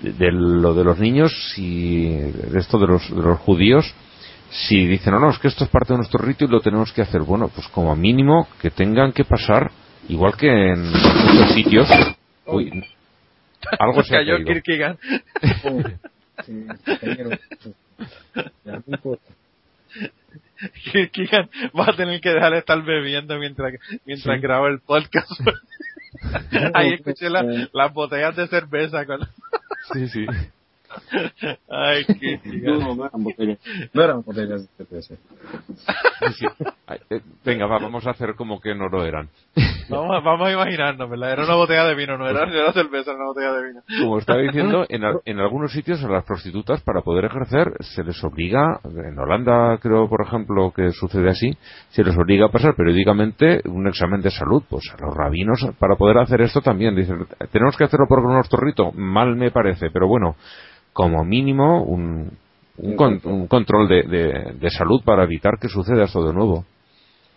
de 0.01 0.31
lo 0.31 0.73
de 0.73 0.83
los 0.83 0.99
niños 0.99 1.31
y 1.57 2.09
de 2.15 2.59
esto 2.59 2.77
de 2.79 2.87
los, 2.87 3.09
de 3.09 3.21
los 3.21 3.39
judíos, 3.39 3.93
si 4.49 4.85
dicen, 4.85 5.13
no, 5.13 5.19
no, 5.19 5.29
es 5.29 5.39
que 5.39 5.47
esto 5.47 5.63
es 5.63 5.69
parte 5.69 5.93
de 5.93 5.97
nuestro 5.97 6.23
rito 6.23 6.43
y 6.45 6.47
lo 6.47 6.59
tenemos 6.59 6.91
que 6.91 7.01
hacer. 7.01 7.21
Bueno, 7.21 7.49
pues 7.53 7.67
como 7.69 7.95
mínimo 7.95 8.47
que 8.61 8.69
tengan 8.69 9.13
que 9.13 9.23
pasar, 9.23 9.71
igual 10.09 10.35
que 10.35 10.47
en 10.49 10.91
muchos 10.91 11.53
sitios. 11.53 11.87
Uy, 12.45 12.83
algo 13.79 14.03
se 14.03 14.15
ha 14.15 14.19
cayó 14.19 14.35
caído. 14.37 14.45
Kierkegaard. 14.61 14.97
Kierkegaard 20.91 21.49
va 21.77 21.85
a 21.89 21.95
tener 21.95 22.21
que 22.21 22.29
dejar 22.29 22.51
de 22.53 22.59
estar 22.59 22.81
bebiendo 22.83 23.37
mientras, 23.39 23.73
mientras 24.05 24.35
Sí. 24.35 24.41
graba 24.41 24.69
el 24.69 24.79
podcast. 24.79 25.31
Ahí 26.73 26.93
escuché 26.93 27.29
la- 27.29 27.67
las 27.73 27.93
botellas 27.93 28.35
de 28.35 28.47
cerveza. 28.47 29.05
Con... 29.05 29.21
Sí, 29.93 30.07
sí. 30.09 30.25
Ay, 31.69 32.03
Kierkegaard. 32.05 32.79
no, 32.79 32.95
no 32.95 33.05
eran 33.05 33.23
botellas. 33.23 33.59
No 33.93 34.03
eran 34.03 34.21
botellas 34.23 34.61
de 34.63 34.85
cerveza. 34.85 35.15
Sí, 36.19 36.33
sí. 36.39 36.45
Ay, 36.85 36.99
eh, 37.09 37.21
Venga, 37.45 37.65
va, 37.65 37.79
vamos 37.79 38.05
a 38.07 38.11
hacer 38.11 38.35
como 38.35 38.59
que 38.59 38.75
no 38.75 38.89
lo 38.89 39.05
eran. 39.05 39.29
Vamos, 39.91 40.15
a- 40.15 40.19
vamos 40.21 40.47
a 40.47 40.51
imaginarnos, 40.51 41.09
¿verdad? 41.09 41.31
Era 41.33 41.43
una 41.45 41.55
botella 41.55 41.85
de 41.85 41.95
vino, 41.95 42.17
no 42.17 42.27
era, 42.27 42.45
no 42.45 42.53
era 42.53 42.73
cerveza, 42.73 43.11
era 43.11 43.17
una 43.19 43.27
botella 43.27 43.51
de 43.53 43.67
vino. 43.67 43.81
Como 44.01 44.17
estaba 44.19 44.39
diciendo, 44.39 44.85
en, 44.89 45.01
en 45.25 45.39
algunos 45.39 45.71
sitios 45.71 46.03
a 46.03 46.07
las 46.09 46.23
prostitutas 46.25 46.81
para 46.81 47.01
poder 47.01 47.25
ejercer 47.25 47.67
se 47.81 48.03
les 48.03 48.23
obliga, 48.23 48.79
en 48.85 49.19
Holanda 49.19 49.77
creo 49.81 50.07
por 50.09 50.21
ejemplo 50.25 50.71
que 50.75 50.91
sucede 50.91 51.29
así, 51.29 51.51
se 51.89 52.03
les 52.03 52.17
obliga 52.17 52.45
a 52.47 52.51
pasar 52.51 52.75
periódicamente 52.75 53.61
un 53.65 53.87
examen 53.87 54.21
de 54.21 54.31
salud. 54.31 54.63
Pues 54.69 54.83
a 54.97 55.05
los 55.05 55.15
rabinos 55.15 55.59
para 55.79 55.95
poder 55.95 56.17
hacer 56.19 56.41
esto 56.41 56.61
también 56.61 56.95
dicen, 56.95 57.25
tenemos 57.51 57.75
que 57.77 57.83
hacerlo 57.83 58.05
por 58.07 58.23
nuestro 58.23 58.59
rito, 58.59 58.91
mal 58.93 59.35
me 59.35 59.51
parece, 59.51 59.89
pero 59.91 60.07
bueno, 60.07 60.35
como 60.93 61.23
mínimo 61.23 61.83
un, 61.83 62.31
un, 62.77 62.95
con- 62.95 63.19
un 63.23 63.47
control 63.47 63.87
de, 63.87 64.03
de- 64.03 64.53
de 64.59 64.69
salud 64.69 65.01
para 65.05 65.23
evitar 65.23 65.53
que 65.59 65.67
suceda 65.69 66.03
esto 66.05 66.23
de 66.25 66.33
nuevo. 66.33 66.65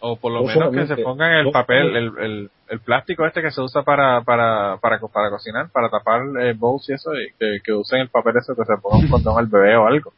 O 0.07 0.17
por 0.17 0.33
lo 0.33 0.41
No 0.43 0.47
menos 0.47 0.71
que 0.71 0.87
se 0.87 0.97
pongan 1.03 1.33
el 1.33 1.45
no 1.47 1.53
papel, 1.53 1.97
el, 1.97 2.13
el, 2.21 2.51
el 2.69 2.81
plástico 2.81 3.25
este 3.25 3.41
que 3.41 3.51
se 3.51 3.63
usa 3.63 3.83
para, 3.85 4.21
para, 4.21 4.77
para, 4.77 4.99
co- 5.01 5.09
para 5.09 5.31
cocinar, 5.31 5.71
para 5.73 5.89
tapar 5.89 6.21
eh, 6.43 6.53
bowls 6.55 6.91
y 6.91 6.93
eso, 6.93 7.15
y 7.15 7.29
que, 7.39 7.59
que 7.65 7.73
usen 7.73 8.01
el 8.01 8.09
papel 8.11 8.35
eso, 8.37 8.55
que 8.55 8.65
se 8.67 8.77
ponga 8.83 8.99
un 8.99 9.09
condón 9.09 9.39
al 9.39 9.47
bebé 9.47 9.75
o 9.77 9.87
algo. 9.87 10.13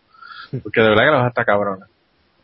Porque 0.63 0.81
de 0.81 0.89
verdad 0.89 1.05
que 1.05 1.11
los 1.13 1.27
está 1.29 1.45
cabrona. 1.45 1.87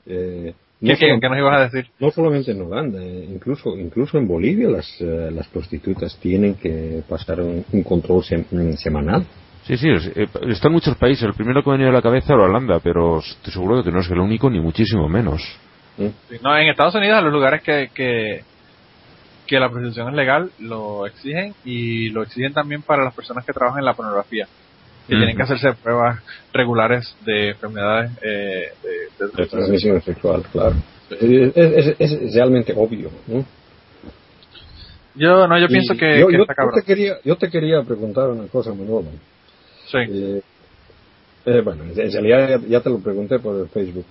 Eh, 0.06 0.54
¿Qué, 0.80 0.86
no, 0.92 0.94
qué, 0.98 1.06
solo- 1.08 1.20
qué 1.20 1.28
nos 1.28 1.38
ibas 1.38 1.56
a 1.58 1.62
decir? 1.64 1.90
no 1.98 2.10
solamente 2.12 2.50
en 2.52 2.62
Holanda, 2.62 3.00
eh, 3.02 3.26
incluso 3.28 3.76
incluso 3.76 4.18
en 4.18 4.28
Bolivia 4.28 4.68
las, 4.68 5.00
eh, 5.00 5.30
las 5.32 5.48
prostitutas 5.48 6.16
tienen 6.18 6.54
que 6.54 7.02
pasar 7.08 7.40
un, 7.40 7.64
un 7.72 7.82
control 7.82 8.22
sem- 8.22 8.76
semanal. 8.76 9.26
Sí, 9.64 9.76
sí, 9.76 9.88
es- 9.90 10.16
eh, 10.16 10.28
está 10.48 10.68
en 10.68 10.74
muchos 10.74 10.96
países. 10.96 11.24
El 11.24 11.34
primero 11.34 11.62
que 11.62 11.70
me 11.70 11.74
ha 11.74 11.78
venido 11.78 11.90
a 11.90 11.94
la 11.94 12.02
cabeza 12.02 12.34
era 12.34 12.44
Holanda, 12.44 12.78
pero 12.80 13.18
estoy 13.18 13.52
seguro 13.52 13.78
de 13.78 13.82
que 13.84 13.90
no 13.90 13.98
es 14.00 14.10
el 14.10 14.18
único 14.20 14.48
ni 14.50 14.60
muchísimo 14.60 15.08
menos. 15.08 15.42
Sí, 15.96 16.36
No, 16.42 16.56
en 16.56 16.68
Estados 16.68 16.94
Unidos, 16.94 17.18
en 17.18 17.24
los 17.24 17.32
lugares 17.32 17.62
que, 17.62 17.88
que, 17.94 18.42
que 19.46 19.60
la 19.60 19.68
prostitución 19.70 20.08
es 20.08 20.14
legal, 20.14 20.50
lo 20.58 21.06
exigen 21.06 21.54
y 21.64 22.08
lo 22.10 22.22
exigen 22.22 22.52
también 22.52 22.82
para 22.82 23.04
las 23.04 23.14
personas 23.14 23.44
que 23.44 23.52
trabajan 23.52 23.80
en 23.80 23.84
la 23.84 23.94
pornografía, 23.94 24.46
que 25.06 25.16
tienen 25.16 25.36
que 25.36 25.42
hacerse 25.42 25.72
pruebas 25.74 26.18
regulares 26.52 27.14
de 27.26 27.50
enfermedades 27.50 28.10
eh, 28.22 28.68
de, 28.82 29.26
de- 29.26 29.32
De 29.42 29.46
transmisión 29.46 30.00
sexual, 30.02 30.42
claro. 30.50 30.74
Es, 31.10 31.56
es- 31.56 31.96
es- 31.98 32.12
es 32.12 32.34
realmente 32.34 32.72
obvio. 32.74 33.10
¿no? 33.26 33.44
Yo 35.14 35.46
no, 35.46 35.58
yo 35.58 35.66
Y 35.66 35.68
pienso 35.68 35.94
que, 35.94 36.18
yo, 36.20 36.28
que 36.28 36.36
yo- 36.38 36.42
está 36.48 36.54
yo 36.64 36.70
te 36.74 36.82
quería, 36.86 37.14
yo 37.22 37.36
te 37.36 37.50
quería 37.50 37.82
preguntar 37.82 38.30
una 38.30 38.48
cosa, 38.48 38.70
Manolo. 38.72 39.10
Sí. 39.86 39.98
Eh, 40.08 40.40
eh, 41.44 41.60
bueno, 41.60 41.84
en 41.84 41.94
realidad 42.12 42.48
ya, 42.48 42.66
ya 42.66 42.80
te 42.80 42.88
lo 42.88 42.98
pregunté 43.00 43.38
por 43.38 43.60
el 43.60 43.68
Facebook. 43.68 44.06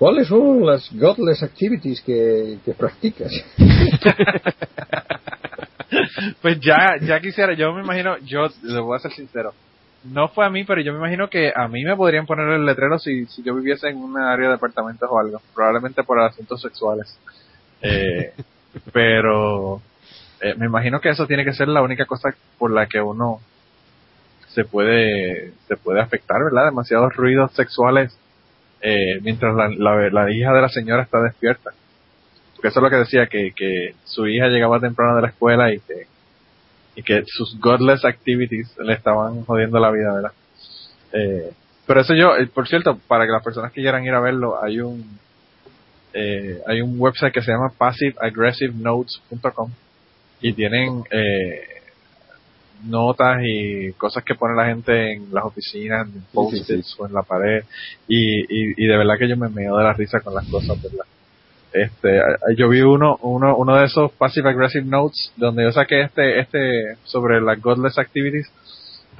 ¿Cuáles 0.00 0.28
son 0.28 0.64
las 0.64 0.90
godless 0.94 1.42
activities 1.42 2.00
que, 2.00 2.56
que 2.64 2.72
practicas? 2.72 3.30
Pues 6.40 6.60
ya, 6.60 6.96
ya 7.02 7.20
quisiera, 7.20 7.52
yo 7.54 7.72
me 7.72 7.82
imagino, 7.82 8.16
yo 8.18 8.46
le 8.62 8.80
voy 8.80 8.96
a 8.96 9.00
ser 9.00 9.10
sincero, 9.12 9.52
no 10.04 10.28
fue 10.28 10.46
a 10.46 10.50
mí, 10.50 10.64
pero 10.64 10.80
yo 10.80 10.92
me 10.92 10.98
imagino 10.98 11.28
que 11.28 11.52
a 11.54 11.66
mí 11.66 11.82
me 11.84 11.96
podrían 11.96 12.26
poner 12.26 12.48
el 12.48 12.64
letrero 12.64 12.98
si, 12.98 13.26
si 13.26 13.42
yo 13.42 13.54
viviese 13.54 13.88
en 13.88 13.98
una 13.98 14.32
área 14.32 14.48
de 14.48 14.54
apartamentos 14.54 15.08
o 15.10 15.18
algo, 15.18 15.42
probablemente 15.54 16.04
por 16.04 16.20
asuntos 16.20 16.62
sexuales. 16.62 17.18
Eh, 17.82 18.32
pero 18.92 19.82
eh, 20.40 20.54
me 20.56 20.66
imagino 20.66 21.00
que 21.00 21.10
eso 21.10 21.26
tiene 21.26 21.44
que 21.44 21.54
ser 21.54 21.68
la 21.68 21.82
única 21.82 22.06
cosa 22.06 22.30
por 22.56 22.70
la 22.70 22.86
que 22.86 23.00
uno 23.00 23.40
se 24.48 24.64
puede 24.64 25.52
se 25.66 25.76
puede 25.76 26.00
afectar, 26.00 26.38
¿verdad? 26.44 26.66
Demasiados 26.66 27.14
ruidos 27.16 27.52
sexuales 27.52 28.16
eh, 28.82 29.20
mientras 29.22 29.54
la, 29.54 29.68
la, 29.68 30.10
la 30.10 30.30
hija 30.32 30.52
de 30.52 30.60
la 30.60 30.68
señora 30.68 31.02
está 31.02 31.20
despierta. 31.20 31.70
Porque 32.54 32.68
eso 32.68 32.80
es 32.80 32.82
lo 32.82 32.90
que 32.90 32.96
decía, 32.96 33.26
que, 33.26 33.52
que 33.52 33.94
su 34.04 34.26
hija 34.26 34.48
llegaba 34.48 34.80
temprano 34.80 35.16
de 35.16 35.22
la 35.22 35.28
escuela 35.28 35.72
y 35.72 35.80
que, 35.80 36.06
y 36.96 37.02
que 37.02 37.22
sus 37.26 37.58
godless 37.58 38.04
activities 38.04 38.76
le 38.78 38.92
estaban 38.92 39.44
jodiendo 39.44 39.78
la 39.78 39.90
vida, 39.90 40.12
¿verdad? 40.12 40.32
Eh, 41.12 41.50
pero 41.86 42.00
eso 42.02 42.14
yo, 42.14 42.36
eh, 42.36 42.46
por 42.46 42.68
cierto, 42.68 42.98
para 43.08 43.26
que 43.26 43.32
las 43.32 43.42
personas 43.42 43.72
que 43.72 43.80
quieran 43.80 44.04
ir 44.04 44.14
a 44.14 44.20
verlo, 44.20 44.62
hay 44.62 44.80
un 44.80 45.18
eh, 46.12 46.60
hay 46.66 46.80
un 46.80 47.00
website 47.00 47.32
que 47.32 47.42
se 47.42 47.52
llama 47.52 47.72
passiveaggressivenotes.com 47.76 49.70
y 50.40 50.52
tienen 50.52 51.04
eh, 51.10 51.79
notas 52.84 53.38
y 53.42 53.92
cosas 53.92 54.24
que 54.24 54.34
pone 54.34 54.54
la 54.54 54.66
gente 54.66 55.12
en 55.12 55.32
las 55.32 55.44
oficinas, 55.44 56.06
en 56.06 56.22
post-its 56.32 56.66
sí, 56.66 56.82
sí. 56.82 56.94
o 56.98 57.06
en 57.06 57.12
la 57.12 57.22
pared 57.22 57.64
y, 58.08 58.40
y, 58.42 58.74
y 58.76 58.86
de 58.86 58.96
verdad 58.96 59.18
que 59.18 59.28
yo 59.28 59.36
me 59.36 59.48
meo 59.48 59.76
de 59.76 59.84
la 59.84 59.92
risa 59.92 60.20
con 60.20 60.34
las 60.34 60.46
cosas, 60.48 60.80
¿verdad? 60.82 61.04
Este, 61.72 62.20
yo 62.56 62.68
vi 62.68 62.80
uno, 62.80 63.16
uno, 63.22 63.56
uno 63.56 63.76
de 63.76 63.86
esos 63.86 64.10
passive 64.12 64.50
aggressive 64.50 64.84
notes 64.84 65.32
donde 65.36 65.62
yo 65.62 65.70
saqué 65.70 66.02
este, 66.02 66.40
este 66.40 66.96
sobre 67.04 67.40
las 67.40 67.60
godless 67.60 67.96
activities 67.96 68.50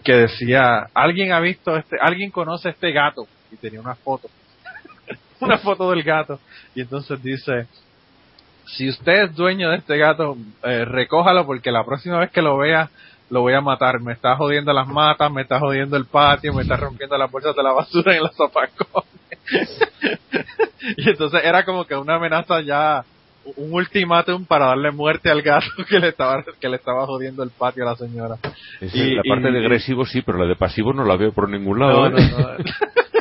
que 0.03 0.15
decía, 0.15 0.89
alguien 0.93 1.33
ha 1.33 1.39
visto 1.39 1.77
este, 1.77 1.97
alguien 2.01 2.31
conoce 2.31 2.71
este 2.71 2.91
gato 2.91 3.29
y 3.53 3.57
tenía 3.57 3.81
una 3.81 3.95
foto, 3.95 4.29
una 5.41 5.59
foto 5.59 5.91
del 5.91 6.03
gato 6.03 6.41
y 6.75 6.81
entonces 6.81 7.23
dice, 7.23 7.67
si 8.67 8.89
usted 8.89 9.25
es 9.25 9.37
dueño 9.37 9.71
de 9.71 9.77
este 9.77 9.97
gato, 9.97 10.37
eh, 10.65 10.85
recójalo 10.85 11.47
porque 11.47 11.71
la 11.71 11.85
próxima 11.85 12.19
vez 12.19 12.31
que 12.31 12.43
lo 12.43 12.59
vea 12.59 12.91
lo 13.31 13.43
voy 13.43 13.55
a 13.55 13.61
matar, 13.61 14.01
me 14.01 14.13
está 14.13 14.37
jodiendo 14.37 14.73
las 14.73 14.89
matas, 14.89 15.33
me 15.33 15.43
está 15.43 15.59
jodiendo 15.59 15.97
el 15.97 16.05
patio, 16.05 16.53
me 16.53 16.63
está 16.63 16.77
rompiendo 16.77 17.17
las 17.17 17.31
bolsas 17.31 17.55
de 17.55 17.63
la 17.63 17.73
basura 17.73 18.17
en 18.17 18.23
los 18.23 18.37
zapacones. 18.37 19.09
y 20.97 21.09
entonces 21.09 21.41
era 21.45 21.65
como 21.65 21.85
que 21.87 21.95
una 21.95 22.17
amenaza 22.17 22.61
ya 22.61 23.05
un 23.57 23.73
ultimátum 23.73 24.45
para 24.45 24.67
darle 24.67 24.91
muerte 24.91 25.31
al 25.31 25.43
gato 25.43 25.67
que 25.89 25.99
le 25.99 26.09
estaba 26.09 26.45
que 26.61 26.69
le 26.69 26.77
estaba 26.77 27.07
jodiendo 27.07 27.43
el 27.43 27.51
patio 27.51 27.85
a 27.85 27.91
la 27.93 27.97
señora. 27.97 28.37
y, 28.81 29.15
la 29.15 29.23
parte 29.27 29.51
de 29.51 29.59
agresivo 29.59 30.05
sí, 30.05 30.23
pero 30.23 30.39
la 30.39 30.47
de 30.47 30.57
pasivo 30.57 30.93
no 30.93 31.05
la 31.05 31.17
veo 31.17 31.33
por 31.33 31.49
ningún 31.49 31.79
lado. 31.79 32.07
¿eh? 32.09 32.13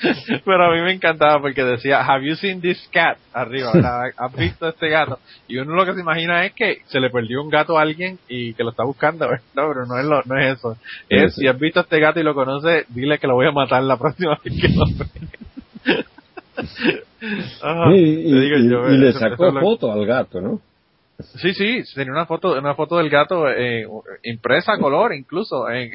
Pero 0.44 0.64
a 0.64 0.74
mí 0.74 0.80
me 0.80 0.92
encantaba 0.92 1.40
porque 1.40 1.62
decía, 1.64 2.00
have 2.00 2.24
you 2.24 2.34
seen 2.36 2.60
this 2.60 2.78
cat? 2.92 3.18
Arriba, 3.32 3.72
¿Has 4.16 4.36
visto 4.36 4.68
este 4.68 4.88
gato? 4.88 5.18
Y 5.48 5.58
uno 5.58 5.74
lo 5.74 5.84
que 5.84 5.94
se 5.94 6.00
imagina 6.00 6.44
es 6.44 6.52
que 6.52 6.82
se 6.86 7.00
le 7.00 7.10
perdió 7.10 7.42
un 7.42 7.50
gato 7.50 7.78
a 7.78 7.82
alguien 7.82 8.18
y 8.28 8.54
que 8.54 8.64
lo 8.64 8.70
está 8.70 8.84
buscando. 8.84 9.28
No, 9.54 9.68
pero 9.68 9.84
no 9.86 9.98
es, 9.98 10.04
lo, 10.04 10.22
no 10.24 10.38
es 10.38 10.58
eso. 10.58 10.76
Es, 11.08 11.34
si 11.34 11.46
has 11.46 11.58
visto 11.58 11.80
este 11.80 11.98
gato 11.98 12.20
y 12.20 12.22
lo 12.22 12.34
conoces, 12.34 12.86
dile 12.88 13.18
que 13.18 13.26
lo 13.26 13.34
voy 13.34 13.46
a 13.46 13.52
matar 13.52 13.82
la 13.82 13.96
próxima 13.96 14.38
vez 14.42 14.54
que 14.60 14.68
lo 14.68 14.84
vea. 14.86 16.04
y, 17.92 18.32
le 18.98 19.12
sacó 19.12 19.52
foto 19.60 19.92
al 19.92 20.06
gato, 20.06 20.40
¿no? 20.40 20.60
Sí, 21.20 21.52
sí, 21.52 21.82
tenía 21.94 22.12
una 22.12 22.26
foto, 22.26 22.58
una 22.58 22.74
foto 22.74 22.96
del 22.96 23.10
gato 23.10 23.48
eh, 23.48 23.86
impresa 24.22 24.74
a 24.74 24.78
color 24.78 25.14
incluso. 25.14 25.68
En 25.68 25.90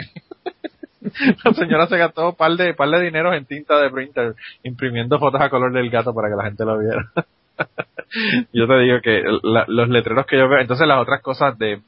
la 1.43 1.53
señora 1.53 1.88
se 1.88 1.97
gastó 1.97 2.30
un 2.30 2.36
par 2.36 2.51
de, 2.53 2.74
par 2.74 2.89
de 2.89 3.01
dinero 3.01 3.34
en 3.34 3.45
tinta 3.45 3.80
de 3.80 3.89
printer 3.89 4.36
imprimiendo 4.64 5.20
fotos 5.20 5.41
a 5.41 5.49
color 5.49 5.74
del 5.74 5.89
gato 5.89 6.14
para 6.14 6.30
que 6.30 6.36
la 6.36 6.45
gente 6.45 6.66
lo 6.66 6.80
viera. 6.80 7.12
yo 8.53 8.68
te 8.68 8.80
digo 8.80 9.01
que 9.01 9.24
los 9.68 9.89
letreros 9.89 10.26
que 10.26 10.38
yo 10.38 10.49
veo, 10.49 10.60
entonces 10.60 10.88
las 10.88 11.01
otras 11.01 11.22
cosas 11.22 11.58
de, 11.58 11.82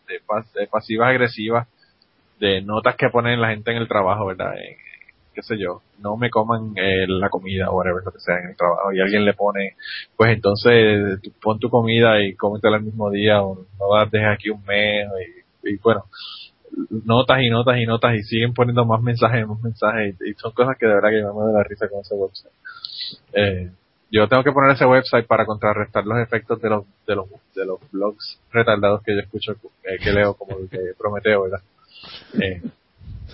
pasivas 0.71 1.09
agresivas, 1.09 1.67
de 2.39 2.61
notas 2.61 2.95
que 2.95 3.09
ponen 3.09 3.41
la 3.41 3.49
gente 3.49 3.71
en 3.71 3.77
el 3.77 3.87
trabajo, 3.87 4.25
¿verdad? 4.27 4.53
qué 5.33 5.43
sé 5.43 5.57
yo, 5.59 5.81
no 5.99 6.17
me 6.17 6.31
coman 6.31 6.73
eh, 6.75 7.05
la 7.07 7.29
comida 7.29 7.69
o 7.69 7.77
whatever, 7.77 8.01
lo 8.03 8.11
que 8.11 8.19
sea 8.19 8.39
en 8.39 8.49
el 8.49 8.57
trabajo, 8.57 8.91
y 8.91 8.99
alguien 8.99 9.23
le 9.23 9.33
pone, 9.33 9.75
pues 10.15 10.33
entonces 10.33 11.19
pon 11.39 11.59
tu 11.59 11.69
comida 11.69 12.19
y 12.23 12.35
cómetela 12.35 12.77
el 12.77 12.83
mismo 12.83 13.11
día, 13.11 13.43
o 13.43 13.65
no 13.79 13.95
la 13.95 14.05
dejes 14.05 14.29
aquí 14.33 14.49
un 14.49 14.65
mes, 14.65 15.07
y, 15.63 15.73
y 15.73 15.77
bueno, 15.77 16.05
notas 17.05 17.39
y 17.41 17.49
notas 17.49 17.77
y 17.77 17.85
notas 17.85 18.15
y 18.15 18.23
siguen 18.23 18.53
poniendo 18.53 18.85
más 18.85 19.01
mensajes 19.01 19.43
y 19.43 19.45
más 19.45 19.61
mensajes 19.61 20.15
y, 20.25 20.33
son 20.33 20.51
cosas 20.51 20.77
que 20.77 20.85
de 20.85 20.93
verdad 20.93 21.09
que 21.09 21.21
me 21.21 21.45
da 21.45 21.59
la 21.59 21.63
risa 21.63 21.87
con 21.89 22.01
ese 22.01 22.15
website. 22.15 22.53
Eh, 23.33 23.71
yo 24.11 24.27
tengo 24.27 24.43
que 24.43 24.51
poner 24.51 24.71
ese 24.71 24.85
website 24.85 25.27
para 25.27 25.45
contrarrestar 25.45 26.05
los 26.05 26.19
efectos 26.19 26.61
de 26.61 26.69
los 26.69 26.85
de 27.05 27.15
los 27.15 27.27
de 27.55 27.65
los 27.65 27.79
blogs 27.91 28.39
retardados 28.51 29.03
que 29.03 29.13
yo 29.13 29.19
escucho 29.19 29.53
eh, 29.83 29.97
que 30.01 30.13
leo 30.13 30.33
como 30.33 30.57
el 30.57 30.69
de 30.69 30.93
Prometeo, 30.97 31.43
¿verdad? 31.43 31.61
Eh, 32.41 32.61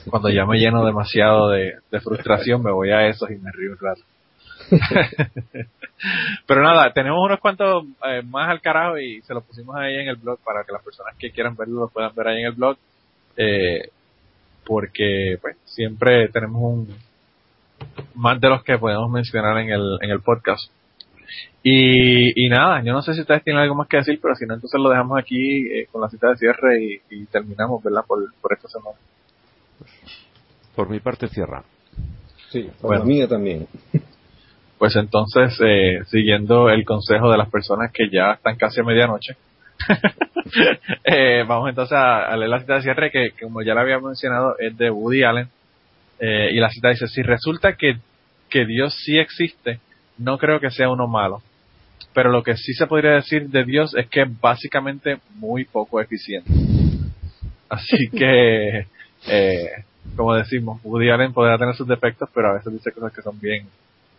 cuando 0.10 0.30
ya 0.30 0.46
me 0.46 0.58
lleno 0.58 0.86
demasiado 0.86 1.50
de, 1.50 1.80
frustración 2.04 2.64
me 2.64 2.72
voy 2.72 2.92
a 2.92 3.08
esos 3.08 3.30
y 3.30 3.36
me 3.36 3.52
río 3.52 3.72
un 3.72 3.78
rato. 3.78 4.02
Pero 6.48 6.64
nada, 6.64 6.92
tenemos 6.94 7.20
unos 7.24 7.40
cuantos 7.40 7.86
eh, 8.08 8.22
más 8.24 8.50
al 8.50 8.62
carajo 8.62 8.98
y 8.98 9.22
se 9.22 9.34
los 9.34 9.44
pusimos 9.44 9.76
ahí 9.76 9.96
en 9.96 10.08
el 10.08 10.16
blog 10.16 10.40
para 10.44 10.64
que 10.64 10.72
las 10.72 10.84
personas 10.84 11.16
que 11.18 11.32
quieran 11.32 11.56
verlo 11.56 11.82
lo 11.82 11.88
puedan 11.90 12.14
ver 12.16 12.28
ahí 12.28 12.40
en 12.40 12.48
el 12.48 12.54
blog 12.54 12.78
eh, 13.38 13.90
porque 14.66 15.38
pues 15.42 15.58
siempre 15.66 16.30
tenemos 16.30 16.62
un 16.62 16.88
más 18.16 18.40
de 18.40 18.50
los 18.50 18.64
que 18.64 18.78
podemos 18.78 19.10
mencionar 19.12 19.58
en 19.58 19.70
el, 19.72 19.98
en 20.02 20.10
el 20.10 20.22
podcast. 20.22 20.72
Y, 21.64 22.46
y 22.46 22.50
nada, 22.50 22.84
yo 22.84 22.92
no 22.92 23.02
sé 23.02 23.14
si 23.14 23.22
ustedes 23.22 23.44
tienen 23.44 23.62
algo 23.62 23.76
más 23.76 23.88
que 23.88 23.98
decir, 23.98 24.20
pero 24.22 24.36
si 24.36 24.46
no, 24.46 24.54
entonces 24.54 24.80
lo 24.80 24.90
dejamos 24.90 25.18
aquí 25.18 25.68
eh, 25.68 25.88
con 25.92 26.02
la 26.02 26.10
cita 26.10 26.30
de 26.30 26.36
cierre 26.36 27.02
y, 27.10 27.26
terminamos, 27.26 27.82
¿verdad? 27.82 28.04
Por, 28.06 28.20
por 28.42 28.54
esta 28.54 28.68
semana. 28.68 28.98
Por 30.76 30.90
mi 30.90 31.00
parte, 31.00 31.28
cierra. 31.30 31.64
Sí, 32.50 32.70
por 32.82 32.98
la 32.98 33.04
mía 33.04 33.28
también. 33.28 33.68
Pues 34.78 34.96
entonces, 34.98 35.58
eh, 35.66 36.02
siguiendo 36.08 36.70
el 36.70 36.84
consejo 36.84 37.32
de 37.32 37.38
las 37.38 37.50
personas 37.50 37.92
que 37.94 38.10
ya 38.12 38.34
están 38.34 38.58
casi 38.58 38.82
a 38.82 38.84
medianoche, 38.84 39.38
eh, 41.04 41.44
vamos 41.48 41.70
entonces 41.70 41.98
a, 41.98 42.36
leer 42.38 42.50
la 42.50 42.60
cita 42.60 42.76
de 42.76 42.82
cierre 42.82 43.12
que, 43.12 43.32
como 43.42 43.62
ya 43.62 43.74
la 43.74 43.82
había 43.82 44.00
mencionado, 44.00 44.56
es 44.60 44.78
de 44.78 44.90
Woody 44.90 45.24
Allen. 45.24 45.48
Eh, 46.20 46.50
y 46.54 46.60
la 46.60 46.70
cita 46.70 46.90
dice, 46.90 47.08
si 47.08 47.22
resulta 47.22 47.74
que, 47.74 47.98
que 48.50 48.66
Dios 48.66 48.96
sí 49.04 49.18
existe, 49.18 49.80
no 50.18 50.38
creo 50.38 50.60
que 50.60 50.70
sea 50.70 50.90
uno 50.90 51.08
malo. 51.08 51.42
Pero 52.14 52.30
lo 52.32 52.44
que 52.44 52.56
sí 52.56 52.74
se 52.74 52.88
podría 52.88 53.12
decir 53.12 53.50
de 53.50 53.64
Dios 53.64 53.96
es 53.96 54.08
que 54.08 54.22
es 54.22 54.42
básicamente 54.42 55.18
muy 55.36 55.66
poco 55.66 56.00
eficiente. 56.00 56.52
Así 57.70 58.10
que, 58.12 58.88
eh, 59.28 59.70
como 60.16 60.36
decimos, 60.36 60.80
Woody 60.84 61.10
Allen 61.10 61.34
podrá 61.34 61.58
tener 61.58 61.76
sus 61.76 61.88
defectos, 61.88 62.30
pero 62.34 62.50
a 62.50 62.54
veces 62.54 62.72
dice 62.74 62.92
cosas 62.92 63.14
que 63.14 63.22
son 63.22 63.40
bien, 63.40 63.68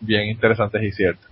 bien 0.01 0.29
interesantes 0.29 0.83
y 0.83 0.91
ciertas. 0.91 1.31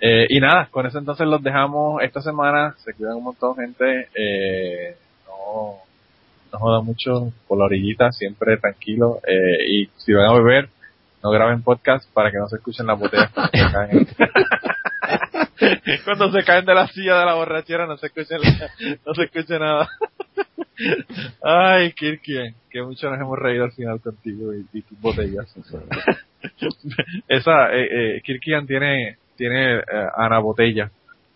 Eh, 0.00 0.26
y 0.28 0.40
nada, 0.40 0.68
con 0.70 0.86
eso 0.86 0.98
entonces 0.98 1.26
los 1.26 1.42
dejamos 1.42 2.02
esta 2.02 2.20
semana. 2.20 2.74
Se 2.78 2.92
cuidan 2.94 3.16
un 3.16 3.24
montón, 3.24 3.56
gente. 3.56 4.08
Eh, 4.14 4.96
no, 5.26 5.78
no 6.52 6.58
jodan 6.58 6.84
mucho 6.84 7.32
por 7.48 7.58
la 7.58 7.64
orillita, 7.64 8.12
siempre 8.12 8.56
tranquilo. 8.58 9.20
Eh, 9.26 9.66
y 9.68 9.86
si 9.96 10.12
van 10.12 10.30
a 10.30 10.34
beber, 10.34 10.68
no 11.22 11.30
graben 11.30 11.62
podcast 11.62 12.10
para 12.12 12.30
que 12.30 12.38
no 12.38 12.48
se 12.48 12.56
escuchen 12.56 12.86
las 12.86 12.98
botellas 12.98 13.30
cuando 13.32 13.50
se 13.52 13.72
caen. 13.72 14.08
cuando 16.04 16.32
se 16.32 16.44
caen 16.44 16.64
de 16.64 16.74
la 16.74 16.86
silla 16.88 17.18
de 17.18 17.26
la 17.26 17.34
borrachera 17.34 17.86
no 17.86 17.96
se 17.96 18.06
escucha, 18.06 18.36
no 19.06 19.14
se 19.14 19.24
escucha 19.24 19.58
nada. 19.58 19.88
Ay, 21.42 21.92
Kirkian, 21.92 22.54
que 22.70 22.82
mucho 22.82 23.10
nos 23.10 23.20
hemos 23.20 23.38
reído 23.38 23.64
al 23.64 23.72
final 23.72 24.00
contigo 24.00 24.52
y, 24.54 24.82
tus 24.82 25.00
botellas. 25.00 25.46
Esa, 27.28 27.72
eh, 27.72 28.16
eh, 28.16 28.20
Kirkian 28.22 28.66
tiene 28.66 29.16
tiene 29.36 29.76
eh, 29.78 29.82
Ana 30.16 30.38
Botella 30.38 30.90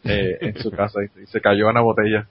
eh, 0.04 0.38
en 0.40 0.56
su 0.58 0.70
casa 0.70 1.00
y, 1.02 1.26
se 1.26 1.40
cayó 1.40 1.68
Ana 1.68 1.80
Botella. 1.80 2.26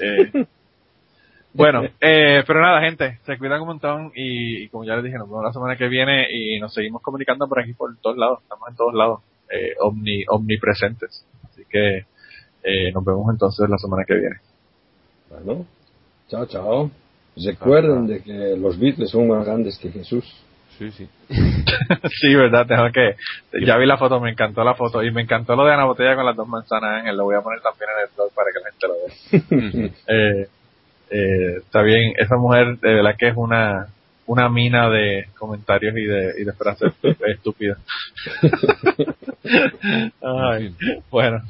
Eh, 0.00 0.30
bueno, 1.54 1.84
eh, 2.00 2.42
pero 2.46 2.60
nada, 2.60 2.80
gente, 2.82 3.18
se 3.24 3.38
cuidan 3.38 3.60
un 3.62 3.68
montón 3.68 4.12
y, 4.14 4.68
como 4.68 4.84
ya 4.84 4.96
les 4.96 5.04
dije, 5.04 5.18
nos 5.18 5.28
vemos 5.28 5.44
la 5.44 5.52
semana 5.52 5.76
que 5.76 5.88
viene 5.88 6.26
y 6.30 6.60
nos 6.60 6.74
seguimos 6.74 7.02
comunicando 7.02 7.48
por 7.48 7.60
aquí 7.60 7.72
por 7.72 7.96
todos 7.98 8.16
lados, 8.16 8.40
estamos 8.42 8.68
en 8.68 8.76
todos 8.76 8.94
lados, 8.94 9.20
eh, 9.50 9.74
omni, 9.80 10.24
omnipresentes. 10.28 11.24
Así 11.44 11.64
que 11.68 12.04
eh, 12.62 12.92
nos 12.92 13.04
vemos 13.04 13.26
entonces 13.30 13.68
la 13.68 13.78
semana 13.78 14.04
que 14.04 14.14
viene. 14.14 14.36
Bueno, 15.30 15.66
chao, 16.28 16.46
chao. 16.46 16.90
Recuerden 17.36 18.06
de 18.06 18.22
que 18.22 18.56
los 18.56 18.78
Beatles 18.78 19.10
son 19.10 19.28
más 19.28 19.46
grandes 19.46 19.78
que 19.78 19.90
Jesús. 19.90 20.24
Sí, 20.78 20.90
sí. 20.90 21.08
sí, 22.20 22.34
verdad, 22.34 22.66
tengo 22.66 22.90
que. 22.92 23.16
Ya 23.64 23.76
vi 23.76 23.86
la 23.86 23.98
foto, 23.98 24.20
me 24.20 24.30
encantó 24.30 24.64
la 24.64 24.74
foto. 24.74 25.02
Y 25.02 25.10
me 25.10 25.22
encantó 25.22 25.56
lo 25.56 25.64
de 25.64 25.74
Ana 25.74 25.84
Botella 25.84 26.14
con 26.14 26.26
las 26.26 26.36
dos 26.36 26.48
manzanas 26.48 27.06
en 27.06 27.16
Lo 27.16 27.24
voy 27.24 27.36
a 27.36 27.42
poner 27.42 27.60
también 27.60 27.90
en 27.96 28.02
el 28.04 28.14
blog 28.14 28.32
para 28.34 28.50
que 28.52 28.60
la 28.60 28.70
gente 28.70 28.86
lo 28.88 28.94
vea. 29.76 29.90
eh, 30.08 30.48
eh, 31.10 31.56
está 31.58 31.82
bien, 31.82 32.14
esa 32.18 32.36
mujer 32.36 32.78
de 32.78 32.94
verdad 32.94 33.16
que 33.18 33.28
es 33.28 33.36
una 33.36 33.88
una 34.26 34.48
mina 34.48 34.88
de 34.88 35.26
comentarios 35.36 35.92
y 35.96 36.04
de, 36.04 36.34
y 36.40 36.44
de 36.44 36.52
frases 36.52 36.92
estúpidas. 37.02 37.78
Ay, 40.22 40.72
bueno, 41.10 41.42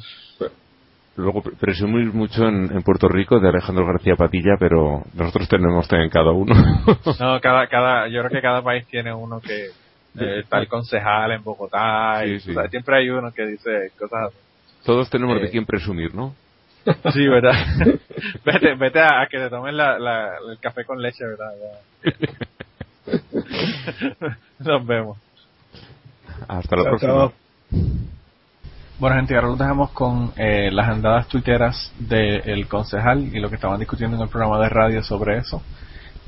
Luego 1.21 1.43
presumir 1.43 2.13
mucho 2.15 2.49
en, 2.49 2.83
Puerto 2.83 3.09
Rico 3.09 3.41
de 3.41 3.49
Alejandro 3.49 3.87
García 3.87 4.17
Patilla, 4.17 4.57
pero 4.59 5.03
nosotros 5.13 5.49
tenemos 5.49 5.87
también 5.87 6.09
cada 6.09 6.31
uno. 6.31 6.55
no, 7.21 7.41
cada, 7.41 7.67
cada, 7.67 8.09
yo 8.09 8.21
creo 8.21 8.31
que 8.31 8.41
cada 8.41 8.63
país 8.63 8.87
tiene 8.87 9.13
uno 9.13 9.41
que 9.41 9.69
eh, 10.19 10.41
está 10.41 10.59
el 10.59 10.69
concejal 10.69 11.33
en 11.33 11.43
Bogotá, 11.43 12.25
y, 12.27 12.41
siempre 12.41 12.97
hay 12.97 13.11
uno 13.11 13.33
que 13.33 13.47
dice 13.47 13.93
cosas 13.99 14.33
Todos 14.85 15.09
tenemos 15.11 15.41
de 15.41 15.47
eh, 15.47 15.51
quién 15.51 15.65
presumir, 15.65 16.15
¿no? 16.15 16.35
Sí, 17.13 17.29
¿verdad? 17.29 17.55
vete, 18.45 18.75
vete 18.75 19.01
a, 19.01 19.27
que 19.31 19.39
te 19.39 19.51
tomen 19.51 19.77
la, 19.77 19.97
el 20.51 20.59
café 20.59 20.85
con 20.85 21.01
leche, 21.01 21.25
¿verdad? 21.25 21.53
Nos 24.59 24.87
vemos. 24.87 25.19
Hasta 26.49 26.77
la 26.77 26.85
próxima. 26.85 27.33
Bueno, 28.99 29.17
gente, 29.17 29.35
ahora 29.35 29.49
lo 29.49 29.57
dejamos 29.57 29.91
con 29.93 30.33
eh, 30.37 30.71
las 30.71 30.89
andadas 30.89 31.27
tuiteras 31.27 31.93
del 31.99 32.69
concejal 32.69 33.35
y 33.35 33.41
lo 33.41 33.49
que 33.49 33.55
estaban 33.55 33.79
discutiendo 33.79 34.17
en 34.17 34.23
el 34.23 34.29
programa 34.29 34.61
de 34.61 34.69
radio 34.69 35.03
sobre 35.03 35.39
eso. 35.39 35.63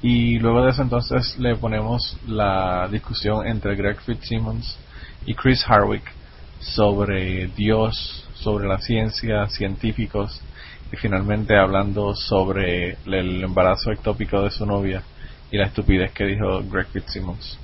Y 0.02 0.40
luego 0.40 0.64
de 0.64 0.70
eso 0.72 0.82
entonces 0.82 1.38
le 1.38 1.54
ponemos 1.54 2.18
la 2.26 2.88
discusión 2.90 3.46
entre 3.46 3.76
Greg 3.76 4.00
Fitzsimmons 4.00 4.76
y 5.24 5.34
Chris 5.34 5.64
Harwick 5.68 6.02
sobre 6.58 7.46
Dios, 7.46 8.28
sobre 8.34 8.66
la 8.66 8.78
ciencia, 8.78 9.46
científicos 9.46 10.42
y 10.92 10.96
finalmente 10.96 11.56
hablando 11.56 12.16
sobre 12.16 12.96
el 13.06 13.44
embarazo 13.44 13.92
ectópico 13.92 14.42
de 14.42 14.50
su 14.50 14.66
novia 14.66 15.02
y 15.52 15.56
la 15.56 15.66
estupidez 15.66 16.12
que 16.12 16.24
dijo 16.24 16.62
Greg 16.68 16.88
Fitzsimmons. 16.88 17.58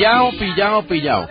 Pillao, 0.00 0.30
pillao, 0.38 0.82
pillao, 0.86 1.28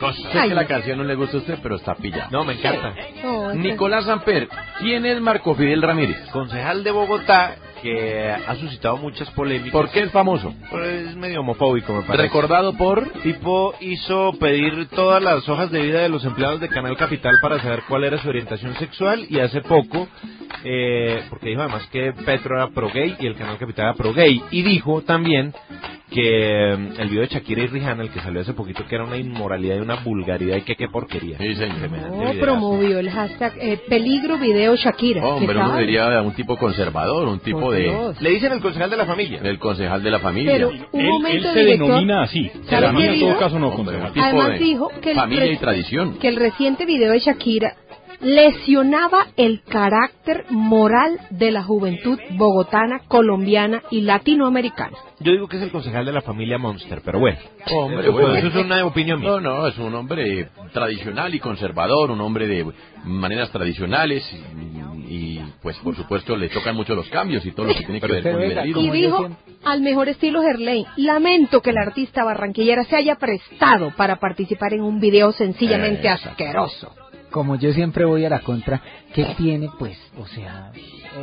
cosa. 0.00 0.32
Sé 0.32 0.48
que 0.48 0.54
la 0.54 0.66
canción 0.66 0.98
no 0.98 1.04
le 1.04 1.14
gusta 1.14 1.36
a 1.36 1.40
usted, 1.40 1.58
pero 1.62 1.76
está 1.76 1.94
pilla. 1.94 2.26
No, 2.32 2.44
me 2.44 2.54
encanta. 2.54 2.92
No, 3.22 3.50
es 3.52 3.56
que- 3.56 3.62
Nicolás 3.62 4.08
Amper, 4.08 4.48
¿quién 4.80 5.06
es 5.06 5.20
Marco 5.20 5.54
Fidel 5.54 5.80
Ramírez? 5.80 6.18
Concejal 6.32 6.82
de 6.82 6.90
Bogotá 6.90 7.54
que 7.82 8.30
ha 8.30 8.54
suscitado 8.56 8.96
muchas 8.96 9.30
polémicas. 9.30 9.72
¿Por 9.72 9.90
qué 9.90 10.00
es 10.00 10.10
famoso? 10.10 10.54
Pues 10.70 11.08
es 11.08 11.16
medio 11.16 11.40
homofóbico, 11.40 11.92
me 11.92 12.02
parece. 12.02 12.24
Recordado 12.24 12.74
por... 12.74 13.08
tipo 13.22 13.74
hizo 13.80 14.32
pedir 14.38 14.88
todas 14.88 15.22
las 15.22 15.48
hojas 15.48 15.70
de 15.70 15.82
vida 15.82 16.00
de 16.00 16.08
los 16.08 16.24
empleados 16.24 16.60
de 16.60 16.68
Canal 16.68 16.96
Capital 16.96 17.36
para 17.40 17.60
saber 17.60 17.82
cuál 17.88 18.04
era 18.04 18.18
su 18.18 18.28
orientación 18.28 18.74
sexual 18.74 19.26
y 19.28 19.40
hace 19.40 19.60
poco, 19.62 20.08
eh, 20.64 21.22
porque 21.30 21.50
dijo 21.50 21.62
además 21.62 21.86
que 21.92 22.12
Petro 22.24 22.56
era 22.56 22.68
pro 22.70 22.90
gay 22.92 23.16
y 23.18 23.26
el 23.26 23.36
Canal 23.36 23.58
Capital 23.58 23.86
era 23.86 23.94
pro 23.94 24.12
gay 24.12 24.42
y 24.50 24.62
dijo 24.62 25.02
también 25.02 25.52
que 26.10 26.72
eh, 26.72 26.72
el 26.98 27.08
video 27.08 27.22
de 27.22 27.28
Shakira 27.28 27.62
y 27.62 27.66
Rihanna, 27.66 28.04
el 28.04 28.10
que 28.10 28.20
salió 28.20 28.40
hace 28.40 28.52
poquito, 28.52 28.84
que 28.86 28.94
era 28.94 29.04
una 29.04 29.16
inmoralidad 29.16 29.76
y 29.76 29.80
una 29.80 29.96
vulgaridad 29.96 30.56
y 30.56 30.62
que 30.62 30.76
qué 30.76 30.88
porquería. 30.88 31.36
Sí, 31.38 31.54
señor. 31.56 31.90
No, 31.90 32.18
videazo. 32.20 32.40
promovió 32.40 32.98
el 32.98 33.10
hashtag 33.10 33.54
eh, 33.58 33.80
peligro 33.88 34.38
video 34.38 34.76
Shakira. 34.76 35.26
Hombre, 35.26 35.54
¿Qué 35.54 35.60
uno 35.60 35.76
diría 35.78 36.22
un 36.22 36.32
tipo 36.34 36.56
conservador, 36.56 37.26
un 37.28 37.40
tipo 37.40 37.65
Por 37.66 37.74
de... 37.76 37.82
Dios. 37.82 38.20
Le 38.22 38.30
dicen 38.30 38.52
el 38.52 38.60
concejal 38.60 38.90
de 38.90 38.96
la 38.96 39.06
familia. 39.06 39.40
del 39.40 39.58
concejal 39.58 40.02
de 40.02 40.10
la 40.10 40.18
familia. 40.20 40.52
Pero 40.52 40.68
un 40.68 41.00
Él, 41.00 41.08
momento, 41.08 41.48
él 41.48 41.54
se 41.54 41.60
director, 41.60 41.86
denomina 41.88 42.22
así. 42.22 42.50
¿sabe 42.68 42.86
A 42.86 42.92
mí 42.92 43.02
qué 43.02 43.14
en 43.14 43.20
todo 43.20 43.38
caso 43.38 43.58
no, 43.58 43.68
Hombre, 43.68 43.98
concejal. 43.98 44.24
Además 44.24 44.48
de 44.48 44.58
dijo 44.58 44.90
que 45.00 45.10
el 45.10 45.16
familia 45.16 45.46
y 45.52 45.56
tradición. 45.58 46.18
que 46.18 46.28
el 46.28 46.36
reciente 46.36 46.86
video 46.86 47.12
de 47.12 47.18
Shakira 47.20 47.76
lesionaba 48.26 49.28
el 49.36 49.62
carácter 49.62 50.46
moral 50.50 51.20
de 51.30 51.52
la 51.52 51.62
juventud 51.62 52.18
bogotana, 52.30 53.02
colombiana 53.06 53.82
y 53.90 54.00
latinoamericana. 54.00 54.96
Yo 55.20 55.30
digo 55.32 55.46
que 55.48 55.58
es 55.58 55.62
el 55.62 55.70
concejal 55.70 56.04
de 56.04 56.12
la 56.12 56.22
familia 56.22 56.58
Monster, 56.58 57.02
pero 57.04 57.20
bueno. 57.20 57.38
Hombre, 57.72 58.00
Eso, 58.00 58.12
bueno. 58.12 58.34
eso 58.34 58.48
es 58.48 58.56
una 58.56 58.84
opinión 58.84 59.20
mía. 59.20 59.30
No, 59.30 59.40
no, 59.40 59.68
es 59.68 59.78
un 59.78 59.94
hombre 59.94 60.48
tradicional 60.72 61.34
y 61.34 61.40
conservador, 61.40 62.10
un 62.10 62.20
hombre 62.20 62.48
de 62.48 62.66
maneras 63.04 63.50
tradicionales 63.52 64.24
y, 65.08 65.14
y, 65.14 65.44
pues 65.62 65.76
por 65.78 65.94
supuesto 65.94 66.36
le 66.36 66.48
tocan 66.48 66.74
mucho 66.74 66.96
los 66.96 67.08
cambios 67.08 67.46
y 67.46 67.52
todo 67.52 67.66
lo 67.66 67.74
que 67.74 67.84
tiene 67.84 68.00
que 68.00 68.06
ver 68.08 68.22
con 68.24 68.42
liberalismo. 68.42 68.82
Y 68.82 68.90
dijo 68.90 69.28
al 69.64 69.80
mejor 69.82 70.08
estilo 70.08 70.42
Gerlain, 70.42 70.84
lamento 70.96 71.62
que 71.62 71.70
el 71.70 71.78
artista 71.78 72.24
barranquillera 72.24 72.84
se 72.84 72.96
haya 72.96 73.14
prestado 73.14 73.92
para 73.96 74.16
participar 74.16 74.74
en 74.74 74.82
un 74.82 74.98
video 74.98 75.30
sencillamente 75.32 76.08
Exacto. 76.08 76.30
asqueroso. 76.30 76.92
Como 77.30 77.56
yo 77.56 77.72
siempre 77.72 78.04
voy 78.04 78.24
a 78.24 78.30
la 78.30 78.40
contra, 78.40 78.80
¿qué 79.14 79.24
tiene? 79.36 79.68
Pues, 79.78 79.98
o 80.18 80.26
sea, 80.26 80.70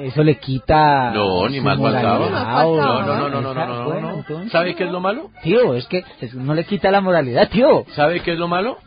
eso 0.04 0.24
le 0.24 0.38
quita. 0.38 1.12
No, 1.12 1.48
ni 1.50 1.60
más 1.62 1.80
faltaba. 1.80 2.30
No, 2.30 2.76
no, 2.76 3.02
no, 3.06 3.30
no, 3.30 3.42
no, 3.42 3.54
no, 3.54 3.66
no, 3.66 3.86
Bueno, 3.86 4.12
no. 4.12 4.18
entonces- 4.18 4.52
¿Sabe 4.52 4.76
qué 4.76 4.84
es 4.86 4.92
lo 4.92 5.00
malo? 5.00 5.32
Tío, 5.44 5.74
es 5.76 5.86
que 5.88 6.04
es- 6.22 6.34
no 6.36 6.54
le 6.54 6.64
quita 6.66 6.92
la 6.92 7.02
moralidad, 7.02 7.50
tío. 7.50 7.86
¿Sabe 7.96 8.20
qué 8.22 8.34
es 8.34 8.40
lo 8.40 8.48
malo? 8.48 8.78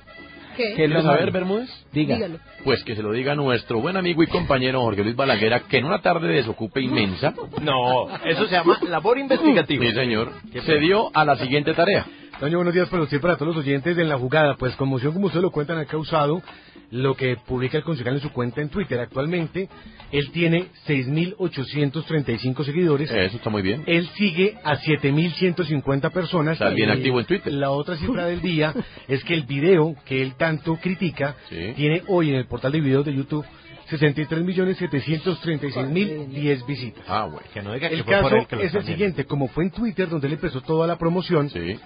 ¿Qué? 0.57 0.73
¿Qué 0.75 0.85
es 0.85 0.91
lo 0.91 1.01
¿Quieres 1.01 1.05
saber? 1.05 1.31
Bermúdez? 1.33 1.69
Diga. 1.93 2.15
Dígalo. 2.17 2.39
Pues 2.65 2.83
que 2.83 2.97
se 2.97 3.03
lo 3.03 3.13
diga 3.13 3.35
nuestro 3.35 3.81
buen 3.81 3.97
amigo 3.99 4.23
y 4.23 4.27
compañero 4.27 4.81
Jorge 4.81 5.05
Luis 5.05 5.15
Balaguer, 5.15 5.63
que 5.69 5.77
en 5.79 5.85
una 5.85 6.01
tarde 6.01 6.29
de 6.29 6.35
desocupe 6.37 6.81
inmensa, 6.81 7.35
No, 7.63 8.09
eso 8.25 8.47
se 8.47 8.53
llama 8.55 8.79
labor 8.89 9.19
investigativa. 9.19 9.85
sí 9.85 9.93
señor, 9.93 10.33
se 10.65 10.79
dio 10.79 11.11
a 11.15 11.25
la 11.27 11.37
siguiente 11.37 11.75
tarea. 11.75 12.07
Toño, 12.41 12.57
buenos 12.59 12.73
días 12.75 12.89
para 12.89 13.03
usted 13.03 13.19
y 13.19 13.21
para 13.21 13.37
todos 13.37 13.55
los 13.55 13.65
oyentes 13.65 13.97
de 13.97 14.03
En 14.03 14.09
la 14.09 14.19
Jugada. 14.19 14.57
Pues 14.57 14.75
conmoción, 14.77 15.13
como 15.13 15.27
ustedes 15.27 15.43
lo 15.43 15.51
cuentan, 15.51 15.79
ha 15.79 15.85
causado 15.85 16.43
lo 16.91 17.15
que 17.15 17.37
publica 17.37 17.79
el 17.79 17.85
concejal 17.85 18.15
en 18.15 18.21
su 18.21 18.31
cuenta 18.33 18.61
en 18.61 18.69
Twitter. 18.69 18.99
Actualmente, 19.01 19.69
él 20.13 20.31
tiene 20.31 20.67
6.835 20.87 22.65
seguidores. 22.65 23.11
Eso 23.11 23.37
está 23.37 23.51
muy 23.51 23.63
bien. 23.63 23.83
Él 23.87 24.09
sigue 24.15 24.57
a 24.65 24.77
7.150 24.79 26.11
personas. 26.13 26.55
Está 26.55 26.71
bien 26.71 26.91
activo 26.91 27.21
en 27.21 27.27
Twitter. 27.27 27.53
La 27.53 27.71
otra 27.71 27.97
cifra 27.97 28.27
del 28.27 28.41
día 28.41 28.75
es 29.09 29.23
que 29.25 29.35
el 29.35 29.43
video 29.45 29.95
que 30.05 30.23
él 30.23 30.35
tanto 30.37 30.77
critica 30.77 31.37
Sí. 31.49 31.73
tiene 31.77 32.03
hoy 32.09 32.31
en 32.31 32.37
el 32.37 32.47
portal 32.47 32.73
de 32.73 32.81
videos 32.81 33.05
de 33.05 33.15
YouTube 33.15 33.45
63.736.010 33.91 36.67
visitas. 36.67 37.05
Ah, 37.07 37.25
bueno. 37.31 37.47
Que 37.53 37.63
no 37.63 37.73
diga 37.73 37.89
que 37.89 37.95
El 37.97 38.05
fue 38.05 38.15
por 38.21 38.31
caso 38.31 38.37
él 38.37 38.47
que 38.47 38.63
es 38.67 38.75
el 38.75 38.85
siguiente, 38.85 39.25
como 39.25 39.49
fue 39.49 39.65
en 39.65 39.71
Twitter 39.71 40.09
donde 40.09 40.27
él 40.27 40.35
empezó 40.35 40.61
toda 40.61 40.87
la 40.87 40.97
promoción, 40.99 41.49
Sí. 41.51 41.79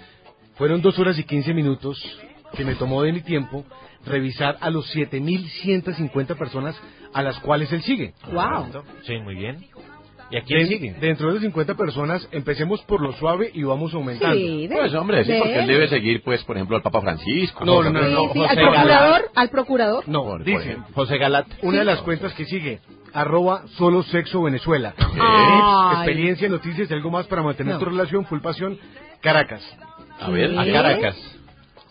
fueron 0.55 0.81
dos 0.83 0.99
horas 0.99 1.19
y 1.19 1.25
15 1.25 1.53
minutos 1.55 1.99
que 2.55 2.65
me 2.65 2.75
tomó 2.75 3.03
de 3.03 3.13
mi 3.13 3.21
tiempo 3.21 3.65
revisar 4.05 4.57
a 4.61 4.71
los 4.71 4.87
7.150 4.95 6.37
personas 6.37 6.81
a 7.13 7.23
las 7.23 7.39
cuales 7.41 7.71
él 7.73 7.83
sigue. 7.83 8.15
Wow. 8.33 8.83
Sí, 9.07 9.19
muy 9.19 9.35
bien. 9.35 9.67
¿Y 10.33 10.37
a 10.37 10.43
quién 10.43 10.61
Den- 10.61 10.69
sigue? 10.69 10.93
Dentro 11.01 11.27
de 11.27 11.33
esas 11.33 11.43
50 11.43 11.75
personas, 11.75 12.29
empecemos 12.31 12.81
por 12.83 13.01
lo 13.01 13.13
suave 13.15 13.51
y 13.53 13.65
vamos 13.65 13.93
aumentando. 13.95 14.37
Sí, 14.37 14.69
de- 14.69 14.77
Pues 14.77 14.95
hombre, 14.95 15.25
sí, 15.25 15.33
de 15.33 15.39
porque 15.41 15.59
él 15.59 15.67
debe 15.67 15.89
seguir, 15.89 16.23
pues, 16.23 16.45
por 16.45 16.57
ejemplo, 16.57 16.77
al 16.77 16.83
Papa 16.83 17.01
Francisco. 17.01 17.65
No, 17.65 17.83
no, 17.83 17.91
no, 17.91 18.01
no, 18.03 18.33
sí, 18.33 18.39
José 18.39 18.51
al 18.51 18.57
Galat. 18.57 18.73
procurador, 18.75 19.31
al 19.35 19.51
procurador. 19.51 20.05
No, 20.09 20.23
Por- 20.25 20.45
dice, 20.45 20.61
ejemplo. 20.63 20.87
José 20.95 21.19
Galat. 21.19 21.47
una 21.63 21.79
de 21.81 21.85
las 21.85 22.01
cuentas 22.03 22.33
que 22.35 22.45
sigue, 22.45 22.79
arroba 23.13 23.65
solo 23.77 24.05
sexo 24.05 24.41
Venezuela. 24.43 24.95
Experiencia, 25.95 26.49
noticias 26.49 26.89
y 26.89 26.95
algo 26.95 27.11
más 27.11 27.27
para 27.27 27.43
mantener 27.43 27.75
No. 27.75 27.79
tu 27.81 27.87
relación, 27.87 28.25
full 28.27 28.39
pasión, 28.41 28.79
Caracas. 29.21 29.63
A 30.21 30.31
ver, 30.31 30.57
A. 30.57 30.65
Caracas. 30.65 31.17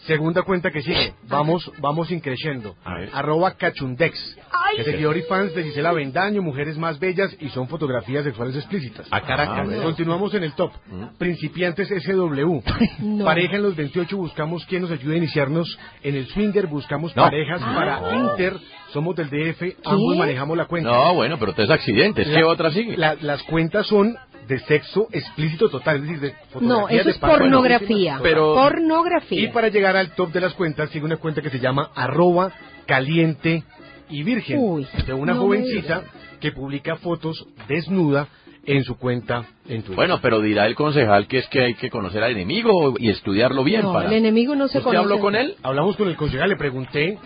Segunda 0.10 0.42
cuenta 0.42 0.72
que 0.72 0.82
sigue, 0.82 1.14
vamos, 1.28 1.72
vamos 1.78 2.10
increciendo. 2.12 2.76
Arroba 3.14 3.54
cachundex. 3.56 4.38
Ay. 4.52 4.84
Seguidor 4.84 5.16
y 5.18 5.22
fans 5.22 5.54
de 5.54 5.64
Gisela 5.64 5.92
Bendaño, 5.94 6.42
mujeres 6.42 6.78
más 6.78 7.00
bellas 7.00 7.36
y 7.40 7.50
son 7.50 7.68
fotografías 7.68 8.24
sexuales 8.24 8.56
explícitas. 8.56 9.08
A 9.12 9.22
Caracas. 9.22 9.70
Ah. 9.72 9.84
Continuamos 9.84 10.34
en 10.34 10.44
el 10.44 10.54
top. 10.54 10.72
Mm. 10.88 11.18
Principiantes 11.18 11.88
SW. 11.90 12.60
No. 13.00 13.24
Pareja 13.26 13.56
en 13.58 13.62
los 13.64 13.76
28 13.76 14.18
buscamos 14.18 14.66
quien 14.66 14.82
nos 14.82 14.92
ayude 14.92 15.14
a 15.14 15.18
iniciarnos 15.18 15.78
en 16.04 16.16
el 16.16 16.28
swinger, 16.28 16.68
buscamos 16.68 17.16
No. 17.16 17.24
parejas 17.24 17.62
Ah. 17.64 17.74
para 17.76 18.16
Inter, 18.16 18.58
somos 18.92 19.16
del 19.16 19.30
DF, 19.30 19.78
ambos 19.86 20.18
manejamos 20.18 20.58
la 20.58 20.66
cuenta. 20.66 20.90
No, 20.90 21.14
bueno, 21.14 21.38
pero 21.40 21.54
tres 21.54 21.70
accidentes. 21.70 22.28
¿Qué 22.28 22.34
La- 22.42 22.48
otra 22.48 22.72
sigue? 22.72 22.98
la- 22.98 23.16
las 23.22 23.44
cuentas 23.44 23.86
son 23.88 24.16
de 24.50 24.60
sexo 24.60 25.08
explícito 25.12 25.70
total, 25.70 25.98
es 25.98 26.02
decir, 26.04 26.20
de 26.20 26.30
No, 26.32 26.38
fotografías 26.52 27.00
eso 27.00 27.04
de 27.06 27.12
es 27.12 27.18
pornografía. 27.20 28.20
Pero- 28.22 28.54
pornografía. 28.56 29.42
Y 29.42 29.48
para 29.48 29.70
llegar 29.70 29.96
al 29.96 30.12
top 30.16 30.32
de 30.34 30.42
las 30.42 30.54
cuentas, 30.56 30.90
sigue 30.90 31.06
una 31.06 31.18
cuenta 31.18 31.42
que 31.42 31.50
se 31.50 31.60
llama 31.60 31.92
arroba 31.96 32.52
caliente 32.86 33.64
y 34.10 34.24
virgen. 34.24 34.58
Uy, 34.60 34.88
de 35.06 35.14
una 35.14 35.34
no 35.36 35.42
jovencita 35.42 36.04
que 36.42 36.52
publica 36.52 36.96
fotos 36.98 37.46
desnuda 37.68 38.28
en 38.66 38.84
su 38.84 38.98
cuenta 38.98 39.46
en 39.68 39.82
Twitter. 39.84 39.96
Bueno, 39.96 40.20
pero 40.22 40.42
dirá 40.42 40.66
el 40.66 40.76
concejal 40.76 41.28
que 41.28 41.38
es 41.40 41.48
que 41.48 41.62
hay 41.64 41.74
que 41.76 41.90
conocer 41.90 42.24
al 42.24 42.32
enemigo 42.32 42.96
y 42.98 43.10
estudiarlo 43.10 43.64
bien 43.64 43.84
no, 43.84 43.94
para... 43.94 44.08
el 44.08 44.14
enemigo 44.14 44.56
no 44.56 44.68
se 44.68 44.80
¿Usted 44.80 44.90
conoce. 44.90 44.98
habló 45.04 45.20
con 45.20 45.36
él? 45.36 45.56
Hablamos 45.64 45.96
con 45.96 46.08
el 46.10 46.16
concejal, 46.16 46.50
le 46.50 46.56
pregunté 46.56 47.18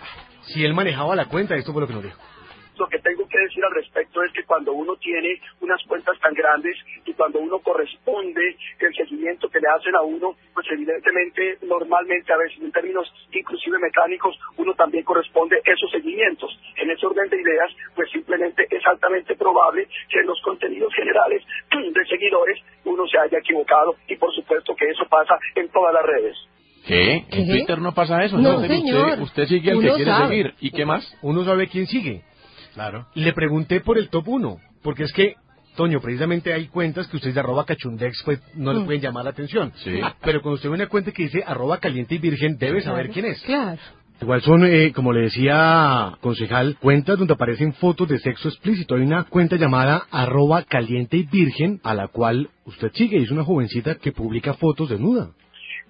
si 0.42 0.64
él 0.64 0.74
manejaba 0.74 1.16
la 1.16 1.26
cuenta, 1.26 1.56
esto 1.56 1.72
fue 1.72 1.82
lo 1.82 1.88
que 1.88 1.94
nos 1.94 2.02
dijo. 2.04 2.16
Lo 2.78 2.88
que 2.88 2.98
tengo 2.98 3.26
que 3.28 3.38
decir 3.38 3.64
al 3.64 3.74
respecto 3.74 4.22
es 4.24 4.32
que 4.32 4.44
cuando 4.44 4.72
uno 4.72 4.96
tiene 4.96 5.40
unas 5.60 5.80
cuentas 5.86 6.18
tan 6.20 6.34
grandes 6.34 6.76
y 7.06 7.12
cuando 7.14 7.38
uno 7.38 7.58
corresponde 7.60 8.56
el 8.80 8.94
seguimiento 8.94 9.48
que 9.48 9.60
le 9.60 9.68
hacen 9.68 9.94
a 9.94 10.02
uno, 10.02 10.34
pues 10.52 10.66
evidentemente, 10.72 11.58
normalmente 11.62 12.32
a 12.32 12.36
veces 12.36 12.58
en 12.60 12.72
términos 12.72 13.06
inclusive 13.32 13.78
mecánicos, 13.78 14.36
uno 14.56 14.74
también 14.74 15.04
corresponde 15.04 15.60
esos 15.64 15.90
seguimientos. 15.90 16.50
En 16.76 16.90
ese 16.90 17.06
orden 17.06 17.28
de 17.30 17.40
ideas, 17.40 17.70
pues 17.94 18.10
simplemente 18.10 18.66
es 18.70 18.84
altamente 18.86 19.36
probable 19.36 19.86
que 20.08 20.20
en 20.20 20.26
los 20.26 20.40
contenidos 20.42 20.92
generales 20.94 21.42
de 21.70 22.06
seguidores 22.06 22.58
uno 22.84 23.06
se 23.06 23.18
haya 23.18 23.38
equivocado 23.38 23.94
y 24.08 24.16
por 24.16 24.34
supuesto 24.34 24.74
que 24.74 24.86
eso 24.90 25.04
pasa 25.08 25.38
en 25.54 25.68
todas 25.70 25.94
las 25.94 26.02
redes. 26.04 26.36
¿Qué? 26.86 27.14
¿En 27.14 27.24
¿Qué? 27.30 27.46
Twitter 27.46 27.78
no 27.78 27.94
pasa 27.94 28.22
eso? 28.24 28.36
No, 28.36 28.56
Usted- 28.56 28.68
señor. 28.68 29.06
Usted, 29.10 29.22
usted 29.22 29.44
sigue 29.46 29.70
al 29.70 29.80
que 29.80 29.88
quiere 29.94 30.10
sabe. 30.10 30.28
seguir. 30.28 30.54
¿Y 30.60 30.70
qué 30.70 30.84
más? 30.84 31.16
Uno 31.22 31.44
sabe 31.44 31.66
quién 31.68 31.86
sigue. 31.86 32.22
Claro. 32.74 33.06
Le 33.14 33.32
pregunté 33.32 33.80
por 33.80 33.98
el 33.98 34.08
top 34.08 34.28
1, 34.28 34.58
porque 34.82 35.04
es 35.04 35.12
que, 35.12 35.34
Toño, 35.76 36.00
precisamente 36.00 36.52
hay 36.52 36.68
cuentas 36.68 37.08
que 37.08 37.16
ustedes 37.16 37.34
de 37.34 37.40
arroba 37.40 37.64
cachundex 37.66 38.22
pues, 38.24 38.40
no 38.54 38.72
les 38.72 38.82
Mm. 38.82 38.84
pueden 38.86 39.00
llamar 39.00 39.24
la 39.24 39.30
atención. 39.30 39.72
Sí. 39.76 39.90
Pero 40.22 40.40
cuando 40.40 40.54
usted 40.56 40.68
ve 40.68 40.74
una 40.76 40.88
cuenta 40.88 41.10
que 41.10 41.24
dice 41.24 41.42
arroba 41.44 41.78
caliente 41.78 42.14
y 42.14 42.18
virgen, 42.18 42.56
debe 42.58 42.80
saber 42.82 43.10
quién 43.10 43.26
es. 43.26 43.40
Claro. 43.42 43.80
Igual 44.22 44.42
son, 44.42 44.64
eh, 44.64 44.92
como 44.92 45.12
le 45.12 45.22
decía 45.22 46.16
concejal, 46.20 46.76
cuentas 46.80 47.18
donde 47.18 47.34
aparecen 47.34 47.72
fotos 47.74 48.08
de 48.08 48.20
sexo 48.20 48.48
explícito. 48.48 48.94
Hay 48.94 49.02
una 49.02 49.24
cuenta 49.24 49.56
llamada 49.56 50.06
arroba 50.12 50.62
caliente 50.62 51.16
y 51.16 51.24
virgen 51.24 51.80
a 51.82 51.94
la 51.94 52.06
cual 52.06 52.48
usted 52.64 52.92
sigue. 52.94 53.18
Es 53.20 53.32
una 53.32 53.42
jovencita 53.42 53.96
que 53.96 54.12
publica 54.12 54.54
fotos 54.54 54.88
desnuda. 54.90 55.30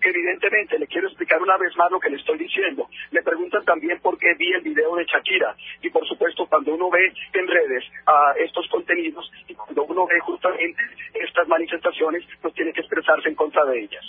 Evidentemente, 0.05 0.79
le 0.79 0.87
quiero 0.87 1.09
explicar 1.09 1.41
una 1.41 1.57
vez 1.57 1.75
más 1.79 1.91
lo 1.91 1.99
que 1.99 2.11
le 2.11 2.17
estoy 2.17 2.37
diciendo. 2.37 2.89
Me 3.11 3.23
preguntan 3.23 3.65
también 3.65 3.99
por 4.01 4.19
qué 4.19 4.35
vi 4.35 4.53
el 4.53 4.61
video 4.61 4.95
de 4.97 5.07
Shakira. 5.07 5.57
Y 5.81 5.89
por 5.89 6.07
supuesto, 6.07 6.47
cuando 6.47 6.75
uno 6.75 6.91
ve 6.91 7.11
en 7.33 7.49
redes 7.49 7.85
a 8.05 8.35
estos 8.39 8.69
contenidos 8.69 9.33
y 9.49 9.55
cuando 9.55 9.85
uno 9.85 10.07
ve 10.07 10.21
justamente 10.21 10.83
estas 11.15 11.49
manifestaciones, 11.49 12.23
pues 12.43 12.53
tiene 12.53 12.75
que 12.75 12.81
expresarse 12.81 13.31
en 13.31 13.35
contra 13.35 13.65
de 13.65 13.81
ellas. 13.81 14.05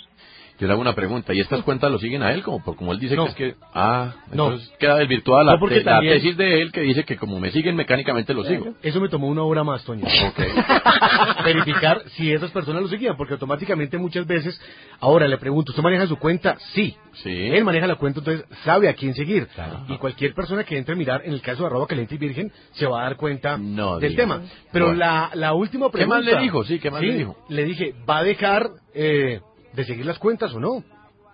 Yo 0.58 0.66
le 0.66 0.72
hago 0.72 0.80
una 0.80 0.94
pregunta, 0.94 1.34
¿y 1.34 1.40
estas 1.40 1.62
cuentas 1.62 1.90
lo 1.92 1.98
siguen 1.98 2.22
a 2.22 2.32
él? 2.32 2.42
Como, 2.42 2.62
como 2.62 2.92
él 2.92 2.98
dice 2.98 3.14
No. 3.14 3.24
que 3.24 3.28
es 3.30 3.34
que... 3.36 3.54
Ah, 3.74 4.14
No. 4.32 4.56
queda 4.78 4.96
desvirtuada 4.96 5.44
la, 5.44 5.52
No, 5.52 5.58
porque 5.60 5.76
te- 5.80 5.84
la 5.84 5.92
también- 5.96 6.14
tesis 6.14 6.36
de 6.36 6.62
él 6.62 6.72
que 6.72 6.80
dice 6.80 7.04
que 7.04 7.16
como 7.18 7.38
me 7.38 7.50
siguen 7.50 7.76
mecánicamente 7.76 8.32
lo 8.32 8.42
sigo. 8.44 8.74
Eso 8.82 9.00
me 9.00 9.08
tomó 9.10 9.28
una 9.28 9.42
hora 9.42 9.64
más, 9.64 9.84
Toño. 9.84 10.04
Verificar 11.44 12.02
si 12.16 12.32
esas 12.32 12.50
personas 12.50 12.82
lo 12.82 12.88
seguían, 12.88 13.16
porque 13.16 13.34
automáticamente 13.34 13.98
muchas 13.98 14.26
veces, 14.26 14.58
ahora 15.00 15.28
le 15.28 15.38
pregunto, 15.38 15.72
¿usted 15.72 15.82
maneja 15.82 16.06
su 16.06 16.16
cuenta? 16.16 16.56
Sí. 16.72 16.96
Sí. 17.22 17.30
Él 17.30 17.64
maneja 17.64 17.86
la 17.86 17.96
cuenta, 17.96 18.20
entonces 18.20 18.44
sabe 18.64 18.88
a 18.88 18.94
quién 18.94 19.14
seguir. 19.14 19.48
Y 19.88 19.96
cualquier 19.98 20.34
persona 20.34 20.64
que 20.64 20.76
entre 20.78 20.94
a 20.94 20.96
mirar, 20.96 21.22
en 21.24 21.32
el 21.32 21.40
caso 21.42 21.62
de 21.62 21.66
arroba 21.68 21.86
caliente 21.86 22.14
y 22.14 22.18
virgen, 22.18 22.50
se 22.72 22.86
va 22.86 23.00
a 23.00 23.02
dar 23.04 23.16
cuenta 23.16 23.56
No 23.58 23.98
del 23.98 24.16
tema. 24.16 24.42
Pero 24.72 24.86
Bueno. 24.86 24.98
la, 25.00 25.30
la 25.34 25.52
última 25.54 25.86
¿Qué 25.86 25.92
pregunta... 25.92 26.16
más 26.16 26.24
le 26.24 26.38
dijo? 26.40 26.64
Sí, 26.64 26.78
¿qué 26.78 26.90
más 26.90 27.02
le 27.02 27.12
dijo? 27.14 27.36
Le 27.48 27.64
dije, 27.64 27.94
¿va 28.08 28.18
a 28.18 28.24
dejar 28.24 28.68
eh, 28.94 29.40
de 29.76 29.84
seguir 29.84 30.06
las 30.06 30.18
cuentas 30.18 30.52
o 30.54 30.60
no? 30.60 30.82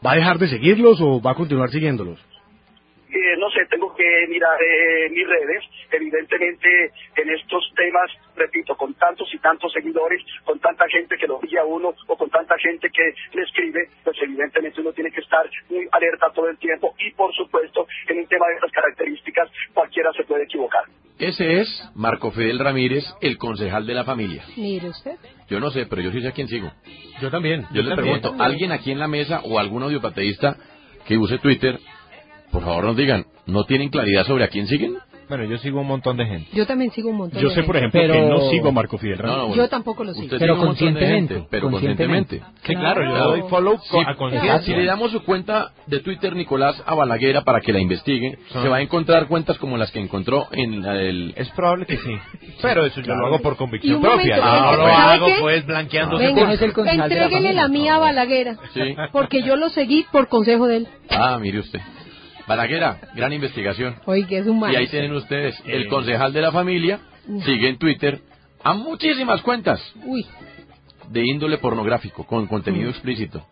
¿Va 0.04 0.12
a 0.12 0.16
dejar 0.16 0.38
de 0.38 0.48
seguirlos 0.48 1.00
o 1.00 1.22
va 1.22 1.30
a 1.30 1.34
continuar 1.36 1.70
siguiéndolos? 1.70 2.18
Eh, 3.32 3.36
no 3.38 3.48
sé, 3.50 3.60
tengo 3.70 3.94
que 3.94 4.26
mirar 4.28 4.58
eh, 4.62 5.08
mis 5.10 5.26
redes. 5.26 5.64
Evidentemente, 5.90 6.90
en 7.16 7.30
estos 7.30 7.64
temas, 7.76 8.10
repito, 8.36 8.76
con 8.76 8.94
tantos 8.94 9.28
y 9.32 9.38
tantos 9.38 9.72
seguidores, 9.72 10.22
con 10.44 10.58
tanta 10.60 10.84
gente 10.88 11.16
que 11.16 11.26
lo 11.26 11.40
sigue 11.40 11.58
a 11.58 11.64
uno 11.64 11.94
o 12.06 12.16
con 12.16 12.28
tanta 12.30 12.56
gente 12.58 12.88
que 12.90 13.14
le 13.34 13.42
escribe, 13.42 13.88
pues 14.04 14.16
evidentemente 14.22 14.80
uno 14.80 14.92
tiene 14.92 15.10
que 15.10 15.20
estar 15.20 15.48
muy 15.70 15.86
alerta 15.92 16.30
todo 16.34 16.48
el 16.48 16.58
tiempo 16.58 16.94
y, 16.98 17.10
por 17.12 17.34
supuesto, 17.34 17.86
en 18.08 18.18
un 18.18 18.26
tema 18.26 18.46
de 18.48 18.54
estas 18.54 18.72
características, 18.72 19.48
cualquiera 19.72 20.12
se 20.12 20.24
puede 20.24 20.44
equivocar. 20.44 20.84
Ese 21.18 21.60
es 21.60 21.90
Marco 21.94 22.32
Fidel 22.32 22.58
Ramírez, 22.58 23.04
el 23.20 23.38
concejal 23.38 23.86
de 23.86 23.94
la 23.94 24.04
familia. 24.04 24.42
Mire 24.56 24.88
usted. 24.88 25.16
Yo 25.48 25.60
no 25.60 25.70
sé, 25.70 25.86
pero 25.86 26.02
yo 26.02 26.10
sí 26.10 26.20
sé 26.20 26.28
a 26.28 26.32
quién 26.32 26.48
sigo. 26.48 26.70
Yo 27.20 27.30
también. 27.30 27.64
Yo 27.72 27.82
le 27.82 27.94
también. 27.94 28.20
pregunto, 28.20 28.42
¿alguien 28.42 28.72
aquí 28.72 28.90
en 28.90 28.98
la 28.98 29.08
mesa 29.08 29.40
o 29.44 29.58
algún 29.58 29.82
audiopateísta 29.82 30.56
que 31.06 31.16
use 31.18 31.38
Twitter, 31.38 31.78
por 32.52 32.62
favor 32.62 32.84
nos 32.84 32.96
digan, 32.96 33.26
¿no 33.46 33.64
tienen 33.64 33.88
claridad 33.88 34.24
sobre 34.26 34.44
a 34.44 34.48
quién 34.48 34.66
siguen? 34.68 34.96
Bueno, 35.28 35.44
yo 35.44 35.56
sigo 35.58 35.80
un 35.80 35.86
montón 35.86 36.18
de 36.18 36.26
gente. 36.26 36.50
Yo 36.52 36.66
también 36.66 36.90
sigo 36.90 37.08
un 37.08 37.16
montón 37.16 37.40
Yo 37.40 37.48
de 37.48 37.54
sé, 37.54 37.62
por 37.62 37.74
ejemplo, 37.78 37.98
Pero- 38.02 38.12
que 38.12 38.20
no 38.20 38.40
sigo 38.50 38.68
a 38.68 38.72
Marco 38.72 38.98
Fidel 38.98 39.16
No, 39.16 39.22
Ramírez. 39.22 39.38
no, 39.38 39.46
bueno, 39.48 39.62
Yo 39.62 39.68
tampoco 39.70 40.04
lo 40.04 40.12
sigo. 40.12 40.24
Usted 40.26 40.38
Pero 40.38 40.58
conscientemente, 40.58 41.34
gente, 41.34 41.48
pero 41.50 41.70
conscientemente. 41.70 42.38
conscientemente. 42.40 42.66
Sí, 42.66 42.74
claro, 42.74 43.02
yo 43.02 43.10
Claro. 43.12 43.30
doy 43.30 43.42
follow 43.48 43.78
Sí, 43.78 43.88
con- 43.92 44.06
a 44.08 44.14
conciencia. 44.16 44.58
Si 44.62 44.74
le 44.74 44.84
damos 44.84 45.10
su 45.10 45.22
cuenta 45.24 45.70
de 45.86 46.00
Twitter 46.00 46.36
Nicolás 46.36 46.82
a 46.84 46.94
Balaguera 46.94 47.44
para 47.44 47.60
que 47.62 47.72
la 47.72 47.80
investigue, 47.80 48.36
se 48.50 48.68
va 48.68 48.76
a 48.76 48.80
encontrar 48.82 49.26
cuentas 49.26 49.56
como 49.56 49.78
las 49.78 49.90
que 49.90 50.00
encontró 50.00 50.48
en 50.52 50.82
la 50.82 50.92
del... 50.92 51.32
Es 51.34 51.48
probable 51.52 51.86
que 51.86 51.96
sí. 51.96 52.14
Pero 52.60 52.84
eso 52.84 53.00
yo 53.00 53.14
lo 53.14 53.26
hago 53.28 53.38
por 53.38 53.56
convicción 53.56 54.02
propia. 54.02 54.36
momento, 54.36 54.64
no 54.72 54.76
lo 54.76 54.82
¿sabe 54.92 55.14
hago 55.14 55.26
qué? 55.28 55.36
pues 55.40 55.64
blanqueando 55.66 56.18
Venga, 56.18 56.44
no 56.44 56.50
es 56.52 56.60
el 56.60 56.72
la 56.76 56.92
entréguele 56.92 57.54
la, 57.54 57.62
familia. 57.62 57.68
mía 57.68 57.94
a 57.94 57.98
Balaguera. 58.00 58.56
Sí. 58.74 58.94
Porque 59.12 59.42
yo 59.42 59.56
lo 59.56 59.70
seguí 59.70 60.04
por 60.12 60.28
consejo 60.28 60.66
de 60.66 60.76
él. 60.78 60.88
Ah, 61.08 61.38
mire 61.40 61.60
usted. 61.60 61.80
Balaguera, 62.46 63.00
gran 63.14 63.32
investigación. 63.32 63.96
Oye, 64.06 64.26
que 64.26 64.38
es 64.38 64.46
un 64.46 64.60
Y 64.70 64.76
ahí 64.76 64.88
tienen 64.88 65.12
ustedes, 65.12 65.60
el 65.66 65.88
concejal 65.88 66.32
de 66.32 66.40
la 66.40 66.52
familia 66.52 67.00
sigue 67.44 67.68
en 67.68 67.78
Twitter 67.78 68.20
a 68.64 68.74
muchísimas 68.74 69.42
cuentas 69.42 69.80
Uy, 70.04 70.26
de 71.08 71.24
índole 71.26 71.58
pornográfico, 71.58 72.24
con 72.24 72.46
contenido 72.46 72.90
explícito. 72.90 73.46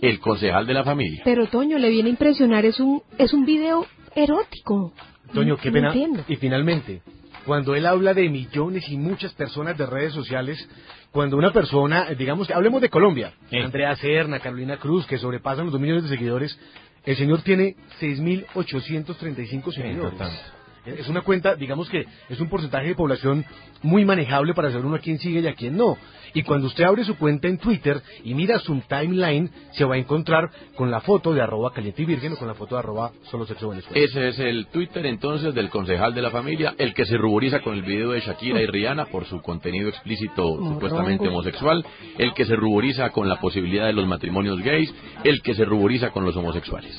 El 0.00 0.18
concejal 0.18 0.66
de 0.66 0.74
la 0.74 0.82
familia. 0.82 1.22
pero 1.24 1.46
Toño, 1.46 1.78
le 1.78 1.88
viene 1.90 2.08
a 2.08 2.10
impresionar, 2.10 2.64
es 2.64 2.80
un, 2.80 3.02
es 3.18 3.32
un 3.32 3.44
video 3.44 3.86
erótico. 4.16 4.92
Toño, 5.32 5.56
qué 5.56 5.70
pena. 5.70 5.88
entiendo. 5.88 6.24
Y 6.28 6.36
finalmente, 6.36 7.02
cuando 7.44 7.74
él 7.74 7.86
habla 7.86 8.14
de 8.14 8.28
millones 8.28 8.88
y 8.88 8.96
muchas 8.96 9.32
personas 9.34 9.76
de 9.78 9.86
redes 9.86 10.12
sociales, 10.12 10.68
cuando 11.10 11.36
una 11.36 11.52
persona, 11.52 12.08
eh, 12.10 12.14
digamos, 12.16 12.50
hablemos 12.50 12.80
de 12.80 12.88
Colombia, 12.88 13.32
Andrea 13.52 13.94
Serna, 13.96 14.40
Carolina 14.40 14.76
Cruz, 14.78 15.06
que 15.06 15.18
sobrepasan 15.18 15.64
los 15.64 15.72
dos 15.72 15.80
millones 15.80 16.04
de 16.04 16.08
seguidores, 16.10 16.58
el 17.04 17.16
señor 17.16 17.42
tiene 17.42 17.76
6.835 18.00 19.72
seguidores. 19.72 20.61
Es 20.84 21.08
una 21.08 21.22
cuenta, 21.22 21.54
digamos 21.54 21.88
que 21.88 22.06
es 22.28 22.40
un 22.40 22.48
porcentaje 22.48 22.88
de 22.88 22.94
población 22.94 23.44
muy 23.82 24.04
manejable 24.04 24.54
para 24.54 24.70
saber 24.70 24.86
uno 24.86 24.96
a 24.96 25.00
quién 25.00 25.18
sigue 25.18 25.40
y 25.40 25.46
a 25.46 25.54
quién 25.54 25.76
no. 25.76 25.96
Y 26.34 26.42
cuando 26.42 26.66
usted 26.66 26.84
abre 26.84 27.04
su 27.04 27.16
cuenta 27.16 27.48
en 27.48 27.58
Twitter 27.58 28.00
y 28.24 28.34
mira 28.34 28.58
su 28.58 28.80
timeline, 28.88 29.50
se 29.72 29.84
va 29.84 29.96
a 29.96 29.98
encontrar 29.98 30.50
con 30.76 30.90
la 30.90 31.00
foto 31.00 31.34
de 31.34 31.42
arroba 31.42 31.72
caliente 31.72 32.02
y 32.02 32.04
virgen 32.06 32.32
o 32.32 32.36
con 32.36 32.48
la 32.48 32.54
foto 32.54 32.74
de 32.74 32.80
arroba 32.80 33.12
solo 33.30 33.46
sexo 33.46 33.68
Venezuela. 33.68 33.98
Ese 33.98 34.28
es 34.28 34.38
el 34.38 34.66
Twitter 34.68 35.04
entonces 35.06 35.54
del 35.54 35.68
concejal 35.68 36.14
de 36.14 36.22
la 36.22 36.30
familia, 36.30 36.74
el 36.78 36.94
que 36.94 37.04
se 37.04 37.16
ruboriza 37.16 37.60
con 37.60 37.74
el 37.74 37.82
video 37.82 38.12
de 38.12 38.20
Shakira 38.20 38.62
y 38.62 38.66
Rihanna 38.66 39.06
por 39.06 39.26
su 39.26 39.42
contenido 39.42 39.88
explícito 39.88 40.56
supuestamente 40.56 41.28
homosexual, 41.28 41.84
el 42.18 42.32
que 42.34 42.44
se 42.46 42.56
ruboriza 42.56 43.10
con 43.10 43.28
la 43.28 43.38
posibilidad 43.38 43.86
de 43.86 43.92
los 43.92 44.06
matrimonios 44.06 44.60
gays, 44.62 44.92
el 45.24 45.42
que 45.42 45.54
se 45.54 45.64
ruboriza 45.64 46.10
con 46.10 46.24
los 46.24 46.36
homosexuales. 46.36 46.98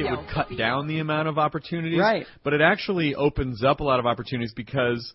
It 0.00 0.06
it 0.06 0.10
would 0.10 0.28
cut 0.32 0.48
down 0.56 0.86
the 0.86 0.98
amount 0.98 1.28
of 1.28 1.38
opportunities, 1.38 1.98
Right. 1.98 2.26
but 2.44 2.52
it 2.52 2.60
actually 2.60 3.14
opens 3.14 3.64
up 3.64 3.80
a 3.80 3.84
lot 3.84 3.98
of 3.98 4.06
opportunities 4.06 4.52
because 4.54 5.12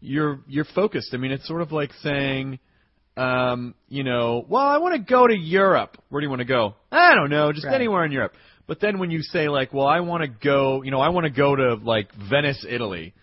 you're 0.00 0.40
you're 0.48 0.64
focused. 0.64 1.12
I 1.14 1.16
mean, 1.18 1.30
it's 1.32 1.46
sort 1.46 1.62
of 1.62 1.72
like 1.72 1.92
saying, 2.02 2.58
um, 3.16 3.74
you 3.88 4.02
know, 4.04 4.44
well, 4.48 4.66
I 4.66 4.78
want 4.78 4.94
to 4.94 5.00
go 5.00 5.26
to 5.26 5.34
Europe. 5.36 5.98
Where 6.08 6.20
do 6.20 6.24
you 6.26 6.30
want 6.30 6.40
to 6.40 6.46
go? 6.46 6.74
I 6.90 7.14
don't 7.14 7.30
know, 7.30 7.52
just 7.52 7.66
Right. 7.66 7.74
anywhere 7.74 8.04
in 8.04 8.12
Europe. 8.12 8.34
But 8.66 8.80
then 8.80 8.98
when 8.98 9.10
you 9.10 9.20
say 9.22 9.48
like, 9.48 9.72
well, 9.74 9.86
I 9.86 10.00
want 10.00 10.22
to 10.22 10.28
go, 10.28 10.82
you 10.82 10.90
know, 10.90 11.00
I 11.00 11.08
want 11.08 11.24
to 11.24 11.30
go 11.30 11.56
to 11.56 11.74
like 11.74 12.12
Venice, 12.14 12.64
Italy, 12.68 13.14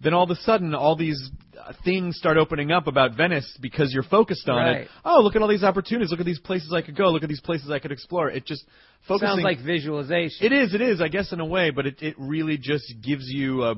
then 0.00 0.12
all 0.14 0.24
of 0.24 0.30
a 0.30 0.36
sudden 0.36 0.74
all 0.74 0.94
these 0.96 1.30
uh, 1.58 1.72
things 1.84 2.16
start 2.18 2.36
opening 2.36 2.70
up 2.70 2.86
about 2.86 3.16
Venice 3.16 3.56
because 3.60 3.92
you're 3.92 4.02
focused 4.02 4.48
on 4.48 4.56
Right. 4.56 4.76
it. 4.82 4.88
Oh, 5.04 5.20
look 5.22 5.36
at 5.36 5.42
all 5.42 5.48
these 5.48 5.64
opportunities. 5.64 6.10
Look 6.10 6.20
at 6.20 6.26
these 6.26 6.38
places 6.38 6.72
I 6.72 6.82
could 6.82 6.96
go. 6.96 7.08
Look 7.08 7.22
at 7.22 7.28
these 7.28 7.40
places 7.40 7.70
I 7.70 7.78
could 7.78 7.92
explore. 7.92 8.30
It 8.30 8.44
just 8.44 8.64
focusing. 9.08 9.28
Sounds 9.28 9.42
like 9.42 9.60
visualization. 9.64 10.44
It 10.46 10.52
is, 10.52 10.74
it 10.74 10.80
is, 10.82 11.00
I 11.00 11.08
guess, 11.08 11.32
in 11.32 11.40
a 11.40 11.46
way, 11.46 11.70
but 11.70 11.86
it, 11.86 12.02
it 12.02 12.14
really 12.18 12.58
just 12.58 12.92
gives 13.02 13.24
you 13.26 13.64
a, 13.64 13.74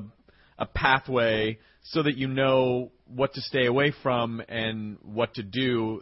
a 0.57 0.65
pathway 0.65 1.57
so 1.83 2.03
that 2.03 2.17
you 2.17 2.27
know 2.27 2.91
what 3.07 3.33
to 3.35 3.41
stay 3.41 3.65
away 3.65 3.93
from 4.03 4.41
and 4.49 4.97
what 5.01 5.35
to 5.35 5.43
do, 5.43 6.01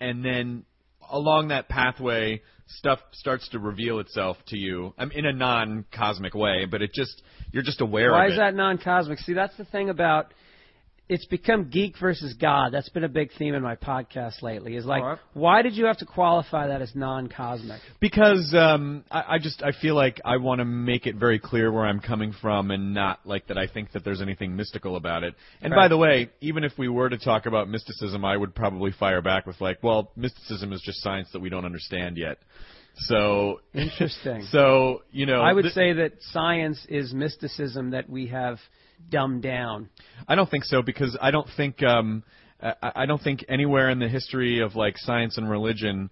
and 0.00 0.24
then 0.24 0.64
along 1.10 1.48
that 1.48 1.68
pathway, 1.68 2.40
stuff 2.66 2.98
starts 3.12 3.48
to 3.50 3.58
reveal 3.58 3.98
itself 3.98 4.36
to 4.46 4.56
you. 4.56 4.94
I 4.96 5.04
mean, 5.04 5.18
in 5.18 5.26
a 5.26 5.32
non-cosmic 5.32 6.34
way, 6.34 6.66
but 6.70 6.82
it 6.82 6.92
just 6.94 7.22
you're 7.52 7.62
just 7.62 7.80
aware 7.80 8.10
of 8.10 8.16
it. 8.16 8.18
Why 8.18 8.28
is 8.28 8.38
that 8.38 8.54
non-cosmic? 8.54 9.18
See, 9.20 9.32
that's 9.32 9.56
the 9.56 9.64
thing 9.64 9.90
about 9.90 10.32
it's 11.10 11.26
become 11.26 11.70
geek 11.70 11.96
versus 11.98 12.34
God. 12.34 12.70
That's 12.72 12.88
been 12.88 13.02
a 13.02 13.08
big 13.08 13.30
theme 13.36 13.54
in 13.54 13.64
my 13.64 13.74
podcast 13.74 14.42
lately. 14.42 14.76
Is 14.76 14.84
like, 14.84 15.18
why 15.34 15.60
did 15.62 15.74
you 15.74 15.86
have 15.86 15.98
to 15.98 16.06
qualify 16.06 16.68
that 16.68 16.80
as 16.82 16.94
non-cosmic? 16.94 17.80
Because 17.98 18.54
um, 18.56 19.04
I, 19.10 19.24
I 19.30 19.38
just 19.38 19.60
I 19.60 19.72
feel 19.72 19.96
like 19.96 20.20
I 20.24 20.36
want 20.36 20.60
to 20.60 20.64
make 20.64 21.08
it 21.08 21.16
very 21.16 21.40
clear 21.40 21.72
where 21.72 21.84
I'm 21.84 21.98
coming 21.98 22.32
from, 22.40 22.70
and 22.70 22.94
not 22.94 23.18
like 23.26 23.48
that 23.48 23.58
I 23.58 23.66
think 23.66 23.90
that 23.92 24.04
there's 24.04 24.22
anything 24.22 24.54
mystical 24.54 24.94
about 24.94 25.24
it. 25.24 25.34
And 25.60 25.74
by 25.74 25.88
the 25.88 25.96
way, 25.96 26.30
even 26.40 26.62
if 26.62 26.78
we 26.78 26.88
were 26.88 27.08
to 27.08 27.18
talk 27.18 27.46
about 27.46 27.68
mysticism, 27.68 28.24
I 28.24 28.36
would 28.36 28.54
probably 28.54 28.92
fire 28.92 29.20
back 29.20 29.46
with 29.46 29.60
like, 29.60 29.82
well, 29.82 30.12
mysticism 30.14 30.72
is 30.72 30.80
just 30.80 31.02
science 31.02 31.28
that 31.32 31.40
we 31.40 31.48
don't 31.48 31.64
understand 31.64 32.18
yet. 32.18 32.38
So 32.96 33.60
Interesting. 33.74 34.46
So 34.50 35.02
you 35.10 35.26
know, 35.26 35.40
I 35.40 35.52
would 35.52 35.62
th- 35.62 35.74
say 35.74 35.92
that 35.94 36.12
science 36.20 36.84
is 36.88 37.14
mysticism 37.14 37.90
that 37.90 38.08
we 38.08 38.28
have 38.28 38.58
dumbed 39.08 39.42
down. 39.42 39.88
I 40.28 40.34
don't 40.34 40.50
think 40.50 40.64
so 40.64 40.82
because 40.82 41.16
I 41.20 41.30
don't 41.30 41.48
think 41.56 41.82
um, 41.82 42.22
I, 42.62 42.74
I 42.82 43.06
don't 43.06 43.22
think 43.22 43.44
anywhere 43.48 43.90
in 43.90 43.98
the 43.98 44.08
history 44.08 44.60
of 44.60 44.74
like 44.76 44.98
science 44.98 45.38
and 45.38 45.48
religion 45.48 46.10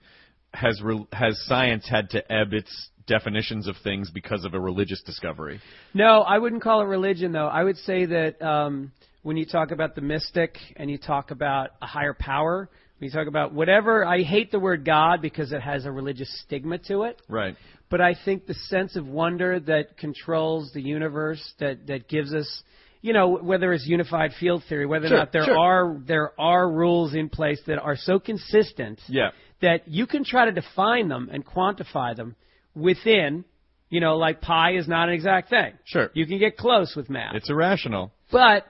has 0.54 0.80
re- 0.82 1.06
has 1.12 1.40
science 1.46 1.88
had 1.88 2.10
to 2.10 2.32
ebb 2.32 2.52
its 2.52 2.90
definitions 3.06 3.66
of 3.66 3.74
things 3.82 4.10
because 4.10 4.44
of 4.44 4.54
a 4.54 4.60
religious 4.60 5.02
discovery. 5.02 5.60
No, 5.94 6.20
I 6.20 6.38
wouldn't 6.38 6.62
call 6.62 6.82
it 6.82 6.84
religion, 6.84 7.32
though. 7.32 7.48
I 7.48 7.64
would 7.64 7.78
say 7.78 8.04
that 8.06 8.40
um, 8.42 8.92
when 9.22 9.36
you 9.36 9.46
talk 9.46 9.72
about 9.72 9.94
the 9.94 10.02
mystic 10.02 10.56
and 10.76 10.90
you 10.90 10.98
talk 10.98 11.30
about 11.30 11.70
a 11.82 11.86
higher 11.86 12.14
power, 12.14 12.68
you 13.00 13.10
talk 13.10 13.28
about 13.28 13.52
whatever, 13.54 14.04
I 14.04 14.22
hate 14.22 14.50
the 14.50 14.58
word 14.58 14.84
God 14.84 15.22
because 15.22 15.52
it 15.52 15.60
has 15.62 15.84
a 15.86 15.92
religious 15.92 16.28
stigma 16.44 16.78
to 16.88 17.02
it. 17.04 17.20
Right. 17.28 17.56
But 17.90 18.00
I 18.00 18.14
think 18.24 18.46
the 18.46 18.54
sense 18.54 18.96
of 18.96 19.06
wonder 19.06 19.60
that 19.60 19.96
controls 19.96 20.72
the 20.72 20.82
universe, 20.82 21.40
that, 21.60 21.86
that 21.86 22.08
gives 22.08 22.34
us, 22.34 22.62
you 23.00 23.12
know, 23.12 23.38
whether 23.38 23.72
it's 23.72 23.86
unified 23.86 24.32
field 24.38 24.62
theory, 24.68 24.84
whether 24.84 25.08
Sure, 25.08 25.16
or 25.16 25.20
not 25.20 25.32
there 25.32 25.44
sure. 25.44 25.56
are 25.58 25.96
there 26.06 26.32
are 26.40 26.70
rules 26.70 27.14
in 27.14 27.28
place 27.28 27.60
that 27.66 27.78
are 27.78 27.96
so 27.96 28.18
consistent 28.18 29.00
Yeah. 29.08 29.30
that 29.62 29.88
you 29.88 30.06
can 30.06 30.24
try 30.24 30.44
to 30.46 30.52
define 30.52 31.08
them 31.08 31.30
and 31.32 31.46
quantify 31.46 32.16
them 32.16 32.34
within, 32.74 33.44
you 33.88 34.00
know, 34.00 34.16
like 34.16 34.40
pi 34.40 34.72
is 34.76 34.86
not 34.88 35.08
an 35.08 35.14
exact 35.14 35.48
thing. 35.48 35.72
Sure. 35.84 36.10
You 36.12 36.26
can 36.26 36.38
get 36.38 36.56
close 36.56 36.94
with 36.96 37.08
math. 37.08 37.36
It's 37.36 37.48
irrational. 37.48 38.12
But 38.30 38.66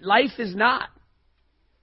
life 0.00 0.38
is 0.38 0.54
not. 0.56 0.88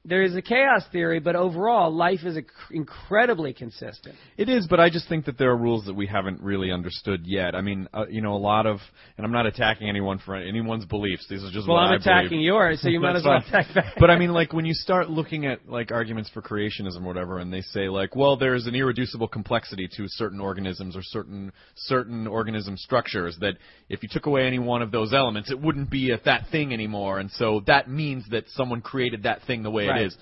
There 0.03 0.23
is 0.23 0.35
a 0.35 0.41
chaos 0.41 0.83
theory, 0.91 1.19
but 1.19 1.35
overall, 1.35 1.93
life 1.93 2.21
is 2.23 2.35
inc- 2.35 2.45
incredibly 2.71 3.53
consistent. 3.53 4.15
It 4.35 4.49
is, 4.49 4.65
but 4.67 4.79
I 4.79 4.89
just 4.89 5.07
think 5.07 5.25
that 5.25 5.37
there 5.37 5.51
are 5.51 5.57
rules 5.57 5.85
that 5.85 5.93
we 5.93 6.07
haven't 6.07 6.41
really 6.41 6.71
understood 6.71 7.21
yet. 7.25 7.53
I 7.53 7.61
mean, 7.61 7.87
uh, 7.93 8.07
you 8.09 8.21
know, 8.21 8.33
a 8.33 8.37
lot 8.41 8.65
of, 8.65 8.79
and 9.17 9.25
I'm 9.25 9.31
not 9.31 9.45
attacking 9.45 9.87
anyone 9.87 10.17
for 10.17 10.35
anyone's 10.35 10.85
beliefs. 10.85 11.27
These 11.29 11.43
are 11.43 11.51
just 11.51 11.67
Well, 11.67 11.77
I'm 11.77 11.91
I 11.91 11.95
attacking 11.97 12.29
believe. 12.29 12.45
yours, 12.45 12.81
so 12.81 12.89
you 12.89 12.99
might 13.01 13.15
as 13.15 13.23
well 13.23 13.37
attack 13.37 13.67
back. 13.75 13.93
But 13.99 14.09
I 14.09 14.17
mean, 14.17 14.31
like 14.33 14.53
when 14.53 14.65
you 14.65 14.73
start 14.73 15.11
looking 15.11 15.45
at 15.45 15.69
like 15.69 15.91
arguments 15.91 16.31
for 16.31 16.41
creationism 16.41 17.03
or 17.03 17.07
whatever, 17.07 17.37
and 17.37 17.53
they 17.53 17.61
say 17.61 17.87
like, 17.87 18.15
well, 18.15 18.37
there's 18.37 18.65
an 18.65 18.73
irreducible 18.73 19.27
complexity 19.27 19.87
to 19.97 20.05
certain 20.07 20.39
organisms 20.39 20.95
or 20.95 21.03
certain 21.03 21.51
certain 21.75 22.25
organism 22.25 22.75
structures 22.75 23.37
that 23.41 23.53
if 23.87 24.01
you 24.01 24.09
took 24.11 24.25
away 24.25 24.47
any 24.47 24.57
one 24.57 24.81
of 24.81 24.89
those 24.89 25.13
elements, 25.13 25.51
it 25.51 25.61
wouldn't 25.61 25.91
be 25.91 26.09
a, 26.09 26.19
that 26.25 26.47
thing 26.51 26.73
anymore, 26.73 27.19
and 27.19 27.29
so 27.29 27.61
that 27.67 27.87
means 27.87 28.25
that 28.31 28.45
someone 28.55 28.81
created 28.81 29.23
that 29.23 29.43
thing 29.45 29.61
the 29.61 29.69
way 29.69 29.90
Right. 29.90 29.90
It 29.97 30.07
is. 30.07 30.17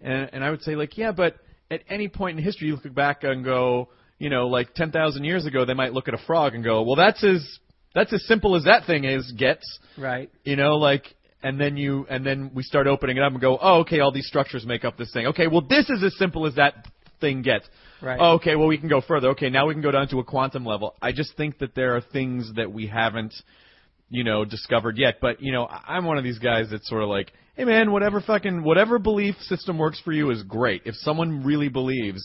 And, 0.00 0.30
and 0.32 0.44
I 0.44 0.50
would 0.50 0.62
say 0.62 0.74
like, 0.74 0.98
yeah, 0.98 1.12
but 1.12 1.36
at 1.70 1.82
any 1.88 2.08
point 2.08 2.38
in 2.38 2.44
history, 2.44 2.68
you 2.68 2.76
look 2.82 2.94
back 2.94 3.24
and 3.24 3.44
go, 3.44 3.88
you 4.18 4.30
know, 4.30 4.48
like 4.48 4.74
10,000 4.74 5.24
years 5.24 5.46
ago, 5.46 5.64
they 5.64 5.74
might 5.74 5.92
look 5.92 6.08
at 6.08 6.14
a 6.14 6.18
frog 6.26 6.54
and 6.54 6.62
go, 6.62 6.82
well, 6.82 6.96
that's 6.96 7.24
as 7.24 7.58
that's 7.94 8.12
as 8.12 8.24
simple 8.26 8.56
as 8.56 8.64
that 8.64 8.86
thing 8.86 9.04
is 9.04 9.32
gets. 9.32 9.78
Right. 9.98 10.30
You 10.44 10.56
know, 10.56 10.76
like, 10.76 11.14
and 11.42 11.60
then 11.60 11.76
you, 11.76 12.06
and 12.08 12.24
then 12.24 12.50
we 12.54 12.62
start 12.62 12.86
opening 12.86 13.16
it 13.16 13.22
up 13.22 13.32
and 13.32 13.40
go, 13.40 13.58
oh, 13.60 13.80
okay, 13.80 14.00
all 14.00 14.12
these 14.12 14.26
structures 14.26 14.64
make 14.64 14.84
up 14.84 14.96
this 14.96 15.12
thing. 15.12 15.26
Okay, 15.28 15.48
well, 15.48 15.60
this 15.60 15.90
is 15.90 16.02
as 16.02 16.16
simple 16.16 16.46
as 16.46 16.54
that 16.54 16.86
thing 17.20 17.42
gets. 17.42 17.66
Right. 18.00 18.18
Oh, 18.20 18.34
okay, 18.34 18.56
well, 18.56 18.68
we 18.68 18.78
can 18.78 18.88
go 18.88 19.00
further. 19.00 19.28
Okay, 19.30 19.50
now 19.50 19.66
we 19.66 19.74
can 19.74 19.82
go 19.82 19.90
down 19.90 20.08
to 20.08 20.18
a 20.18 20.24
quantum 20.24 20.64
level. 20.64 20.94
I 21.02 21.12
just 21.12 21.36
think 21.36 21.58
that 21.58 21.74
there 21.74 21.96
are 21.96 22.00
things 22.00 22.52
that 22.56 22.72
we 22.72 22.86
haven't, 22.86 23.34
you 24.12 24.24
know, 24.24 24.44
discovered 24.44 24.98
yet. 24.98 25.16
But 25.20 25.42
you 25.42 25.52
know, 25.52 25.66
I'm 25.66 26.04
one 26.04 26.18
of 26.18 26.24
these 26.24 26.38
guys 26.38 26.66
that's 26.70 26.88
sort 26.88 27.02
of 27.02 27.08
like, 27.08 27.32
hey, 27.56 27.64
man, 27.64 27.90
whatever 27.90 28.20
fucking 28.20 28.62
whatever 28.62 28.98
belief 28.98 29.34
system 29.40 29.78
works 29.78 30.00
for 30.04 30.12
you 30.12 30.30
is 30.30 30.42
great. 30.42 30.82
If 30.84 30.94
someone 30.96 31.44
really 31.44 31.70
believes 31.70 32.22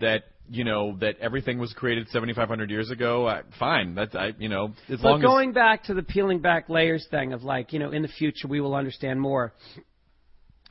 that 0.00 0.24
you 0.50 0.64
know 0.64 0.96
that 0.98 1.18
everything 1.20 1.58
was 1.58 1.72
created 1.74 2.08
7,500 2.08 2.70
years 2.70 2.90
ago, 2.90 3.28
I, 3.28 3.42
fine. 3.58 3.94
That's 3.94 4.14
I, 4.16 4.32
you 4.36 4.48
know, 4.48 4.72
as 4.90 5.00
but 5.00 5.10
long 5.10 5.20
as 5.20 5.24
going 5.24 5.52
back 5.52 5.84
to 5.84 5.94
the 5.94 6.02
peeling 6.02 6.40
back 6.40 6.68
layers 6.68 7.06
thing 7.08 7.32
of 7.32 7.44
like, 7.44 7.72
you 7.72 7.78
know, 7.78 7.92
in 7.92 8.02
the 8.02 8.08
future 8.08 8.48
we 8.48 8.60
will 8.60 8.74
understand 8.74 9.20
more. 9.20 9.54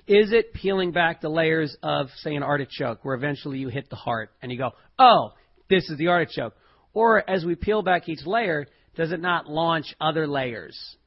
Is 0.07 0.33
it 0.33 0.53
peeling 0.53 0.91
back 0.91 1.21
the 1.21 1.29
layers 1.29 1.77
of, 1.83 2.07
say, 2.17 2.35
an 2.35 2.43
artichoke, 2.43 3.05
where 3.05 3.15
eventually 3.15 3.59
you 3.59 3.69
hit 3.69 3.89
the 3.89 3.95
heart 3.95 4.31
and 4.41 4.51
you 4.51 4.57
go, 4.57 4.71
oh, 4.99 5.29
this 5.69 5.89
is 5.89 5.97
the 5.97 6.07
artichoke? 6.07 6.53
Or 6.93 7.29
as 7.29 7.45
we 7.45 7.55
peel 7.55 7.83
back 7.83 8.09
each 8.09 8.25
layer, 8.25 8.65
does 8.95 9.11
it 9.11 9.19
not 9.21 9.47
launch 9.47 9.95
other 9.99 10.27
layers? 10.27 10.97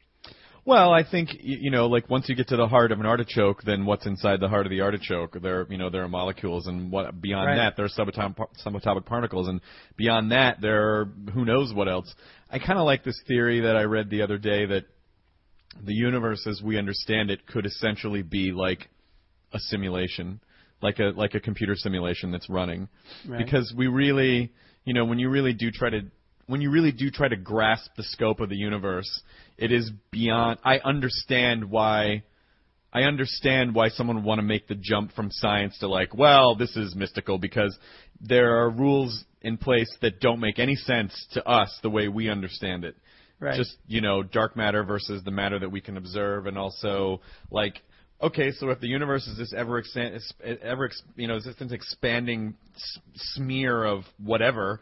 Well, 0.67 0.93
I 0.93 1.03
think 1.09 1.31
you 1.41 1.71
know, 1.71 1.89
like 1.89 2.09
once 2.09 2.27
you 2.29 2.35
get 2.35 2.49
to 2.49 2.57
the 2.57 2.67
heart 2.67 2.91
of 2.91 2.99
an 2.99 3.05
artichoke, 3.05 3.63
then 3.65 3.85
what's 3.85 4.07
inside 4.07 4.41
the 4.41 4.49
heart 4.49 4.65
of 4.65 4.71
the 4.71 4.81
artichoke? 4.81 5.37
There, 5.43 5.67
you 5.69 5.77
know, 5.77 5.91
there 5.91 6.03
are 6.03 6.09
molecules, 6.09 6.67
and 6.67 6.91
what 6.91 7.21
beyond 7.21 7.49
Right. 7.49 7.57
that, 7.57 7.77
there 7.77 7.85
are 7.85 7.89
subatomic, 7.91 8.37
subatomic 8.65 9.05
particles, 9.05 9.47
and 9.47 9.61
beyond 9.97 10.33
that, 10.33 10.63
there 10.63 11.01
are 11.01 11.05
who 11.35 11.45
knows 11.45 11.75
what 11.75 11.87
else. 11.87 12.13
I 12.51 12.59
kind 12.59 12.79
of 12.79 12.87
like 12.87 13.05
this 13.05 13.21
theory 13.29 13.61
that 13.61 13.77
I 13.77 13.83
read 13.83 14.09
the 14.09 14.23
other 14.23 14.39
day 14.39 14.65
that 14.65 14.85
the 15.85 15.93
universe, 15.93 16.47
as 16.47 16.63
we 16.63 16.79
understand 16.79 17.31
it, 17.31 17.47
could 17.47 17.67
essentially 17.67 18.23
be 18.23 18.51
like 18.53 18.89
a 19.53 19.59
simulation, 19.59 20.41
like 20.81 20.99
a 20.99 21.13
like 21.15 21.35
a 21.35 21.41
computer 21.41 21.77
simulation 21.77 22.31
that's 22.31 22.49
running, 22.49 22.89
Right. 23.29 23.45
because 23.45 23.75
we 23.77 23.89
really, 23.89 24.51
you 24.87 24.95
know, 24.95 25.05
when 25.05 25.19
you 25.19 25.29
really 25.29 25.53
do 25.53 25.71
try 25.71 25.91
to 25.91 26.03
when 26.47 26.61
you 26.61 26.71
really 26.71 26.93
do 26.93 27.11
try 27.11 27.29
to 27.29 27.37
grasp 27.37 27.91
the 27.97 28.03
scope 28.03 28.41
of 28.41 28.49
the 28.49 28.57
universe, 28.57 29.23
it 29.57 29.73
is 29.73 29.91
beyond. 30.11 30.59
I 30.65 30.79
understand 30.79 31.71
why. 31.71 32.23
I 32.93 33.03
understand 33.03 33.75
why 33.75 33.89
someone 33.89 34.17
would 34.17 34.25
want 34.25 34.39
to 34.39 34.45
make 34.45 34.69
the 34.69 34.77
jump 34.77 35.13
from 35.15 35.31
science 35.33 35.77
to 35.81 35.89
like, 35.89 36.15
well, 36.15 36.55
this 36.55 36.77
is 36.77 36.95
mystical 36.95 37.39
because 37.39 37.77
there 38.21 38.61
are 38.61 38.71
rules 38.71 39.25
in 39.43 39.57
place 39.59 39.93
that 40.01 40.21
don't 40.21 40.39
make 40.39 40.61
any 40.61 40.77
sense 40.77 41.27
to 41.33 41.45
us 41.45 41.77
the 41.83 41.91
way 41.91 42.07
we 42.07 42.29
understand 42.29 42.85
it. 42.85 42.95
Right. 43.41 43.57
Just 43.57 43.77
you 43.89 44.01
know, 44.01 44.23
dark 44.23 44.57
matter 44.57 44.85
versus 44.85 45.23
the 45.25 45.33
matter 45.33 45.59
that 45.59 45.71
we 45.71 45.81
can 45.81 45.97
observe, 45.97 46.47
and 46.47 46.57
also 46.57 47.21
like, 47.51 47.83
okay, 48.23 48.53
so 48.53 48.71
if 48.71 48.81
the 48.81 48.87
universe 48.87 49.27
is 49.27 49.37
this 49.37 49.53
ever 49.53 49.83
ever 50.63 50.91
you 51.17 51.27
know, 51.29 51.37
is 51.37 51.45
this 51.45 51.73
expanding 51.73 52.55
s- 52.75 52.99
smear 53.35 53.85
of 53.85 54.05
whatever, 54.23 54.81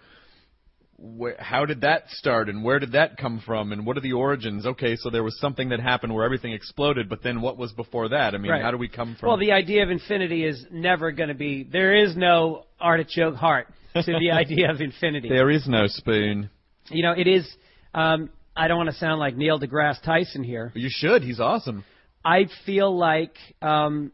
where, 0.96 1.36
how 1.38 1.64
did 1.66 1.80
that 1.80 2.08
start 2.10 2.48
and 2.48 2.62
where 2.62 2.78
did 2.78 2.92
that 2.92 3.16
come 3.16 3.40
from 3.44 3.72
and 3.72 3.84
what 3.84 3.96
are 3.96 4.00
the 4.00 4.12
origins? 4.12 4.66
Okay, 4.66 4.94
so 4.96 5.10
there 5.10 5.24
was 5.24 5.38
something 5.40 5.70
that 5.70 5.80
happened 5.80 6.14
where 6.14 6.24
everything 6.24 6.52
exploded, 6.52 7.08
but 7.08 7.22
then 7.22 7.40
what 7.40 7.56
was 7.58 7.72
before 7.72 8.08
that? 8.10 8.34
I 8.34 8.38
mean, 8.38 8.50
Right. 8.52 8.62
how 8.62 8.70
do 8.70 8.76
we 8.78 8.88
come 8.88 9.16
from? 9.18 9.28
Well, 9.28 9.38
the 9.38 9.52
idea 9.52 9.82
of 9.82 9.90
infinity 9.90 10.44
is 10.44 10.64
never 10.70 11.10
going 11.10 11.28
to 11.28 11.34
be. 11.34 11.64
There 11.64 11.94
is 11.94 12.16
no 12.16 12.66
artichoke 12.80 13.34
heart 13.34 13.66
to 13.94 14.02
the 14.02 14.30
idea 14.32 14.70
of 14.70 14.80
infinity. 14.80 15.28
there 15.28 15.50
is 15.50 15.66
no 15.66 15.86
spoon. 15.86 16.50
You 16.90 17.02
know, 17.02 17.12
it 17.12 17.26
is. 17.26 17.48
Um, 17.94 18.30
I 18.56 18.68
don't 18.68 18.76
want 18.76 18.90
to 18.90 18.96
sound 18.96 19.18
like 19.18 19.36
Neil 19.36 19.58
deGrasse 19.58 20.02
Tyson 20.02 20.44
here. 20.44 20.72
You 20.74 20.88
should. 20.90 21.22
He's 21.22 21.40
awesome. 21.40 21.84
I 22.24 22.46
feel 22.66 22.96
like 22.96 23.34
um, 23.60 24.12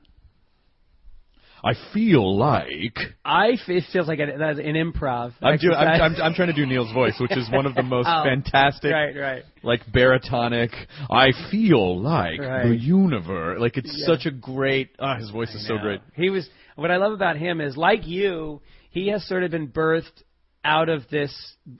I 1.64 1.72
feel 1.92 2.36
like 2.36 2.96
I 3.24 3.48
f- 3.50 3.68
it 3.68 3.84
feels 3.92 4.06
like 4.08 4.18
an, 4.20 4.30
an 4.30 4.58
improv. 4.74 5.32
I'm, 5.42 5.58
doing, 5.58 5.74
I'm. 5.74 6.00
I'm, 6.00 6.22
I'm 6.22 6.34
trying 6.34 6.48
to 6.48 6.54
do 6.54 6.66
Neil's 6.66 6.92
voice, 6.92 7.14
which 7.20 7.36
is 7.36 7.50
one 7.50 7.66
of 7.66 7.74
the 7.74 7.82
most 7.94 8.06
Oh, 8.08 8.24
fantastic, 8.24 8.92
Right, 8.92 9.16
right. 9.16 9.42
like 9.62 9.80
baritonic. 9.92 10.70
I 11.10 11.28
feel 11.50 12.00
like 12.00 12.38
the 12.40 12.76
universe. 12.78 13.58
Like 13.60 13.76
it's 13.76 13.92
Yeah. 13.98 14.06
such 14.14 14.26
a 14.26 14.30
great. 14.30 14.90
Ah, 14.98 15.16
his 15.18 15.30
voice 15.30 15.54
is 15.54 15.66
so 15.66 15.78
great. 15.78 16.00
He 16.14 16.30
was. 16.30 16.48
What 16.76 16.90
I 16.92 16.96
love 16.98 17.12
about 17.12 17.36
him 17.36 17.60
is, 17.60 17.76
like 17.76 18.06
you, 18.06 18.60
he 18.90 19.08
has 19.08 19.26
sort 19.26 19.42
of 19.42 19.50
been 19.50 19.68
birthed 19.68 20.22
out 20.64 20.88
of 20.88 21.02
this 21.10 21.34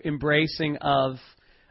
embracing 0.04 0.76
of 0.78 1.16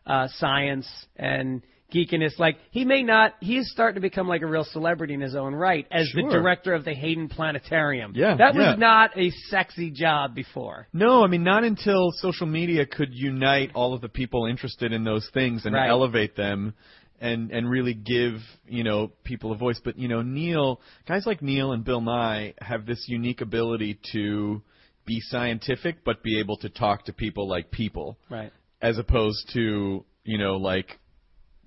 uh, 0.05 0.27
science 0.37 0.87
and 1.17 1.61
geekiness. 1.93 2.37
Like 2.39 2.57
he 2.71 2.85
may 2.85 3.03
not. 3.03 3.33
He's 3.39 3.69
starting 3.69 3.95
to 3.95 4.01
become 4.01 4.27
like 4.27 4.41
a 4.41 4.45
real 4.47 4.63
celebrity 4.63 5.13
in 5.13 5.21
his 5.21 5.35
own 5.35 5.53
right 5.55 5.85
as 5.91 6.09
the 6.13 6.23
director 6.23 6.73
of 6.73 6.85
the 6.85 6.93
Hayden 6.93 7.29
Planetarium. 7.29 8.13
Yeah, 8.15 8.35
that 8.37 8.55
yeah. 8.55 8.71
was 8.71 8.79
not 8.79 9.17
a 9.17 9.31
sexy 9.49 9.91
job 9.91 10.35
before. 10.35 10.87
No, 10.93 11.23
I 11.23 11.27
mean 11.27 11.43
not 11.43 11.63
until 11.63 12.11
social 12.13 12.47
media 12.47 12.85
could 12.85 13.13
unite 13.13 13.71
all 13.73 13.93
of 13.93 14.01
the 14.01 14.09
people 14.09 14.45
interested 14.45 14.91
in 14.93 15.03
those 15.03 15.29
things 15.33 15.65
and 15.65 15.73
Right. 15.73 15.89
elevate 15.89 16.35
them 16.35 16.73
and 17.19 17.51
and 17.51 17.69
really 17.69 17.93
give, 17.93 18.35
you 18.67 18.83
know, 18.83 19.11
people 19.23 19.51
a 19.51 19.55
voice. 19.57 19.79
But, 19.83 19.97
you 19.97 20.07
know, 20.07 20.21
Neil, 20.21 20.81
guys 21.07 21.25
like 21.25 21.41
Neil 21.41 21.71
and 21.71 21.83
Bill 21.83 22.01
Nye 22.01 22.53
have 22.59 22.85
this 22.85 23.05
unique 23.07 23.41
ability 23.41 23.99
to 24.13 24.61
be 25.05 25.19
scientific 25.21 26.03
but 26.03 26.21
be 26.21 26.39
able 26.39 26.57
to 26.57 26.69
talk 26.69 27.05
to 27.05 27.13
people 27.13 27.47
like 27.47 27.71
people 27.71 28.17
Right. 28.29 28.51
as 28.81 28.97
opposed 28.97 29.49
to, 29.53 30.03
you 30.25 30.37
know, 30.37 30.57
like 30.57 30.99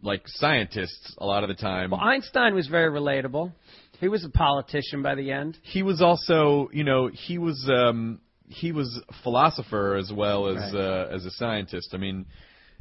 like 0.02 0.22
scientists 0.26 1.14
a 1.18 1.26
lot 1.26 1.42
of 1.44 1.48
the 1.48 1.54
time. 1.54 1.90
Well, 1.90 2.00
Einstein 2.00 2.54
was 2.54 2.66
very 2.68 2.90
relatable. 2.90 3.52
He 4.00 4.08
was 4.08 4.24
a 4.24 4.30
politician 4.30 5.02
by 5.02 5.14
the 5.14 5.30
end. 5.30 5.58
he 5.62 5.82
was 5.82 6.00
also, 6.00 6.70
you 6.72 6.84
know, 6.84 7.08
he 7.08 7.36
was 7.38 7.68
um, 7.72 8.20
he 8.48 8.72
was 8.72 8.98
a 9.08 9.12
philosopher 9.22 9.96
as 9.96 10.10
well 10.14 10.48
as 10.48 10.72
Right. 10.72 10.80
uh, 10.80 11.14
as 11.14 11.24
a 11.26 11.30
scientist. 11.32 11.90
I 11.92 11.98
mean, 11.98 12.24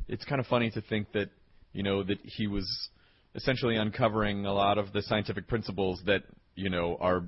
it's 0.07 0.23
kind 0.25 0.39
of 0.39 0.47
funny 0.47 0.71
to 0.71 0.81
think 0.81 1.11
that 1.13 1.29
you 1.73 1.83
know 1.83 2.03
that 2.03 2.19
he 2.23 2.47
was 2.47 2.65
essentially 3.35 3.75
uncovering 3.75 4.45
a 4.45 4.53
lot 4.53 4.77
of 4.77 4.91
the 4.93 5.01
scientific 5.01 5.47
principles 5.47 6.01
that 6.05 6.23
you 6.55 6.69
know 6.69 6.97
are 7.01 7.23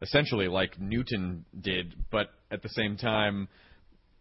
essentially 0.00 0.48
like 0.48 0.80
Newton 0.80 1.44
did, 1.60 1.94
but 2.10 2.30
at 2.50 2.62
the 2.62 2.68
same 2.70 2.96
time 2.96 3.48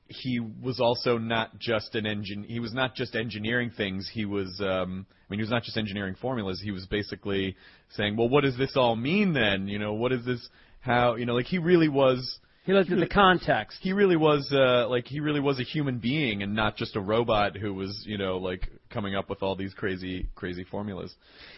he 0.09 0.39
was 0.39 0.79
also 0.79 1.17
not 1.17 1.57
just 1.59 1.95
an 1.95 2.05
engine 2.05 2.43
he 2.43 2.59
was 2.59 2.73
not 2.73 2.95
just 2.95 3.15
engineering 3.15 3.71
things 3.75 4.09
he 4.13 4.25
was 4.25 4.59
um 4.61 5.05
i 5.11 5.25
mean 5.29 5.39
he 5.39 5.43
was 5.43 5.49
not 5.49 5.63
just 5.63 5.77
engineering 5.77 6.15
formulas 6.21 6.61
he 6.63 6.71
was 6.71 6.85
basically 6.87 7.55
saying 7.95 8.15
well 8.15 8.29
what 8.29 8.43
does 8.43 8.57
this 8.57 8.71
all 8.75 8.95
mean 8.95 9.33
then 9.33 9.67
you 9.67 9.77
know 9.79 9.93
what 9.93 10.11
is 10.11 10.23
this 10.25 10.47
how 10.79 11.15
you 11.15 11.25
know 11.25 11.33
like 11.35 11.45
he 11.45 11.57
really 11.57 11.89
was 11.89 12.39
He 12.65 12.73
looked 12.73 12.91
at 12.91 12.99
the 12.99 13.07
context. 13.07 13.79
he 13.81 13.91
really 13.93 14.15
was 14.15 14.49
uh 14.53 14.87
like 14.89 15.05
he 15.07 15.19
really 15.19 15.39
was 15.41 15.59
a 15.59 15.63
human 15.63 15.97
being 15.99 16.41
and 16.43 16.55
not 16.55 16.77
just 16.77 16.95
a 16.95 17.01
robot 17.01 17.57
who 17.57 17.73
was 17.73 18.03
you 18.05 18.17
know 18.17 18.37
like 18.37 18.69
coming 18.89 19.15
up 19.15 19.29
with 19.29 19.43
all 19.43 19.55
these 19.55 19.73
crazy 19.73 20.27
crazy 20.35 20.63
formulas 20.63 21.13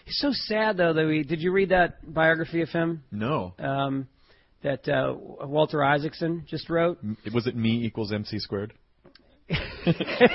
He's 0.05 0.17
so 0.19 0.31
sad 0.31 0.77
though 0.77 0.93
that 0.93 1.05
we 1.05 1.23
did 1.23 1.39
you 1.41 1.51
read 1.51 1.69
that 1.69 2.13
biography 2.13 2.61
of 2.61 2.69
him? 2.69 3.03
no 3.11 3.53
Um 3.59 4.07
that 4.63 4.87
uh, 4.89 5.13
Walter 5.45 5.83
Isaacson 5.83 6.45
just 6.47 6.69
wrote. 6.69 6.99
Was 7.33 7.47
it 7.47 7.55
me 7.55 7.83
equals 7.85 8.11
mc 8.11 8.39
squared 8.39 8.73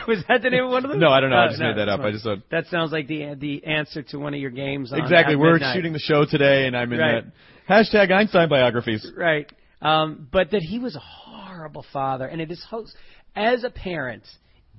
was 0.09 0.25
that 0.29 0.43
the 0.43 0.51
name 0.51 0.65
of 0.65 0.71
one 0.71 0.85
of 0.85 0.91
them? 0.91 0.99
No, 0.99 1.11
I 1.11 1.21
don't 1.21 1.31
know. 1.31 1.37
I 1.37 1.45
Oh, 1.47 1.49
just 1.49 1.61
no, 1.61 1.69
made 1.69 1.79
that 1.79 1.89
up. 1.89 2.01
I 2.01 2.11
just 2.11 2.25
thought- 2.25 2.49
that 2.51 2.67
sounds 2.67 2.91
like 2.91 3.07
the 3.07 3.35
the 3.39 3.65
answer 3.65 4.03
to 4.03 4.19
one 4.19 4.35
of 4.35 4.41
your 4.41 4.51
games. 4.51 4.93
Exactly 4.93 5.37
we're 5.37 5.53
midnight. 5.53 5.75
shooting 5.77 5.93
the 5.93 5.99
show 6.01 6.25
today 6.29 6.67
and 6.67 6.77
i'm 6.77 6.93
in 6.93 6.99
Right. 6.99 7.25
that 7.25 7.33
hashtag 7.73 8.11
einstein 8.13 8.49
biographies 8.49 9.07
right. 9.17 9.51
Um, 9.83 10.29
but 10.33 10.51
that 10.53 10.63
he 10.63 10.79
was 10.79 10.97
a 10.97 11.01
horrible 11.01 11.85
father, 11.93 12.27
and 12.27 12.41
it 12.41 12.51
is 12.51 12.65
ho- 12.71 12.87
as 13.37 13.65
a 13.65 13.71
parent 13.71 14.23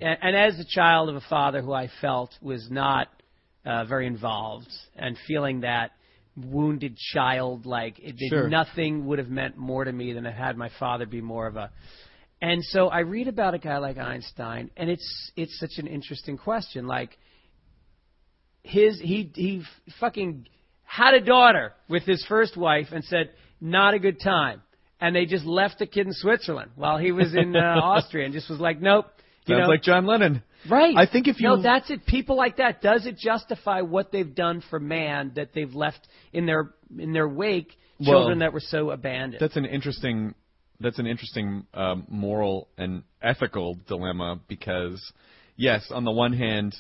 and, 0.02 0.18
and 0.22 0.36
as 0.36 0.60
a 0.60 0.66
child 0.66 1.10
of 1.10 1.16
a 1.16 1.22
father 1.30 1.62
who 1.62 1.72
I 1.74 1.90
felt 2.02 2.32
was 2.42 2.68
not 2.72 3.08
uh, 3.66 3.86
very 3.86 4.08
involved, 4.08 4.68
and 4.96 5.16
feeling 5.28 5.62
that 5.62 5.92
wounded 6.36 6.98
child. 7.14 7.66
Like 7.66 8.00
it, 8.00 8.16
it- 8.18 8.30
Sure. 8.30 8.50
nothing 8.50 9.06
would 9.08 9.20
have 9.20 9.30
meant 9.30 9.58
more 9.58 9.84
to 9.86 9.92
me 9.92 10.14
than 10.14 10.24
to 10.24 10.32
had 10.32 10.58
my 10.58 10.70
father 10.80 11.06
be 11.06 11.22
more 11.22 11.48
of 11.48 11.56
a. 11.56 11.72
And 12.42 12.64
so 12.64 12.90
I 12.90 13.00
read 13.00 13.28
about 13.28 13.54
a 13.54 13.58
guy 13.60 13.78
like 13.78 13.98
Einstein, 13.98 14.70
and 14.78 14.90
it's 14.90 15.32
it's 15.36 15.58
such 15.60 15.78
an 15.78 15.88
interesting 15.88 16.38
question. 16.38 16.86
Like 16.86 17.18
his 18.64 19.00
he 19.00 19.32
he 19.34 19.64
fucking 20.00 20.48
had 20.84 21.14
a 21.14 21.22
daughter 21.22 21.74
with 21.90 22.04
his 22.04 22.24
first 22.28 22.58
wife 22.58 22.88
and 22.92 23.04
said 23.06 23.32
not 23.62 23.94
a 23.94 24.00
good 24.00 24.20
time, 24.20 24.62
and 25.00 25.16
they 25.16 25.26
just 25.26 25.46
left 25.46 25.80
the 25.80 25.86
kid 25.88 26.08
in 26.08 26.14
Switzerland 26.14 26.72
while 26.76 26.98
he 26.98 27.12
was 27.12 27.34
in 27.34 27.56
uh, 27.56 27.60
Austria 27.84 28.26
and 28.26 28.34
just 28.34 28.50
was 28.50 28.60
like 28.60 28.82
nope. 28.82 29.08
Sounds 29.48 29.62
know, 29.62 29.68
like 29.68 29.84
John 29.84 30.06
Lennon. 30.06 30.44
Right. 30.70 30.96
I 30.98 31.06
think 31.06 31.28
if 31.28 31.40
you 31.40 31.48
no, 31.48 31.62
that's 31.62 31.90
it. 31.92 32.06
People 32.06 32.36
like 32.36 32.58
that. 32.58 32.82
Does 32.82 33.06
it 33.06 33.18
justify 33.18 33.82
what 33.82 34.12
they've 34.12 34.34
done 34.34 34.64
for 34.70 34.80
man 34.80 35.34
that 35.36 35.50
they've 35.54 35.74
left 35.74 36.08
in 36.34 36.46
their 36.46 36.72
in 36.98 37.14
their 37.14 37.28
wake 37.28 37.78
Well, 38.00 38.10
children 38.10 38.40
that 38.40 38.54
were 38.54 38.62
so 38.62 38.90
abandoned? 38.90 39.38
That's 39.40 39.56
an 39.56 39.66
interesting 39.66 40.34
that's 40.80 41.00
an 41.00 41.06
interesting 41.06 41.66
um, 41.74 42.06
moral 42.10 42.68
and 42.78 43.04
ethical 43.22 43.78
dilemma 43.88 44.40
because 44.48 45.02
yes, 45.56 45.86
on 45.92 46.04
the 46.04 46.12
one 46.12 46.34
hand, 46.34 46.76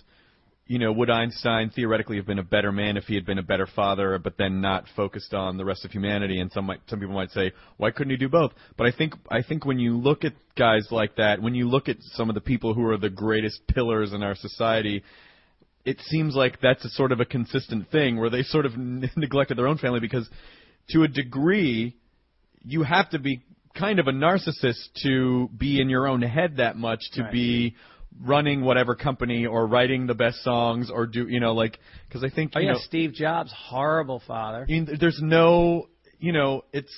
you 0.68 0.80
know, 0.80 0.92
would 0.92 1.12
Einstein 1.12 1.70
theoretically 1.70 2.18
have 2.18 2.26
been 2.26 2.40
a 2.40 2.44
better 2.44 2.72
man 2.72 2.98
if 2.98 3.04
he 3.04 3.14
had 3.14 3.26
been 3.26 3.38
a 3.38 3.44
better 3.44 3.68
father, 3.68 4.18
but 4.18 4.36
then 4.38 4.62
not 4.62 4.86
focused 4.96 5.34
on 5.34 5.58
the 5.58 5.66
rest 5.66 5.86
of 5.86 5.92
humanity? 5.92 6.40
And 6.40 6.52
some 6.52 6.66
might, 6.66 6.80
some 6.88 7.00
people 7.00 7.14
might 7.14 7.30
say, 7.32 7.52
why 7.78 7.92
couldn't 7.92 8.10
he 8.10 8.18
do 8.18 8.30
both? 8.30 8.52
But 8.76 8.88
I 8.88 8.92
think 8.92 9.14
I 9.30 9.44
think 9.44 9.64
when 9.66 9.78
you 9.78 9.96
look 9.98 10.24
at 10.24 10.34
guys 10.58 10.88
like 10.90 11.18
that, 11.18 11.40
when 11.42 11.54
you 11.54 11.70
look 11.70 11.88
at 11.88 11.98
some 12.02 12.30
of 12.30 12.36
the 12.36 12.42
people 12.42 12.74
who 12.74 12.86
are 12.88 12.98
the 12.98 13.12
greatest 13.12 13.68
pillars 13.68 14.12
in 14.14 14.24
our 14.24 14.34
society, 14.36 15.04
it 15.86 16.00
seems 16.08 16.34
like 16.36 16.60
that's 16.62 16.84
a 16.84 16.90
sort 16.90 17.12
of 17.12 17.20
a 17.20 17.26
consistent 17.26 17.92
thing 17.92 18.20
where 18.20 18.32
they 18.32 18.42
sort 18.42 18.66
of 18.66 18.74
n- 18.74 19.10
neglected 19.16 19.58
their 19.60 19.68
own 19.68 19.78
family 19.78 20.00
because, 20.00 20.28
to 20.90 21.04
a 21.04 21.08
degree, 21.08 21.96
you 22.64 22.82
have 22.82 23.08
to 23.12 23.20
be 23.20 23.44
kind 23.78 24.00
of 24.00 24.08
a 24.08 24.12
narcissist 24.12 24.88
to 25.04 25.48
be 25.56 25.80
in 25.80 25.90
your 25.90 26.08
own 26.08 26.22
head 26.24 26.58
that 26.58 26.76
much 26.76 27.02
to 27.14 27.22
Right. 27.24 27.32
be 27.32 27.76
running 28.22 28.64
whatever 28.64 28.96
company 28.96 29.46
or 29.46 29.68
writing 29.68 30.08
the 30.08 30.14
best 30.14 30.44
songs 30.44 30.90
or 30.90 31.06
do 31.06 31.28
you 31.28 31.40
know 31.40 31.54
like 31.54 31.80
because 32.08 32.24
I 32.24 32.34
think 32.34 32.54
oh 32.56 32.60
you 32.60 32.68
yeah, 32.68 32.74
know 32.74 32.80
Steve 32.80 33.14
Jobs, 33.14 33.54
horrible 33.56 34.22
father. 34.26 34.66
I 34.68 34.72
mean, 34.72 34.88
there's 35.00 35.20
no, 35.22 35.90
you 36.20 36.32
know, 36.32 36.64
it's 36.72 36.94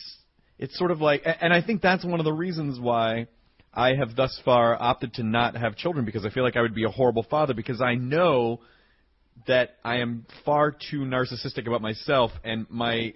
it's 0.59 0.77
sort 0.77 0.91
of 0.91 1.01
like, 1.01 1.23
and 1.25 1.53
I 1.53 1.61
think 1.61 1.81
that's 1.81 2.03
one 2.03 2.19
of 2.19 2.23
the 2.23 2.33
reasons 2.33 2.79
why 2.79 3.27
I 3.73 3.93
have 3.93 4.15
thus 4.15 4.39
far 4.43 4.75
opted 4.81 5.13
to 5.15 5.23
not 5.23 5.55
have 5.55 5.75
children 5.75 6.05
because 6.05 6.25
I 6.25 6.29
feel 6.29 6.43
like 6.43 6.55
I 6.55 6.61
would 6.61 6.73
be 6.73 6.83
a 6.83 6.89
horrible 6.89 7.23
father 7.23 7.53
because 7.53 7.81
I 7.81 7.95
know 7.95 8.61
that 9.45 9.75
I 9.83 9.97
am 9.97 10.25
far 10.45 10.71
too 10.71 11.01
narcissistic 11.01 11.67
about 11.67 11.81
myself 11.81 12.31
and 12.43 12.65
my 12.69 13.13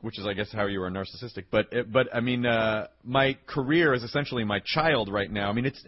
which 0.00 0.18
is 0.18 0.26
I 0.26 0.32
guess 0.32 0.50
how 0.52 0.66
you 0.66 0.82
are 0.82 0.90
narcissistic 0.90 1.44
but 1.50 1.66
but 1.92 2.08
I 2.14 2.20
mean 2.20 2.46
uh 2.46 2.86
my 3.04 3.36
career 3.46 3.92
is 3.92 4.02
essentially 4.02 4.42
my 4.42 4.60
child 4.64 5.12
right 5.12 5.30
now 5.30 5.50
I 5.50 5.52
mean 5.52 5.66
it's 5.66 5.84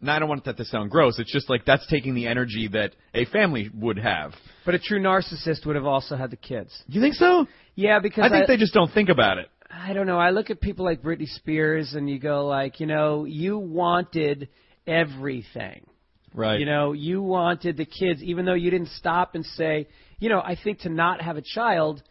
no, 0.00 0.12
I 0.12 0.18
don't 0.18 0.28
want 0.28 0.44
that 0.44 0.56
to 0.58 0.64
sound 0.64 0.90
gross. 0.90 1.18
It's 1.18 1.32
just 1.32 1.48
like 1.48 1.64
that's 1.64 1.86
taking 1.86 2.14
the 2.14 2.26
energy 2.26 2.68
that 2.72 2.94
a 3.14 3.24
family 3.26 3.70
would 3.74 3.98
have. 3.98 4.32
But 4.64 4.74
a 4.74 4.78
true 4.78 5.00
narcissist 5.00 5.64
would 5.66 5.76
have 5.76 5.86
also 5.86 6.16
had 6.16 6.30
the 6.30 6.36
kids. 6.36 6.82
You 6.86 7.00
think 7.00 7.14
so? 7.14 7.46
Yeah, 7.74 7.98
because 8.00 8.24
I 8.24 8.28
think 8.28 8.46
they 8.46 8.56
just 8.56 8.74
don't 8.74 8.92
think 8.92 9.08
about 9.08 9.38
it. 9.38 9.48
I 9.70 9.92
don't 9.94 10.06
know. 10.06 10.18
I 10.18 10.30
look 10.30 10.50
at 10.50 10.60
people 10.60 10.84
like 10.84 11.02
Britney 11.02 11.28
Spears, 11.28 11.94
and 11.94 12.08
you 12.08 12.18
go 12.18 12.46
like, 12.46 12.78
you 12.78 12.86
know, 12.86 13.24
you 13.24 13.58
wanted 13.58 14.48
everything. 14.86 15.86
Right. 16.34 16.60
You 16.60 16.66
know, 16.66 16.92
you 16.92 17.22
wanted 17.22 17.76
the 17.76 17.86
kids, 17.86 18.22
even 18.22 18.44
though 18.44 18.54
you 18.54 18.70
didn't 18.70 18.90
stop 18.90 19.34
and 19.34 19.44
say, 19.44 19.88
you 20.18 20.28
know, 20.28 20.40
I 20.40 20.56
think 20.62 20.80
to 20.80 20.88
not 20.90 21.22
have 21.22 21.36
a 21.36 21.42
child 21.42 22.02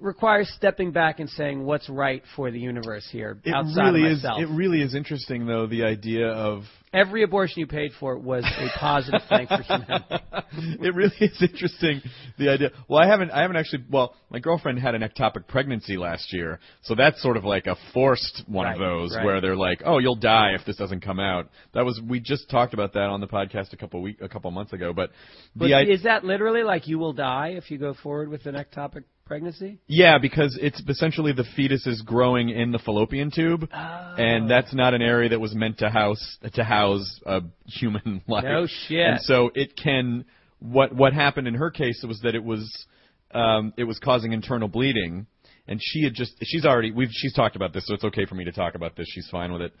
requires 0.00 0.50
stepping 0.56 0.92
back 0.92 1.20
and 1.20 1.28
saying 1.30 1.64
what's 1.64 1.88
right 1.88 2.22
for 2.36 2.50
the 2.50 2.58
universe 2.58 3.08
here 3.10 3.38
It 3.44 3.54
outside 3.54 3.90
really 3.90 4.06
of 4.06 4.12
is. 4.12 4.24
It 4.24 4.48
really 4.48 4.82
is 4.82 4.94
interesting, 4.94 5.46
though, 5.46 5.66
the 5.66 5.84
idea 5.84 6.28
of 6.28 6.64
Every 6.92 7.22
abortion 7.22 7.60
you 7.60 7.66
paid 7.66 7.92
for 7.98 8.16
was 8.16 8.44
a 8.44 8.78
positive 8.78 9.20
thing 9.28 9.46
for 9.46 9.62
humanity. 9.62 10.16
it 10.82 10.94
really 10.94 11.12
is 11.20 11.42
interesting 11.42 12.00
the 12.38 12.48
idea. 12.48 12.70
Well, 12.88 13.02
I 13.02 13.06
haven't 13.06 13.30
I 13.30 13.42
haven't 13.42 13.56
actually. 13.56 13.84
Well, 13.90 14.14
my 14.30 14.38
girlfriend 14.38 14.78
had 14.78 14.94
an 14.94 15.02
ectopic 15.02 15.46
pregnancy 15.46 15.96
last 15.96 16.32
year, 16.32 16.60
so 16.82 16.94
that's 16.94 17.20
sort 17.22 17.36
of 17.36 17.44
like 17.44 17.66
a 17.66 17.76
forced 17.92 18.42
one 18.46 18.66
of 18.66 18.78
those 18.78 19.14
right. 19.14 19.24
where 19.24 19.40
they're 19.40 19.56
like, 19.56 19.82
"Oh, 19.84 19.98
you'll 19.98 20.16
die 20.16 20.52
if 20.54 20.64
this 20.64 20.76
doesn't 20.76 21.00
come 21.00 21.20
out." 21.20 21.48
That 21.74 21.84
was 21.84 22.00
we 22.06 22.20
just 22.20 22.48
talked 22.48 22.74
about 22.74 22.94
that 22.94 23.08
on 23.10 23.20
the 23.20 23.28
podcast 23.28 23.72
a 23.72 23.76
couple 23.76 24.00
week 24.00 24.18
a 24.20 24.28
couple 24.28 24.50
months 24.50 24.72
ago. 24.72 24.92
But 24.92 25.10
But 25.54 25.68
the 25.68 25.92
is 25.92 26.04
that 26.04 26.24
literally 26.24 26.62
like 26.62 26.88
you 26.88 26.98
will 26.98 27.12
die 27.12 27.48
if 27.56 27.70
you 27.70 27.78
go 27.78 27.94
forward 27.94 28.28
with 28.28 28.46
an 28.46 28.54
ectopic 28.54 29.04
pregnancy? 29.28 29.78
Yeah, 29.86 30.18
because 30.18 30.58
it's 30.60 30.82
essentially 30.88 31.32
the 31.32 31.44
fetus 31.54 31.86
is 31.86 32.02
growing 32.02 32.48
in 32.48 32.72
the 32.72 32.78
fallopian 32.78 33.30
tube, 33.30 33.68
and 33.72 34.50
that's 34.50 34.74
not 34.74 34.94
an 34.94 35.02
area 35.02 35.28
that 35.28 35.40
was 35.40 35.54
meant 35.54 35.78
to 35.78 35.90
house 35.90 36.38
to 36.54 36.64
house 36.64 37.20
a 37.26 37.42
human 37.66 38.22
life. 38.28 38.44
No 38.44 38.66
shit. 38.66 39.06
And 39.06 39.20
so 39.20 39.50
it 39.54 39.76
can. 39.76 40.24
What 40.60 40.92
what 40.92 41.12
happened 41.12 41.46
in 41.46 41.54
her 41.54 41.70
case 41.70 42.04
was 42.08 42.20
that 42.22 42.34
it 42.34 42.42
was 42.42 42.86
um, 43.32 43.72
it 43.76 43.84
was 43.84 43.98
causing 44.00 44.32
internal 44.32 44.66
bleeding, 44.66 45.26
and 45.68 45.78
she 45.82 46.02
had 46.02 46.14
just 46.14 46.32
she's 46.42 46.64
already 46.64 46.90
we've 46.90 47.10
she's 47.12 47.34
talked 47.34 47.54
about 47.54 47.72
this, 47.72 47.86
so 47.86 47.94
it's 47.94 48.04
okay 48.04 48.24
for 48.26 48.34
me 48.34 48.44
to 48.44 48.52
talk 48.52 48.74
about 48.74 48.96
this. 48.96 49.06
She's 49.10 49.28
fine 49.30 49.52
with 49.52 49.62
it. 49.62 49.72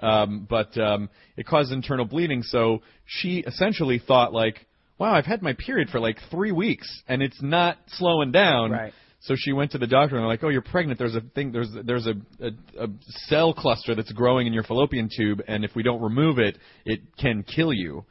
Um, 0.00 0.46
but 0.48 0.76
um, 0.76 1.08
it 1.36 1.46
caused 1.46 1.72
internal 1.72 2.04
bleeding, 2.04 2.42
so 2.42 2.82
she 3.06 3.38
essentially 3.38 3.98
thought 3.98 4.32
like, 4.32 4.66
wow, 4.98 5.14
I've 5.14 5.26
had 5.26 5.42
my 5.42 5.54
period 5.54 5.88
for 5.90 6.00
like 6.00 6.18
three 6.30 6.52
weeks, 6.52 7.02
and 7.08 7.22
it's 7.22 7.40
not 7.42 7.78
slowing 7.88 8.32
down. 8.32 8.70
Right. 8.70 8.92
So 9.20 9.34
she 9.36 9.52
went 9.52 9.72
to 9.72 9.78
the 9.78 9.86
doctor 9.86 10.16
and 10.16 10.22
they're 10.22 10.28
like, 10.28 10.44
"Oh, 10.44 10.48
you're 10.48 10.62
pregnant. 10.62 10.98
There's 10.98 11.16
a 11.16 11.20
thing. 11.20 11.50
There's 11.50 11.70
there's 11.84 12.06
a, 12.06 12.14
a 12.40 12.84
a 12.84 12.88
cell 13.28 13.52
cluster 13.54 13.94
that's 13.94 14.12
growing 14.12 14.46
in 14.46 14.52
your 14.52 14.62
fallopian 14.62 15.08
tube, 15.14 15.42
and 15.48 15.64
if 15.64 15.74
we 15.74 15.82
don't 15.82 16.02
remove 16.02 16.38
it, 16.38 16.58
it 16.84 17.00
can 17.18 17.42
kill 17.42 17.72
you." 17.72 18.04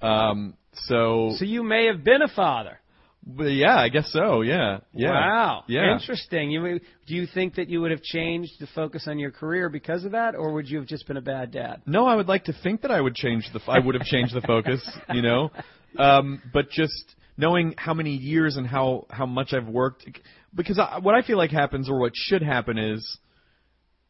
Um. 0.00 0.54
So. 0.86 1.34
So 1.36 1.44
you 1.44 1.62
may 1.62 1.86
have 1.86 2.04
been 2.04 2.22
a 2.22 2.28
father. 2.28 2.78
But 3.24 3.44
yeah, 3.52 3.76
I 3.76 3.88
guess 3.88 4.10
so. 4.12 4.42
Yeah. 4.42 4.78
Yeah. 4.92 5.10
Wow. 5.10 5.64
Yeah. 5.68 5.92
Interesting. 5.92 6.50
You 6.50 6.80
do 7.06 7.14
you 7.14 7.26
think 7.32 7.54
that 7.54 7.68
you 7.68 7.80
would 7.80 7.92
have 7.92 8.02
changed 8.02 8.52
the 8.58 8.66
focus 8.74 9.06
on 9.06 9.18
your 9.18 9.30
career 9.30 9.68
because 9.68 10.04
of 10.04 10.12
that, 10.12 10.34
or 10.34 10.52
would 10.52 10.68
you 10.68 10.78
have 10.78 10.88
just 10.88 11.06
been 11.06 11.16
a 11.16 11.22
bad 11.22 11.52
dad? 11.52 11.82
No, 11.86 12.04
I 12.04 12.16
would 12.16 12.26
like 12.26 12.44
to 12.44 12.52
think 12.52 12.82
that 12.82 12.90
I 12.90 13.00
would 13.00 13.14
change 13.14 13.48
the. 13.52 13.60
I 13.70 13.78
would 13.78 13.94
have 13.94 14.04
changed 14.04 14.34
the 14.34 14.40
focus. 14.40 14.82
You 15.12 15.22
know, 15.22 15.50
um, 15.98 16.42
but 16.52 16.70
just 16.70 17.14
knowing 17.36 17.74
how 17.76 17.94
many 17.94 18.12
years 18.14 18.56
and 18.56 18.66
how 18.66 19.06
how 19.10 19.26
much 19.26 19.52
I've 19.52 19.68
worked, 19.68 20.06
because 20.54 20.78
I, 20.78 20.98
what 20.98 21.14
I 21.14 21.22
feel 21.22 21.38
like 21.38 21.50
happens 21.50 21.88
or 21.88 21.98
what 21.98 22.12
should 22.14 22.42
happen 22.42 22.78
is. 22.78 23.18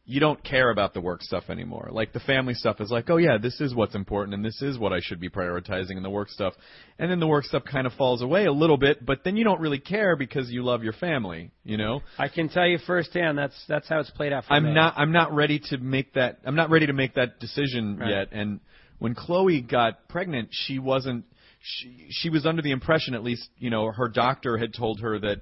You 0.04 0.18
don't 0.18 0.42
care 0.42 0.68
about 0.70 0.94
the 0.94 1.00
work 1.00 1.22
stuff 1.22 1.44
anymore. 1.48 1.88
Like 1.92 2.12
the 2.12 2.18
family 2.18 2.54
stuff 2.54 2.80
is 2.80 2.90
like, 2.90 3.08
oh 3.08 3.18
yeah, 3.18 3.38
this 3.40 3.60
is 3.60 3.72
what's 3.72 3.94
important 3.94 4.34
and 4.34 4.44
this 4.44 4.60
is 4.60 4.76
what 4.76 4.92
I 4.92 4.98
should 5.00 5.20
be 5.20 5.28
prioritizing 5.28 5.96
in 5.96 6.02
the 6.02 6.10
work 6.10 6.28
stuff. 6.28 6.54
And 6.98 7.08
then 7.08 7.20
the 7.20 7.28
work 7.28 7.44
stuff 7.44 7.62
kind 7.70 7.86
of 7.86 7.92
falls 7.92 8.20
away 8.20 8.46
a 8.46 8.52
little 8.52 8.76
bit, 8.76 9.06
but 9.06 9.20
then 9.24 9.36
you 9.36 9.44
don't 9.44 9.60
really 9.60 9.78
care 9.78 10.16
because 10.16 10.50
you 10.50 10.64
love 10.64 10.82
your 10.82 10.92
family, 10.92 11.52
you 11.62 11.76
know? 11.76 12.00
I 12.18 12.26
can 12.26 12.48
tell 12.48 12.66
you 12.66 12.78
firsthand 12.84 13.38
that's 13.38 13.54
that's 13.68 13.88
how 13.88 14.00
it's 14.00 14.10
played 14.10 14.32
out 14.32 14.44
for 14.46 14.54
I'm 14.54 14.64
me. 14.64 14.74
not 14.74 14.94
I'm 14.96 15.12
not 15.12 15.32
ready 15.32 15.60
to 15.70 15.78
make 15.78 16.14
that 16.14 16.40
I'm 16.44 16.56
not 16.56 16.68
ready 16.70 16.86
to 16.88 16.92
make 16.92 17.14
that 17.14 17.38
decision 17.38 17.96
Right. 17.96 18.10
yet. 18.10 18.28
And 18.32 18.58
when 18.98 19.14
Chloe 19.14 19.60
got 19.60 20.08
pregnant, 20.08 20.48
she 20.50 20.80
wasn't 20.80 21.26
she 21.62 22.06
she 22.10 22.30
was 22.30 22.44
under 22.44 22.62
the 22.62 22.70
impression 22.70 23.14
at 23.14 23.22
least, 23.22 23.48
you 23.58 23.70
know, 23.70 23.90
her 23.90 24.08
doctor 24.08 24.58
had 24.58 24.74
told 24.74 25.00
her 25.00 25.18
that 25.18 25.40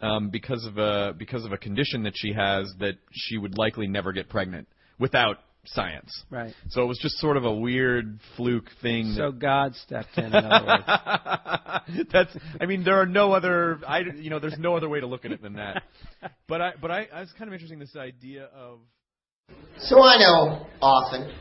um 0.00 0.30
because 0.30 0.64
of 0.64 0.78
a 0.78 1.14
because 1.16 1.44
of 1.44 1.52
a 1.52 1.58
condition 1.58 2.04
that 2.04 2.14
she 2.16 2.32
has 2.32 2.72
that 2.78 2.94
she 3.12 3.36
would 3.36 3.58
likely 3.58 3.86
never 3.86 4.12
get 4.12 4.28
pregnant 4.28 4.68
without 4.98 5.38
science. 5.66 6.24
Right. 6.30 6.54
So 6.70 6.82
it 6.82 6.86
was 6.86 6.98
just 6.98 7.18
sort 7.18 7.36
of 7.36 7.44
a 7.44 7.52
weird 7.52 8.20
fluke 8.36 8.70
thing. 8.82 9.14
So 9.16 9.32
God 9.32 9.74
stepped 9.74 10.16
in. 10.16 10.26
in 10.26 10.34
other 10.34 10.66
words. 10.66 12.08
That's. 12.12 12.36
I 12.60 12.66
mean, 12.66 12.84
there 12.84 13.00
are 13.00 13.06
no 13.06 13.32
other. 13.32 13.78
I. 13.86 14.00
You 14.00 14.30
know, 14.30 14.38
there's 14.38 14.58
no 14.58 14.76
other 14.76 14.88
way 14.88 15.00
to 15.00 15.06
look 15.06 15.24
at 15.24 15.32
it 15.32 15.42
than 15.42 15.54
that. 15.54 15.82
But 16.48 16.60
I. 16.60 16.72
But 16.80 16.90
I. 16.90 17.08
I 17.12 17.20
was 17.20 17.32
kind 17.38 17.48
of 17.48 17.52
interesting 17.52 17.78
this 17.78 17.96
idea 17.96 18.44
of. 18.54 18.80
So 19.78 20.00
I 20.00 20.16
know, 20.18 20.66
often, 20.80 21.32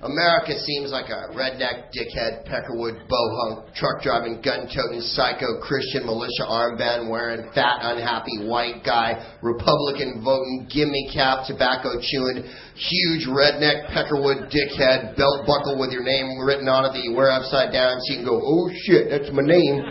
America 0.00 0.56
seems 0.64 0.88
like 0.88 1.12
a 1.12 1.28
redneck, 1.36 1.92
dickhead, 1.92 2.48
peckerwood, 2.48 3.04
bohunk, 3.04 3.68
truck 3.76 4.00
driving, 4.00 4.40
gun 4.40 4.64
toting, 4.64 5.04
psycho, 5.12 5.60
Christian 5.60 6.06
militia 6.08 6.48
armband 6.48 7.10
wearing, 7.10 7.52
fat, 7.52 7.84
unhappy 7.84 8.48
white 8.48 8.80
guy, 8.80 9.20
Republican 9.42 10.24
voting, 10.24 10.66
gimme 10.72 11.04
cap, 11.12 11.44
tobacco 11.44 12.00
chewing, 12.00 12.48
huge 12.80 13.28
redneck, 13.28 13.92
peckerwood, 13.92 14.48
dickhead, 14.48 15.20
belt 15.20 15.44
buckle 15.44 15.76
with 15.76 15.92
your 15.92 16.02
name 16.02 16.40
written 16.40 16.66
on 16.66 16.88
it 16.88 16.96
that 16.96 17.04
you 17.04 17.12
wear 17.12 17.28
upside 17.28 17.70
down 17.70 18.00
so 18.00 18.14
you 18.14 18.18
can 18.20 18.26
go, 18.26 18.40
oh 18.40 18.72
shit, 18.88 19.12
that's 19.12 19.28
my 19.36 19.44
name. 19.44 19.84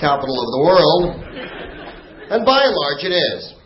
Capital 0.00 0.40
of 0.40 0.48
the 0.56 0.62
world. 0.64 1.20
And 2.32 2.46
by 2.48 2.64
and 2.64 2.72
large, 2.72 3.04
it 3.04 3.12
is. 3.12 3.61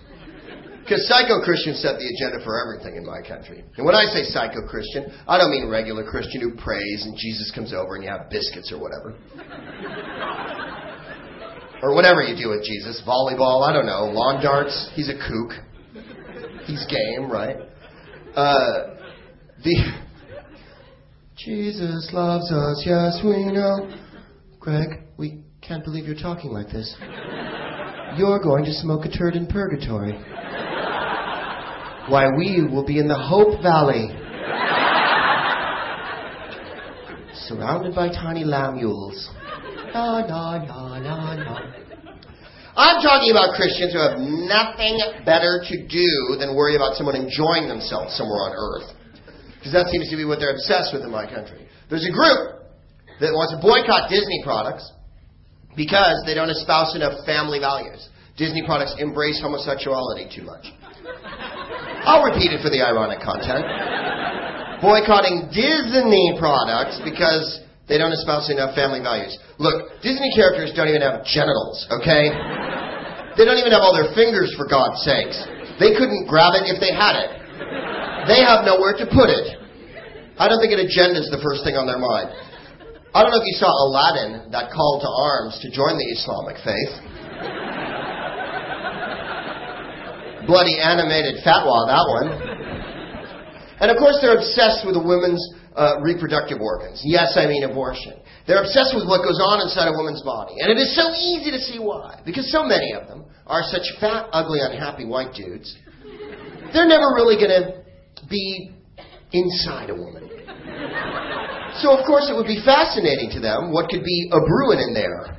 Because 0.87 1.09
psycho 1.09 1.43
Christians 1.43 1.83
set 1.83 1.99
the 1.99 2.07
agenda 2.07 2.39
for 2.47 2.55
everything 2.63 2.95
in 2.95 3.05
my 3.05 3.19
country. 3.19 3.65
And 3.77 3.85
when 3.85 3.97
I 3.97 4.05
say 4.15 4.23
psycho 4.23 4.63
Christian, 4.71 5.11
I 5.27 5.37
don't 5.37 5.51
mean 5.51 5.67
regular 5.67 6.09
Christian 6.09 6.41
who 6.41 6.55
prays 6.55 7.03
and 7.03 7.19
Jesus 7.19 7.51
comes 7.53 7.75
over 7.75 7.97
and 7.97 8.05
you 8.05 8.11
have 8.11 8.31
biscuits 8.31 8.71
or 8.71 8.79
whatever. 8.79 9.11
or 11.83 11.93
whatever 11.93 12.23
you 12.23 12.39
do 12.41 12.51
with 12.51 12.63
Jesus, 12.63 13.03
volleyball, 13.03 13.67
I 13.67 13.73
don't 13.73 13.87
know, 13.87 14.15
lawn 14.15 14.41
darts. 14.41 14.89
He's 14.95 15.11
a 15.11 15.19
kook. 15.19 15.59
He's 16.67 16.87
game, 16.87 17.33
right? 17.33 17.57
Uh, 18.37 18.95
the 19.65 19.75
Jesus 21.37 22.11
loves 22.13 22.53
us, 22.53 22.85
yes 22.87 23.19
we 23.25 23.51
know. 23.51 23.91
Greg, 24.61 25.03
we 25.17 25.43
can't 25.63 25.83
believe 25.83 26.07
you're 26.07 26.15
talking 26.15 26.53
like 26.53 26.69
this. 26.69 26.95
You're 28.17 28.39
going 28.39 28.65
to 28.67 28.73
smoke 28.73 29.05
a 29.05 29.11
turd 29.11 29.35
in 29.35 29.49
purgatory. 29.49 30.13
Why, 32.09 32.31
we 32.39 32.63
will 32.63 32.87
be 32.87 32.99
in 32.99 33.09
the 33.09 33.19
Hope 33.19 33.61
Valley. 33.63 34.15
Surrounded 37.51 37.95
by 37.95 38.09
tiny 38.09 38.45
lammules. 38.45 39.27
La, 39.93 40.23
la, 40.23 40.63
la, 40.63 40.99
la, 40.99 41.35
la. 41.35 41.61
I'm 42.77 43.03
talking 43.03 43.33
about 43.33 43.57
Christians 43.57 43.91
who 43.91 43.99
have 43.99 44.21
nothing 44.21 45.01
better 45.25 45.65
to 45.67 45.77
do 45.89 46.37
than 46.39 46.55
worry 46.55 46.77
about 46.77 46.95
someone 46.95 47.17
enjoying 47.17 47.67
themselves 47.67 48.15
somewhere 48.15 48.39
on 48.39 48.53
earth. 48.55 48.95
Because 49.59 49.73
that 49.73 49.89
seems 49.91 50.11
to 50.11 50.17
be 50.17 50.25
what 50.25 50.39
they're 50.39 50.53
obsessed 50.53 50.93
with 50.93 51.03
in 51.03 51.11
my 51.11 51.27
country. 51.27 51.67
There's 51.91 52.07
a 52.07 52.13
group 52.13 52.71
that 53.19 53.33
wants 53.33 53.57
to 53.57 53.59
boycott 53.59 54.11
Disney 54.11 54.45
products 54.45 54.87
because 55.75 56.23
they 56.27 56.35
don't 56.35 56.51
espouse 56.51 56.95
enough 56.95 57.25
family 57.27 57.59
values. 57.59 58.09
Disney 58.37 58.63
products 58.63 58.95
embrace 58.99 59.41
homosexuality 59.41 60.29
too 60.31 60.45
much. 60.45 60.71
I'll 62.07 62.23
repeat 62.23 62.55
it 62.55 62.63
for 62.63 62.71
the 62.71 62.87
ironic 62.87 63.19
content. 63.19 63.67
Boycotting 64.79 65.51
Disney 65.51 66.39
products 66.39 67.03
because 67.03 67.67
they 67.91 67.99
don't 67.99 68.15
espouse 68.15 68.47
enough 68.47 68.79
family 68.79 69.03
values. 69.03 69.35
Look, 69.59 69.99
Disney 70.07 70.31
characters 70.31 70.71
don't 70.79 70.87
even 70.87 71.03
have 71.03 71.27
genitals, 71.27 71.83
okay? 71.99 72.31
They 73.35 73.43
don't 73.43 73.59
even 73.59 73.75
have 73.75 73.83
all 73.83 73.93
their 73.93 74.15
fingers, 74.15 74.55
for 74.55 74.71
God's 74.71 75.03
sakes. 75.03 75.35
They 75.83 75.99
couldn't 75.99 76.31
grab 76.31 76.55
it 76.55 76.71
if 76.71 76.79
they 76.79 76.95
had 76.95 77.19
it. 77.19 77.31
They 78.31 78.39
have 78.43 78.63
nowhere 78.63 78.95
to 79.03 79.07
put 79.11 79.27
it. 79.27 79.59
I 80.39 80.47
don't 80.47 80.63
think 80.63 80.79
an 80.79 80.87
agenda 80.87 81.21
is 81.21 81.31
the 81.31 81.43
first 81.43 81.67
thing 81.67 81.75
on 81.75 81.91
their 81.91 81.99
mind. 81.99 82.31
I 83.17 83.25
don't 83.25 83.33
know 83.33 83.41
if 83.41 83.49
you 83.49 83.57
saw 83.57 83.71
Aladdin, 83.89 84.53
that 84.53 84.71
call 84.71 85.01
to 85.01 85.09
arms 85.09 85.57
to 85.65 85.73
join 85.73 85.97
the 85.97 86.09
Islamic 86.13 86.61
faith. 86.61 86.93
Bloody 90.47 90.79
animated 90.79 91.43
fatwa, 91.43 91.91
that 91.91 92.07
one. 92.07 92.29
And 93.83 93.91
of 93.91 93.99
course, 93.99 94.19
they're 94.23 94.39
obsessed 94.39 94.87
with 94.87 94.97
a 94.97 95.03
woman's 95.03 95.43
uh, 95.77 96.01
reproductive 96.01 96.61
organs. 96.61 97.03
Yes, 97.05 97.37
I 97.37 97.47
mean 97.47 97.65
abortion. 97.65 98.15
They're 98.47 98.63
obsessed 98.63 98.95
with 98.95 99.05
what 99.05 99.27
goes 99.27 99.37
on 99.43 99.61
inside 99.61 99.91
a 99.91 99.97
woman's 99.99 100.23
body. 100.23 100.55
And 100.63 100.71
it 100.71 100.79
is 100.79 100.95
so 100.97 101.11
easy 101.13 101.51
to 101.51 101.61
see 101.61 101.79
why. 101.79 102.23
Because 102.25 102.51
so 102.51 102.65
many 102.65 102.95
of 102.95 103.09
them 103.09 103.27
are 103.47 103.63
such 103.67 103.85
fat, 104.01 104.31
ugly, 104.33 104.61
unhappy 104.63 105.05
white 105.05 105.35
dudes. 105.35 105.77
They're 106.73 106.89
never 106.89 107.13
really 107.13 107.37
going 107.37 107.53
to 107.53 107.83
be 108.31 108.71
inside 109.33 109.91
a 109.91 109.95
woman. 109.95 110.31
So, 111.83 111.93
of 111.93 112.07
course, 112.07 112.31
it 112.31 112.35
would 112.35 112.49
be 112.49 112.63
fascinating 112.65 113.29
to 113.35 113.41
them 113.41 113.73
what 113.73 113.91
could 113.91 114.03
be 114.03 114.31
a 114.33 114.41
Bruin 114.41 114.79
in 114.81 114.95
there, 114.95 115.37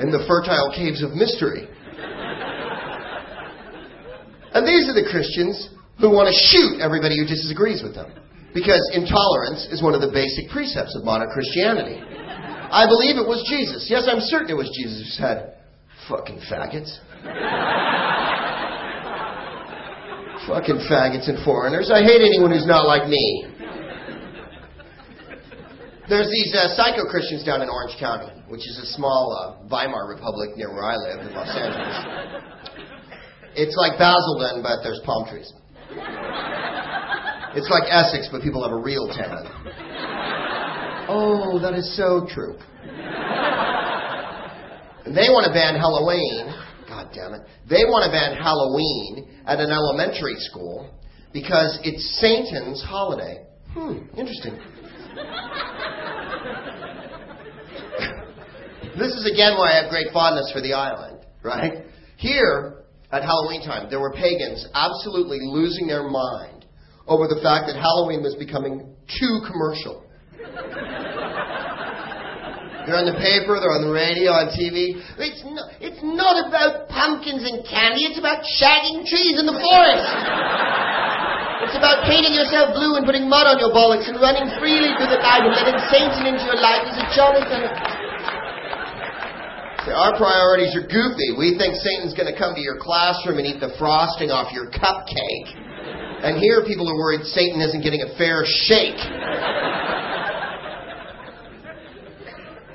in 0.00 0.10
the 0.12 0.26
fertile 0.28 0.70
caves 0.74 1.02
of 1.02 1.14
mystery. 1.14 1.66
And 4.58 4.66
these 4.66 4.90
are 4.90 4.96
the 4.98 5.06
Christians 5.06 5.70
who 6.02 6.10
want 6.10 6.26
to 6.26 6.34
shoot 6.34 6.82
everybody 6.82 7.14
who 7.14 7.22
disagrees 7.22 7.78
with 7.78 7.94
them. 7.94 8.10
Because 8.50 8.82
intolerance 8.90 9.70
is 9.70 9.78
one 9.78 9.94
of 9.94 10.02
the 10.02 10.10
basic 10.10 10.50
precepts 10.50 10.98
of 10.98 11.06
modern 11.06 11.30
Christianity. 11.30 11.94
I 11.94 12.90
believe 12.90 13.22
it 13.22 13.26
was 13.28 13.46
Jesus. 13.46 13.86
Yes, 13.86 14.10
I'm 14.10 14.18
certain 14.18 14.50
it 14.50 14.58
was 14.58 14.66
Jesus 14.74 14.98
who 14.98 15.10
said, 15.14 15.62
fucking 16.10 16.42
faggots. 16.50 16.90
fucking 20.50 20.82
faggots 20.90 21.30
and 21.30 21.38
foreigners. 21.46 21.94
I 21.94 22.02
hate 22.02 22.18
anyone 22.18 22.50
who's 22.50 22.66
not 22.66 22.82
like 22.82 23.06
me. 23.06 23.46
There's 26.10 26.26
these 26.34 26.50
uh, 26.50 26.74
psycho 26.74 27.06
Christians 27.06 27.46
down 27.46 27.62
in 27.62 27.70
Orange 27.70 27.94
County, 28.02 28.34
which 28.50 28.66
is 28.66 28.74
a 28.82 28.90
small 28.98 29.30
uh, 29.38 29.70
Weimar 29.70 30.10
Republic 30.10 30.56
near 30.58 30.74
where 30.74 30.82
I 30.82 30.98
live 30.98 31.22
in 31.22 31.30
Los 31.30 31.54
Angeles. 31.54 32.58
It's 33.54 33.76
like 33.76 33.98
Basildon, 33.98 34.62
but 34.62 34.82
there's 34.82 35.00
palm 35.04 35.28
trees. 35.28 35.52
It's 37.54 37.70
like 37.70 37.84
Essex, 37.90 38.28
but 38.30 38.42
people 38.42 38.62
have 38.62 38.72
a 38.72 38.80
real 38.80 39.08
tan. 39.08 39.46
Oh, 41.08 41.58
that 41.62 41.74
is 41.74 41.96
so 41.96 42.26
true. 42.28 42.56
And 45.06 45.16
they 45.16 45.32
want 45.32 45.46
to 45.48 45.52
ban 45.52 45.74
Halloween. 45.74 46.52
God 46.86 47.08
damn 47.14 47.32
it. 47.32 47.40
They 47.68 47.84
want 47.88 48.04
to 48.04 48.12
ban 48.12 48.36
Halloween 48.36 49.40
at 49.46 49.58
an 49.58 49.70
elementary 49.70 50.36
school 50.36 50.92
because 51.32 51.78
it's 51.82 52.20
Satan's 52.20 52.82
holiday. 52.82 53.46
Hmm, 53.72 54.04
interesting. 54.18 54.60
this 58.98 59.12
is 59.16 59.30
again 59.32 59.56
why 59.56 59.72
I 59.72 59.82
have 59.82 59.90
great 59.90 60.08
fondness 60.12 60.52
for 60.52 60.60
the 60.60 60.74
island, 60.74 61.24
right? 61.42 61.84
Here, 62.18 62.77
at 63.10 63.22
Halloween 63.22 63.64
time, 63.64 63.88
there 63.88 64.00
were 64.00 64.12
pagans 64.12 64.66
absolutely 64.74 65.38
losing 65.40 65.86
their 65.86 66.08
mind 66.08 66.66
over 67.06 67.24
the 67.24 67.40
fact 67.40 67.64
that 67.72 67.80
Halloween 67.80 68.20
was 68.20 68.36
becoming 68.36 68.84
too 69.08 69.40
commercial. 69.48 70.04
They're 72.88 72.96
on 72.96 73.04
the 73.04 73.20
paper, 73.20 73.60
they're 73.60 73.76
on 73.76 73.84
the 73.84 73.92
radio, 73.92 74.32
on 74.32 74.48
TV. 74.48 74.96
It's 75.20 75.44
not, 75.44 75.76
it's 75.76 76.00
not 76.00 76.40
about 76.48 76.88
pumpkins 76.88 77.44
and 77.44 77.60
candy, 77.64 78.08
it's 78.08 78.16
about 78.16 78.40
shagging 78.44 79.04
trees 79.04 79.36
in 79.36 79.44
the 79.44 79.56
forest. 79.56 80.08
It's 81.68 81.76
about 81.76 82.08
painting 82.08 82.32
yourself 82.32 82.72
blue 82.72 82.96
and 82.96 83.04
putting 83.04 83.28
mud 83.28 83.44
on 83.44 83.60
your 83.60 83.76
bollocks 83.76 84.08
and 84.08 84.16
running 84.24 84.48
freely 84.56 84.96
through 84.96 85.12
the 85.12 85.20
night 85.20 85.44
and 85.44 85.52
letting 85.52 85.76
Satan 85.92 86.24
into 86.24 86.48
your 86.48 86.56
life 86.56 86.88
is 86.88 86.96
a. 86.96 87.08
See, 87.12 87.97
our 89.92 90.16
priorities 90.16 90.74
are 90.76 90.86
goofy. 90.86 91.36
We 91.36 91.56
think 91.56 91.76
Satan's 91.78 92.14
going 92.14 92.30
to 92.30 92.36
come 92.36 92.54
to 92.54 92.60
your 92.60 92.76
classroom 92.80 93.38
and 93.38 93.46
eat 93.46 93.60
the 93.60 93.74
frosting 93.78 94.30
off 94.30 94.52
your 94.52 94.70
cupcake. 94.70 95.48
And 96.18 96.42
here 96.42 96.66
people 96.66 96.90
are 96.90 96.98
worried 96.98 97.22
Satan 97.30 97.60
isn't 97.62 97.82
getting 97.82 98.02
a 98.02 98.10
fair 98.18 98.42
shake. 98.42 98.98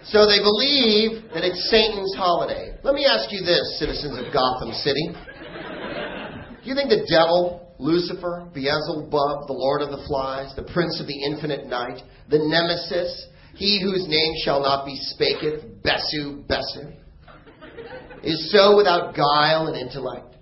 So 0.08 0.28
they 0.28 0.40
believe 0.40 1.28
that 1.34 1.44
it's 1.44 1.70
Satan's 1.70 2.14
holiday. 2.16 2.78
Let 2.84 2.96
me 2.96 3.06
ask 3.06 3.32
you 3.32 3.44
this, 3.44 3.80
citizens 3.80 4.20
of 4.20 4.32
Gotham 4.32 4.72
City. 4.80 5.12
Do 5.12 6.70
you 6.70 6.76
think 6.76 6.88
the 6.88 7.04
devil, 7.10 7.76
Lucifer, 7.80 8.48
Beelzebub, 8.54 9.48
the 9.48 9.58
Lord 9.58 9.82
of 9.82 9.90
the 9.90 10.06
Flies, 10.08 10.56
the 10.56 10.70
Prince 10.72 11.02
of 11.02 11.08
the 11.08 11.24
Infinite 11.28 11.68
Night, 11.68 12.00
the 12.30 12.40
Nemesis, 12.40 13.28
he 13.56 13.82
whose 13.82 14.08
name 14.08 14.34
shall 14.44 14.62
not 14.62 14.86
be 14.86 14.96
spaketh, 14.96 15.82
Besu, 15.84 16.46
Besu, 16.48 16.96
is 18.24 18.52
so 18.52 18.78
without 18.78 19.16
guile 19.16 19.68
and 19.68 19.78
intellect 19.78 20.36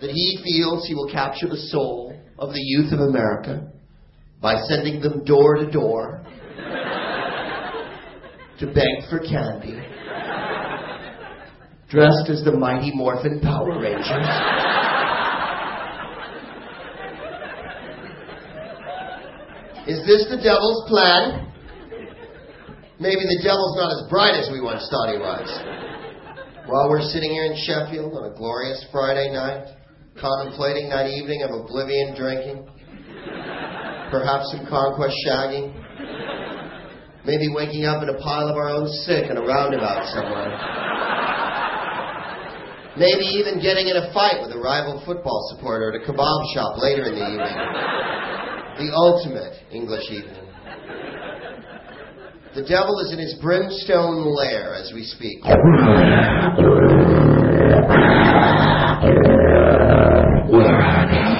that 0.00 0.10
he 0.10 0.40
feels 0.44 0.86
he 0.86 0.94
will 0.94 1.10
capture 1.10 1.48
the 1.48 1.56
soul 1.56 2.18
of 2.38 2.52
the 2.52 2.60
youth 2.60 2.92
of 2.92 3.00
America 3.00 3.72
by 4.40 4.60
sending 4.62 5.00
them 5.00 5.24
door 5.24 5.56
to 5.56 5.70
door 5.70 6.24
to 8.58 8.66
beg 8.66 9.08
for 9.08 9.18
candy, 9.20 9.80
dressed 11.88 12.28
as 12.28 12.44
the 12.44 12.52
mighty 12.52 12.92
Morphin 12.94 13.40
Power 13.40 13.80
Rangers. 13.80 14.28
Is 19.88 20.06
this 20.06 20.28
the 20.30 20.36
devil's 20.36 20.88
plan? 20.88 21.52
Maybe 23.00 23.22
the 23.22 23.40
devil's 23.42 23.76
not 23.76 23.90
as 23.90 24.08
bright 24.08 24.34
as 24.34 24.48
we 24.52 24.60
once 24.60 24.86
thought 24.90 25.10
he 25.10 25.18
was. 25.18 26.01
While 26.66 26.90
we're 26.90 27.02
sitting 27.02 27.32
here 27.32 27.44
in 27.44 27.58
Sheffield 27.66 28.14
on 28.14 28.30
a 28.30 28.34
glorious 28.38 28.86
Friday 28.92 29.34
night, 29.34 29.66
contemplating 30.14 30.90
that 30.90 31.10
evening 31.10 31.42
of 31.42 31.50
oblivion 31.50 32.14
drinking, 32.14 32.62
perhaps 34.14 34.54
some 34.54 34.70
conquest 34.70 35.16
shagging, 35.26 35.74
maybe 37.26 37.50
waking 37.50 37.84
up 37.84 38.00
in 38.04 38.10
a 38.10 38.18
pile 38.22 38.46
of 38.46 38.54
our 38.54 38.70
own 38.70 38.86
sick 39.02 39.26
in 39.26 39.36
a 39.36 39.42
roundabout 39.42 40.06
somewhere. 40.14 40.54
Maybe 42.94 43.26
even 43.42 43.58
getting 43.58 43.88
in 43.88 43.96
a 43.96 44.14
fight 44.14 44.38
with 44.46 44.54
a 44.54 44.60
rival 44.62 45.02
football 45.04 45.42
supporter 45.50 45.90
at 45.90 45.98
a 45.98 46.04
kebab 46.06 46.40
shop 46.54 46.78
later 46.78 47.10
in 47.10 47.18
the 47.18 47.26
evening. 47.26 47.58
The 48.86 48.94
ultimate 48.94 49.58
English 49.72 50.06
evening. 50.12 50.51
The 52.54 52.68
devil 52.68 53.00
is 53.00 53.12
in 53.12 53.18
his 53.18 53.32
brimstone 53.40 54.28
lair 54.28 54.74
as 54.74 54.92
we 54.92 55.04
speak. 55.04 55.42
Where 55.42 55.56
are 60.68 61.08
they? 61.08 61.32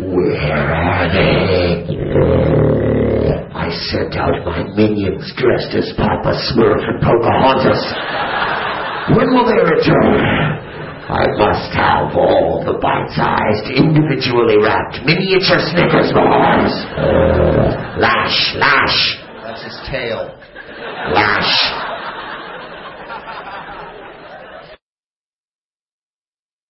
Where 0.00 0.72
are 0.72 1.12
they? 1.12 1.84
I 3.52 3.68
sent 3.92 4.16
out 4.16 4.32
my 4.46 4.64
minions 4.72 5.30
dressed 5.36 5.76
as 5.76 5.92
Papa 5.98 6.32
Smurf 6.56 6.88
and 6.88 7.02
Pocahontas. 7.04 7.84
When 9.14 9.36
will 9.36 9.44
they 9.44 9.60
return? 9.60 10.24
I 11.04 11.26
must 11.36 11.74
have 11.76 12.16
all 12.16 12.64
the 12.64 12.80
bite-sized, 12.80 13.76
individually 13.76 14.56
wrapped 14.56 15.04
miniature 15.04 15.60
Snickers 15.68 16.12
bars. 16.14 16.72
Lash, 18.00 18.54
lash, 18.56 19.19
tail. 19.90 20.38
lash. 21.12 21.89